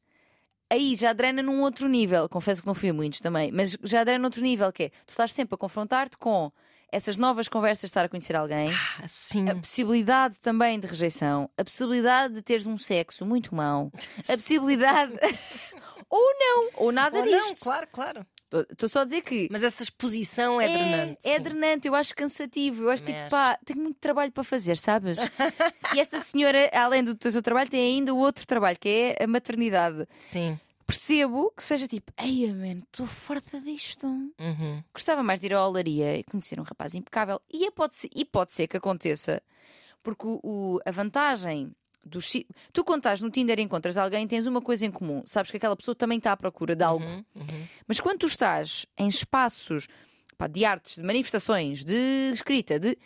aí 0.67 0.95
já 0.95 1.13
drena 1.13 1.43
num 1.43 1.61
outro 1.61 1.87
nível. 1.87 2.27
Confesso 2.27 2.61
que 2.61 2.67
não 2.67 2.73
fui 2.73 2.89
a 2.89 2.93
muitos 2.93 3.19
também, 3.21 3.51
mas 3.51 3.77
já 3.83 4.03
drena 4.03 4.25
outro 4.25 4.41
nível, 4.41 4.73
que 4.73 4.83
é 4.85 4.89
tu 5.05 5.09
estás 5.09 5.31
sempre 5.31 5.53
a 5.53 5.57
confrontar-te 5.57 6.17
com 6.17 6.51
essas 6.93 7.17
novas 7.17 7.47
conversas 7.47 7.81
de 7.81 7.85
estar 7.87 8.05
a 8.05 8.09
conhecer 8.09 8.35
alguém, 8.35 8.69
Ah, 8.71 9.07
sim. 9.07 9.49
a 9.49 9.55
possibilidade 9.55 10.35
também 10.41 10.79
de 10.79 10.87
rejeição, 10.87 11.49
a 11.57 11.63
possibilidade 11.63 12.35
de 12.35 12.41
teres 12.41 12.65
um 12.65 12.77
sexo 12.77 13.25
muito 13.25 13.53
mau, 13.55 13.91
a 14.29 14.33
possibilidade. 14.33 15.13
ou 16.09 16.21
não, 16.39 16.69
ou 16.75 16.91
nada 16.91 17.17
Ou 17.17 17.23
disto. 17.23 17.37
não, 17.39 17.55
claro, 17.55 17.87
claro. 17.91 18.25
Estou 18.69 18.87
só 18.87 19.01
a 19.01 19.03
dizer 19.03 19.21
que. 19.21 19.47
Mas 19.51 19.63
essa 19.63 19.81
exposição 19.81 20.61
é, 20.61 20.67
drenante. 20.69 21.17
É, 21.23 21.37
sim. 21.37 21.41
drenante, 21.41 21.87
eu 21.87 21.95
acho 21.95 22.13
cansativo. 22.13 22.83
Eu 22.83 22.91
acho 22.91 23.01
Também 23.03 23.19
tipo, 23.21 23.31
pá, 23.31 23.57
tenho 23.65 23.81
muito 23.81 23.97
trabalho 23.99 24.31
para 24.31 24.43
fazer, 24.43 24.77
sabes? 24.77 25.17
e 25.95 25.99
esta 25.99 26.19
senhora, 26.19 26.69
além 26.71 27.03
do 27.03 27.17
seu 27.31 27.41
trabalho, 27.41 27.67
tem 27.67 27.81
ainda 27.97 28.13
o 28.13 28.17
outro 28.19 28.45
trabalho, 28.45 28.77
que 28.79 29.15
é 29.17 29.23
a 29.23 29.27
maternidade. 29.27 30.07
Sim. 30.19 30.59
Percebo 30.85 31.51
que 31.55 31.63
seja 31.63 31.87
tipo, 31.87 32.11
ei, 32.17 32.51
man, 32.53 32.79
estou 32.79 33.05
farta 33.05 33.59
disto. 33.61 34.05
Uhum. 34.07 34.83
Gostava 34.93 35.23
mais 35.23 35.39
de 35.39 35.47
ir 35.47 35.53
à 35.53 35.65
olaria 35.67 36.17
e 36.17 36.23
conhecer 36.23 36.59
um 36.59 36.63
rapaz 36.63 36.93
impecável. 36.93 37.41
E, 37.51 37.65
é- 37.65 37.71
pode, 37.71 37.95
ser, 37.95 38.09
e 38.13 38.25
pode 38.25 38.53
ser 38.53 38.67
que 38.67 38.77
aconteça, 38.77 39.41
porque 40.03 40.27
o, 40.27 40.39
o- 40.43 40.79
a 40.85 40.91
vantagem 40.91 41.71
dos. 42.05 42.31
Tu, 42.73 42.83
quando 42.83 42.99
estás 42.99 43.21
no 43.21 43.29
Tinder 43.31 43.57
e 43.59 43.61
encontras 43.63 43.95
alguém, 43.97 44.27
tens 44.27 44.45
uma 44.45 44.61
coisa 44.61 44.85
em 44.85 44.91
comum. 44.91 45.21
Sabes 45.25 45.49
que 45.51 45.57
aquela 45.57 45.75
pessoa 45.75 45.95
também 45.95 46.17
está 46.17 46.33
à 46.33 46.37
procura 46.37 46.75
de 46.75 46.83
algo. 46.83 47.05
Uhum. 47.05 47.23
Uhum. 47.35 47.67
Mas 47.87 48.01
quando 48.01 48.19
tu 48.19 48.25
estás 48.27 48.85
em 48.97 49.07
espaços 49.07 49.87
pá, 50.37 50.47
de 50.47 50.65
artes, 50.65 50.95
de 50.95 51.03
manifestações, 51.03 51.83
de 51.85 52.31
escrita, 52.33 52.77
de 52.77 52.97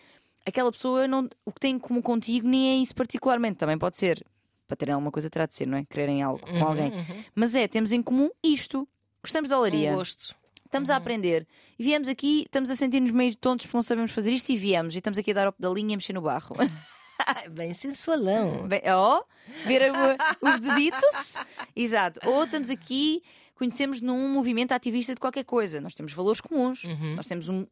aquela 0.46 0.72
pessoa 0.72 1.08
não, 1.08 1.30
o 1.46 1.52
que 1.52 1.60
tem 1.60 1.76
em 1.76 1.80
comum 1.80 2.02
contigo 2.02 2.48
nem 2.48 2.72
é 2.72 2.76
isso 2.82 2.96
particularmente. 2.96 3.58
Também 3.58 3.78
pode 3.78 3.98
ser 3.98 4.26
para 4.68 4.76
terem 4.78 4.94
alguma 4.94 5.12
coisa 5.12 5.30
terá 5.30 5.46
de 5.46 5.56
ser, 5.56 5.66
não 5.68 5.78
é? 5.78 5.86
Quererem 5.86 6.22
algo 6.22 6.40
com 6.46 6.52
Uhum, 6.52 6.64
alguém. 6.68 6.92
uhum. 6.92 7.24
Mas 7.34 7.56
é, 7.56 7.68
temos 7.68 7.92
em 7.92 8.02
comum 8.02 8.30
isto. 8.44 8.88
Gostamos 9.24 9.50
da 9.50 9.58
olaria. 9.58 9.92
Um 9.94 9.96
gosto. 9.96 10.36
Estamos 10.66 10.90
a 10.90 10.98
aprender. 10.98 11.48
E 11.80 11.84
viemos 11.84 12.08
aqui, 12.10 12.42
estamos 12.42 12.70
a 12.70 12.76
sentir-nos 12.76 13.12
meio 13.12 13.36
tontos 13.38 13.66
porque 13.66 13.78
não 13.78 13.82
sabemos 13.84 14.12
fazer 14.12 14.32
isto 14.34 14.50
e 14.52 14.58
viemos. 14.58 14.94
E 14.96 14.98
estamos 14.98 15.18
aqui 15.18 15.32
a 15.32 15.34
dar 15.34 15.48
a 15.48 15.52
pedalinha 15.52 15.92
e 15.92 15.94
a 15.94 15.98
mexer 15.98 16.12
no 16.14 16.22
barro. 16.22 16.56
Bem 17.52 17.74
sensualão. 17.74 18.68
Bem, 18.68 18.82
ó, 18.86 19.24
ver 19.66 19.92
o- 19.92 20.48
os 20.48 20.60
deditos. 20.60 21.36
Exato. 21.76 22.20
Ou 22.28 22.44
estamos 22.44 22.70
aqui, 22.70 23.24
conhecemos 23.56 24.02
num 24.02 24.28
movimento 24.30 24.72
ativista 24.74 25.14
de 25.16 25.20
qualquer 25.22 25.44
coisa. 25.46 25.80
Nós 25.82 25.96
temos 25.96 26.12
valores 26.14 26.42
comuns. 26.42 26.84
Uhum. 26.84 27.16
Nós 27.16 27.26
temos 27.28 27.48
um, 27.50 27.66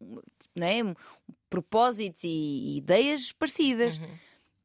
não 0.55 0.65
é, 0.65 0.83
um 0.83 0.95
propósitos 1.49 2.23
e, 2.23 2.27
e 2.27 2.77
ideias 2.77 3.31
parecidas. 3.33 3.99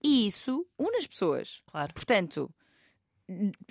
E 0.03 0.27
isso 0.27 0.67
une 0.79 0.97
as 0.97 1.07
pessoas. 1.07 1.63
Claro. 1.67 1.93
Portanto, 1.95 2.51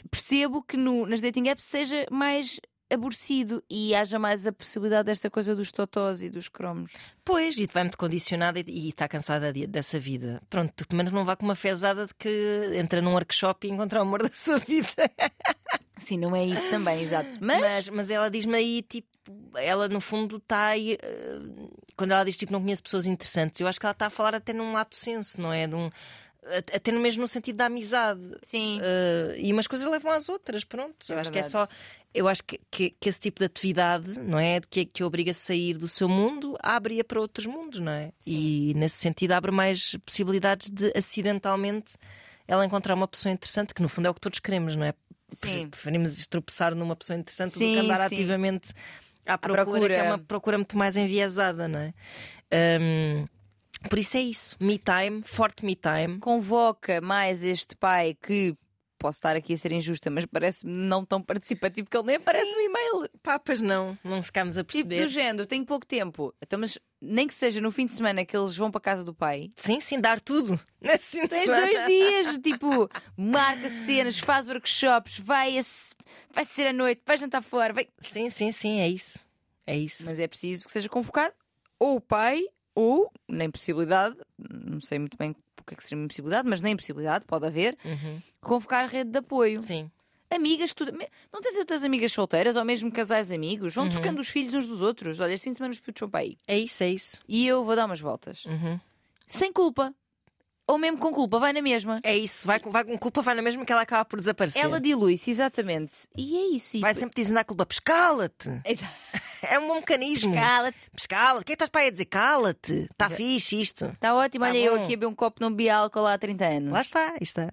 percebo 0.09 0.63
que 0.63 0.77
no- 0.77 1.05
nas 1.05 1.21
dating 1.21 1.49
apps 1.49 1.65
seja 1.65 2.05
mais 2.11 2.59
aborrecido 2.91 3.63
e 3.69 3.93
haja 3.95 4.17
mais 4.19 4.45
a 4.47 4.51
possibilidade 4.51 5.05
desta 5.07 5.29
coisa 5.29 5.55
dos 5.55 5.71
totós 5.71 6.21
e 6.23 6.29
dos 6.29 6.47
cromos. 6.49 6.91
Pois, 7.23 7.57
e 7.57 7.67
vai-me 7.67 7.91
condicionada 7.91 8.59
e 8.59 8.89
está 8.89 9.07
cansada 9.07 9.53
de- 9.53 9.67
dessa 9.67 9.99
vida. 9.99 10.41
Pronto, 10.49 10.73
tu 10.75 10.87
também 10.87 11.05
não 11.11 11.23
vá 11.25 11.35
com 11.35 11.45
uma 11.45 11.55
fezada 11.55 12.05
de 12.07 12.13
que 12.15 12.71
entra 12.75 13.01
num 13.01 13.13
workshop 13.13 13.67
e 13.67 13.71
encontra 13.71 13.99
o 13.99 14.01
amor 14.01 14.21
da 14.27 14.31
sua 14.33 14.57
vida. 14.59 14.89
Sim, 15.97 16.17
não 16.17 16.35
é 16.35 16.45
isso 16.45 16.69
também, 16.69 17.01
exato. 17.01 17.37
Mas, 17.41 17.59
Mas, 17.61 17.89
mas 17.89 18.09
ela 18.09 18.29
diz-me 18.29 18.55
aí, 18.55 18.81
tipo, 18.81 19.07
ela 19.55 19.87
no 19.89 19.99
fundo 19.99 20.37
está 20.37 20.67
aí. 20.67 20.97
eh, 21.01 21.39
quando 21.97 22.11
ela 22.11 22.23
diz, 22.23 22.37
tipo, 22.37 22.53
não 22.53 22.61
conheço 22.61 22.81
pessoas 22.81 23.05
interessantes, 23.05 23.59
eu 23.59 23.67
acho 23.67 23.79
que 23.79 23.85
ela 23.85 23.91
está 23.91 24.05
a 24.05 24.09
falar 24.09 24.33
até 24.33 24.53
num 24.53 24.71
lato 24.73 24.95
senso, 24.95 25.39
não 25.41 25.51
é? 25.51 25.67
De 25.67 25.75
um, 25.75 25.87
a- 26.45 26.75
até 26.77 26.91
no 26.93 27.01
mesmo 27.01 27.21
no 27.21 27.27
sentido 27.27 27.57
da 27.57 27.65
amizade. 27.65 28.21
sim, 28.41 28.79
Eh, 28.81 29.35
e 29.39 29.51
umas 29.51 29.67
coisas 29.67 29.85
levam 29.87 30.11
às 30.13 30.29
outras, 30.29 30.63
pronto. 30.63 30.95
É 31.09 31.13
eu 31.13 31.19
acho 31.19 31.31
que 31.31 31.37
é 31.39 31.41
verdade. 31.43 31.67
só. 31.69 31.75
Eu 32.13 32.27
acho 32.27 32.43
que, 32.43 32.59
que, 32.71 32.89
que 32.99 33.07
esse 33.09 33.19
tipo 33.19 33.39
de 33.39 33.45
atividade, 33.45 34.19
não 34.19 34.39
é? 34.39 34.59
Que, 34.61 34.83
que 34.85 35.03
obriga 35.03 35.31
a 35.31 35.33
sair 35.33 35.75
do 35.75 35.87
seu 35.87 36.09
mundo, 36.09 36.55
abre-a 36.61 37.03
para 37.03 37.21
outros 37.21 37.45
mundos, 37.45 37.79
não 37.79 37.91
é? 37.91 38.11
E 38.25 38.73
nesse 38.75 38.97
sentido 38.97 39.33
abre 39.33 39.51
mais 39.51 39.95
possibilidades 40.05 40.69
de 40.69 40.91
acidentalmente 40.95 41.93
ela 42.47 42.65
encontrar 42.65 42.95
uma 42.95 43.07
pessoa 43.07 43.31
interessante, 43.31 43.75
que 43.75 43.81
no 43.81 43.87
fundo 43.87 44.07
é 44.07 44.09
o 44.09 44.13
que 44.13 44.21
todos 44.21 44.39
queremos, 44.39 44.75
não 44.75 44.85
é? 44.85 44.93
Sim. 45.31 45.67
Preferimos 45.69 46.25
tropeçar 46.25 46.73
numa 46.73 46.95
pessoa 46.95 47.17
interessante 47.17 47.53
do 47.53 47.59
Sim, 47.59 47.73
que 47.73 47.79
andar 47.79 48.09
sim. 48.09 48.15
ativamente 48.15 48.73
à 49.23 49.37
procura, 49.37 49.65
procura. 49.65 49.93
que 49.93 49.99
é 49.99 50.03
uma 50.03 50.17
procura 50.17 50.57
muito 50.57 50.75
mais 50.75 50.97
enviesada, 50.97 51.67
não 51.67 51.79
é? 51.79 51.93
Hum, 52.81 53.27
por 53.87 53.99
isso 53.99 54.17
é 54.17 54.21
isso. 54.21 54.57
Me 54.59 54.79
time, 54.79 55.21
forte 55.23 55.63
me 55.63 55.75
time. 55.75 56.19
convoca 56.19 56.99
mais 56.99 57.43
este 57.43 57.75
pai 57.75 58.17
que 58.19 58.55
posso 58.99 59.17
estar 59.17 59.35
aqui 59.35 59.53
a 59.53 59.57
ser 59.57 59.71
injusta, 59.71 60.09
mas 60.11 60.25
parece-me 60.25 60.71
não 60.75 61.03
tão 61.05 61.21
participativo 61.21 61.89
que 61.89 61.97
ele 61.97 62.07
nem 62.07 62.15
aparece 62.17 62.51
no 62.51 62.59
e-mail. 62.61 63.09
Papas 63.23 63.61
não, 63.61 63.97
não 64.03 64.21
ficámos 64.21 64.57
a 64.57 64.61
Tipo, 64.63 64.73
perceber. 64.89 65.03
do 65.03 65.07
género, 65.09 65.45
tenho 65.47 65.65
pouco 65.65 65.85
tempo. 65.85 66.33
Então, 66.41 66.59
mas 66.59 66.77
nem 67.01 67.27
que 67.27 67.33
seja 67.33 67.59
no 67.61 67.71
fim 67.71 67.85
de 67.85 67.93
semana 67.93 68.25
que 68.25 68.35
eles 68.37 68.55
vão 68.55 68.69
para 68.69 68.79
a 68.79 68.81
casa 68.81 69.03
do 69.03 69.13
pai. 69.13 69.51
Sim, 69.55 69.79
sim, 69.79 69.99
dar 69.99 70.19
tudo. 70.19 70.59
Nesse 70.81 71.17
fim 71.17 71.23
de 71.23 71.29
Tens 71.29 71.45
semana. 71.45 71.65
dois 71.65 71.85
dias, 71.87 72.37
tipo, 72.39 72.89
marca 73.17 73.69
cenas, 73.69 74.19
faz 74.19 74.47
workshops, 74.47 75.17
vai, 75.19 75.57
a, 75.57 75.61
vai 76.33 76.45
ser 76.45 76.67
à 76.67 76.73
noite, 76.73 77.01
vai 77.05 77.17
jantar 77.17 77.41
fora, 77.41 77.73
vai. 77.73 77.87
Sim, 77.97 78.29
sim, 78.29 78.51
sim, 78.51 78.79
é 78.81 78.87
isso. 78.89 79.25
É 79.65 79.77
isso. 79.77 80.05
Mas 80.07 80.19
é 80.19 80.27
preciso 80.27 80.65
que 80.65 80.71
seja 80.71 80.89
convocado 80.89 81.33
ou 81.79 81.95
o 81.95 82.01
pai, 82.01 82.43
ou, 82.79 83.11
na 83.27 83.43
impossibilidade, 83.45 84.15
não 84.37 84.79
sei 84.81 84.99
muito 84.99 85.17
bem 85.17 85.31
o 85.59 85.63
que 85.63 85.73
é 85.73 85.77
que 85.77 85.83
seria 85.83 85.97
uma 85.97 86.05
impossibilidade, 86.05 86.47
mas 86.49 86.61
na 86.61 86.69
impossibilidade, 86.69 87.25
pode 87.25 87.45
haver, 87.45 87.77
Uhum. 87.83 88.21
convocar 88.41 88.87
rede 88.87 89.11
de 89.11 89.17
apoio. 89.19 89.61
Sim. 89.61 89.91
Amigas, 90.31 90.71
que 90.73 90.85
tu... 90.85 90.91
não 91.33 91.41
tens 91.41 91.57
outras 91.57 91.83
amigas 91.83 92.11
solteiras 92.11 92.55
ou 92.55 92.63
mesmo 92.63 92.91
casais 92.91 93.31
amigos? 93.31 93.73
Vão 93.73 93.85
Uhum. 93.85 93.89
trocando 93.91 94.21
os 94.21 94.27
filhos 94.29 94.53
uns 94.53 94.67
dos 94.67 94.81
outros. 94.81 95.19
Olha, 95.19 95.33
este 95.33 95.43
fim 95.45 95.51
de 95.51 95.57
semana 95.57 95.71
os 95.73 95.79
putos 95.79 95.99
vão 95.99 96.09
para 96.09 96.19
aí. 96.21 96.37
É 96.47 96.57
isso, 96.57 96.83
é 96.83 96.89
isso. 96.89 97.19
E 97.27 97.45
eu 97.47 97.65
vou 97.65 97.75
dar 97.75 97.85
umas 97.87 97.99
voltas. 97.99 98.45
Uhum. 98.45 98.79
Sem 99.27 99.51
culpa. 99.51 99.93
Ou 100.69 100.77
mesmo 100.77 100.99
com 100.99 101.11
culpa, 101.11 101.39
vai 101.39 101.51
na 101.51 101.63
mesma. 101.63 101.99
É 102.03 102.15
isso. 102.15 102.45
Vai, 102.45 102.59
com- 102.59 102.69
vai 102.69 102.83
com 102.83 102.95
culpa, 102.95 103.23
vai 103.23 103.33
na 103.33 103.41
mesma 103.41 103.65
que 103.65 103.71
ela 103.71 103.81
acaba 103.81 104.05
por 104.05 104.19
desaparecer. 104.19 104.63
Ela 104.63 104.79
dilui-se, 104.79 105.31
exatamente. 105.31 105.93
E 106.15 106.37
é 106.37 106.55
isso. 106.55 106.77
E 106.77 106.81
vai 106.81 106.93
sempre 106.93 107.19
dizendo 107.19 107.37
à 107.39 107.43
culpa: 107.43 107.65
pescala-te. 107.65 108.49
É 109.41 109.57
um 109.57 109.67
bom 109.67 109.75
mecanismo. 109.75 110.35
Cala-te. 110.35 110.77
Pescala-te. 110.95 111.41
O 111.41 111.45
que 111.45 111.53
é 111.53 111.55
que 111.55 111.63
estás 111.63 111.69
para 111.71 111.81
aí 111.81 111.87
a 111.87 111.91
dizer? 111.91 112.05
Cala-te. 112.05 112.87
Está 112.91 113.09
fixe 113.09 113.59
isto. 113.59 113.85
Está 113.85 114.13
ótimo. 114.13 114.45
Tá 114.45 114.51
Olha, 114.51 114.57
eu 114.59 114.75
bom. 114.77 114.83
aqui 114.83 114.93
a 114.93 114.97
beber 114.97 115.07
um 115.07 115.15
copo 115.15 115.41
não 115.41 115.49
bebi 115.49 115.71
álcool 115.71 116.05
há 116.05 116.15
30 116.19 116.45
anos. 116.45 116.71
Lá 116.71 116.81
está, 116.81 117.09
aí 117.13 117.17
está. 117.21 117.51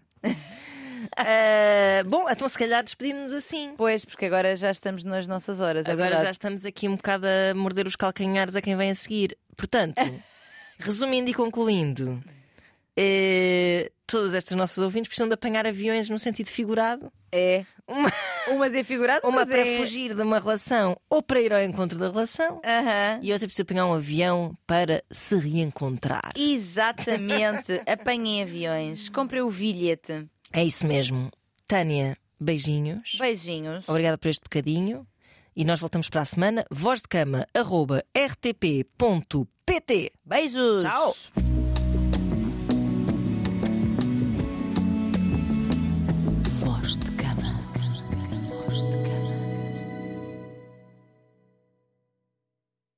Ah, 1.17 2.03
bom, 2.07 2.29
então 2.29 2.49
se 2.49 2.59
calhar 2.59 2.83
despedimos-nos 2.83 3.33
assim. 3.33 3.75
Pois, 3.77 4.05
porque 4.05 4.27
agora 4.27 4.57
já 4.57 4.71
estamos 4.71 5.05
nas 5.05 5.27
nossas 5.27 5.61
horas. 5.61 5.87
é 5.87 5.91
Agora 5.93 6.11
já 6.11 6.15
verdade. 6.17 6.35
estamos 6.35 6.65
aqui 6.67 6.89
um 6.89 6.97
bocado 6.97 7.27
a 7.27 7.55
morder 7.55 7.87
os 7.87 7.97
calcanhares 7.97 8.57
a 8.57 8.61
quem 8.61 8.77
vem 8.77 8.91
a 8.91 8.95
seguir. 8.95 9.37
Portanto, 9.57 9.97
resumindo 10.79 11.31
e 11.31 11.35
concluindo, 11.35 12.23
eh, 12.97 13.91
todas 14.07 14.35
estas 14.35 14.57
nossas 14.57 14.79
ouvintes 14.79 15.09
precisam 15.09 15.29
de 15.29 15.35
apanhar 15.35 15.67
aviões 15.67 16.09
no 16.09 16.19
sentido 16.19 16.49
figurado. 16.49 17.13
É. 17.31 17.67
Uma, 17.87 18.13
Umas 18.49 18.75
é 18.75 18.83
figurado, 18.83 19.27
uma 19.27 19.47
para 19.47 19.67
é... 19.67 19.77
fugir 19.77 20.15
de 20.15 20.23
uma 20.23 20.39
relação 20.39 20.97
ou 21.11 21.23
para 21.23 21.41
ir 21.41 21.53
ao 21.53 21.63
encontro 21.63 21.99
da 21.99 22.09
relação. 22.11 22.61
Aham. 22.65 23.21
E 23.23 23.33
outra 23.33 23.47
precisa 23.47 23.63
apanhar 23.63 23.87
um 23.87 23.95
avião 23.95 24.57
para 24.67 25.05
se 25.11 25.37
reencontrar. 25.37 26.33
Exatamente. 26.37 27.81
Apanhem 27.87 28.43
aviões. 28.43 29.09
Comprei 29.09 29.43
o 29.43 29.51
bilhete. 29.51 30.27
É 30.53 30.65
isso 30.65 30.87
mesmo. 30.87 31.31
Tânia, 31.67 32.17
beijinhos. 32.41 33.17
Beijinhos. 33.19 33.89
Obrigada 33.89 34.17
por 34.17 34.29
este 34.29 34.43
bocadinho. 34.43 35.07
E 35.55 35.65
nós 35.65 35.81
voltamos 35.81 36.09
para 36.09 36.21
a 36.21 36.25
semana. 36.25 36.65
Voz 36.71 37.03
de 37.03 37.09
cama, 37.09 37.47
arroba 37.55 38.05
rtp.pt. 38.15 38.93
Beijos. 40.25 40.83
Tchau. 40.83 41.15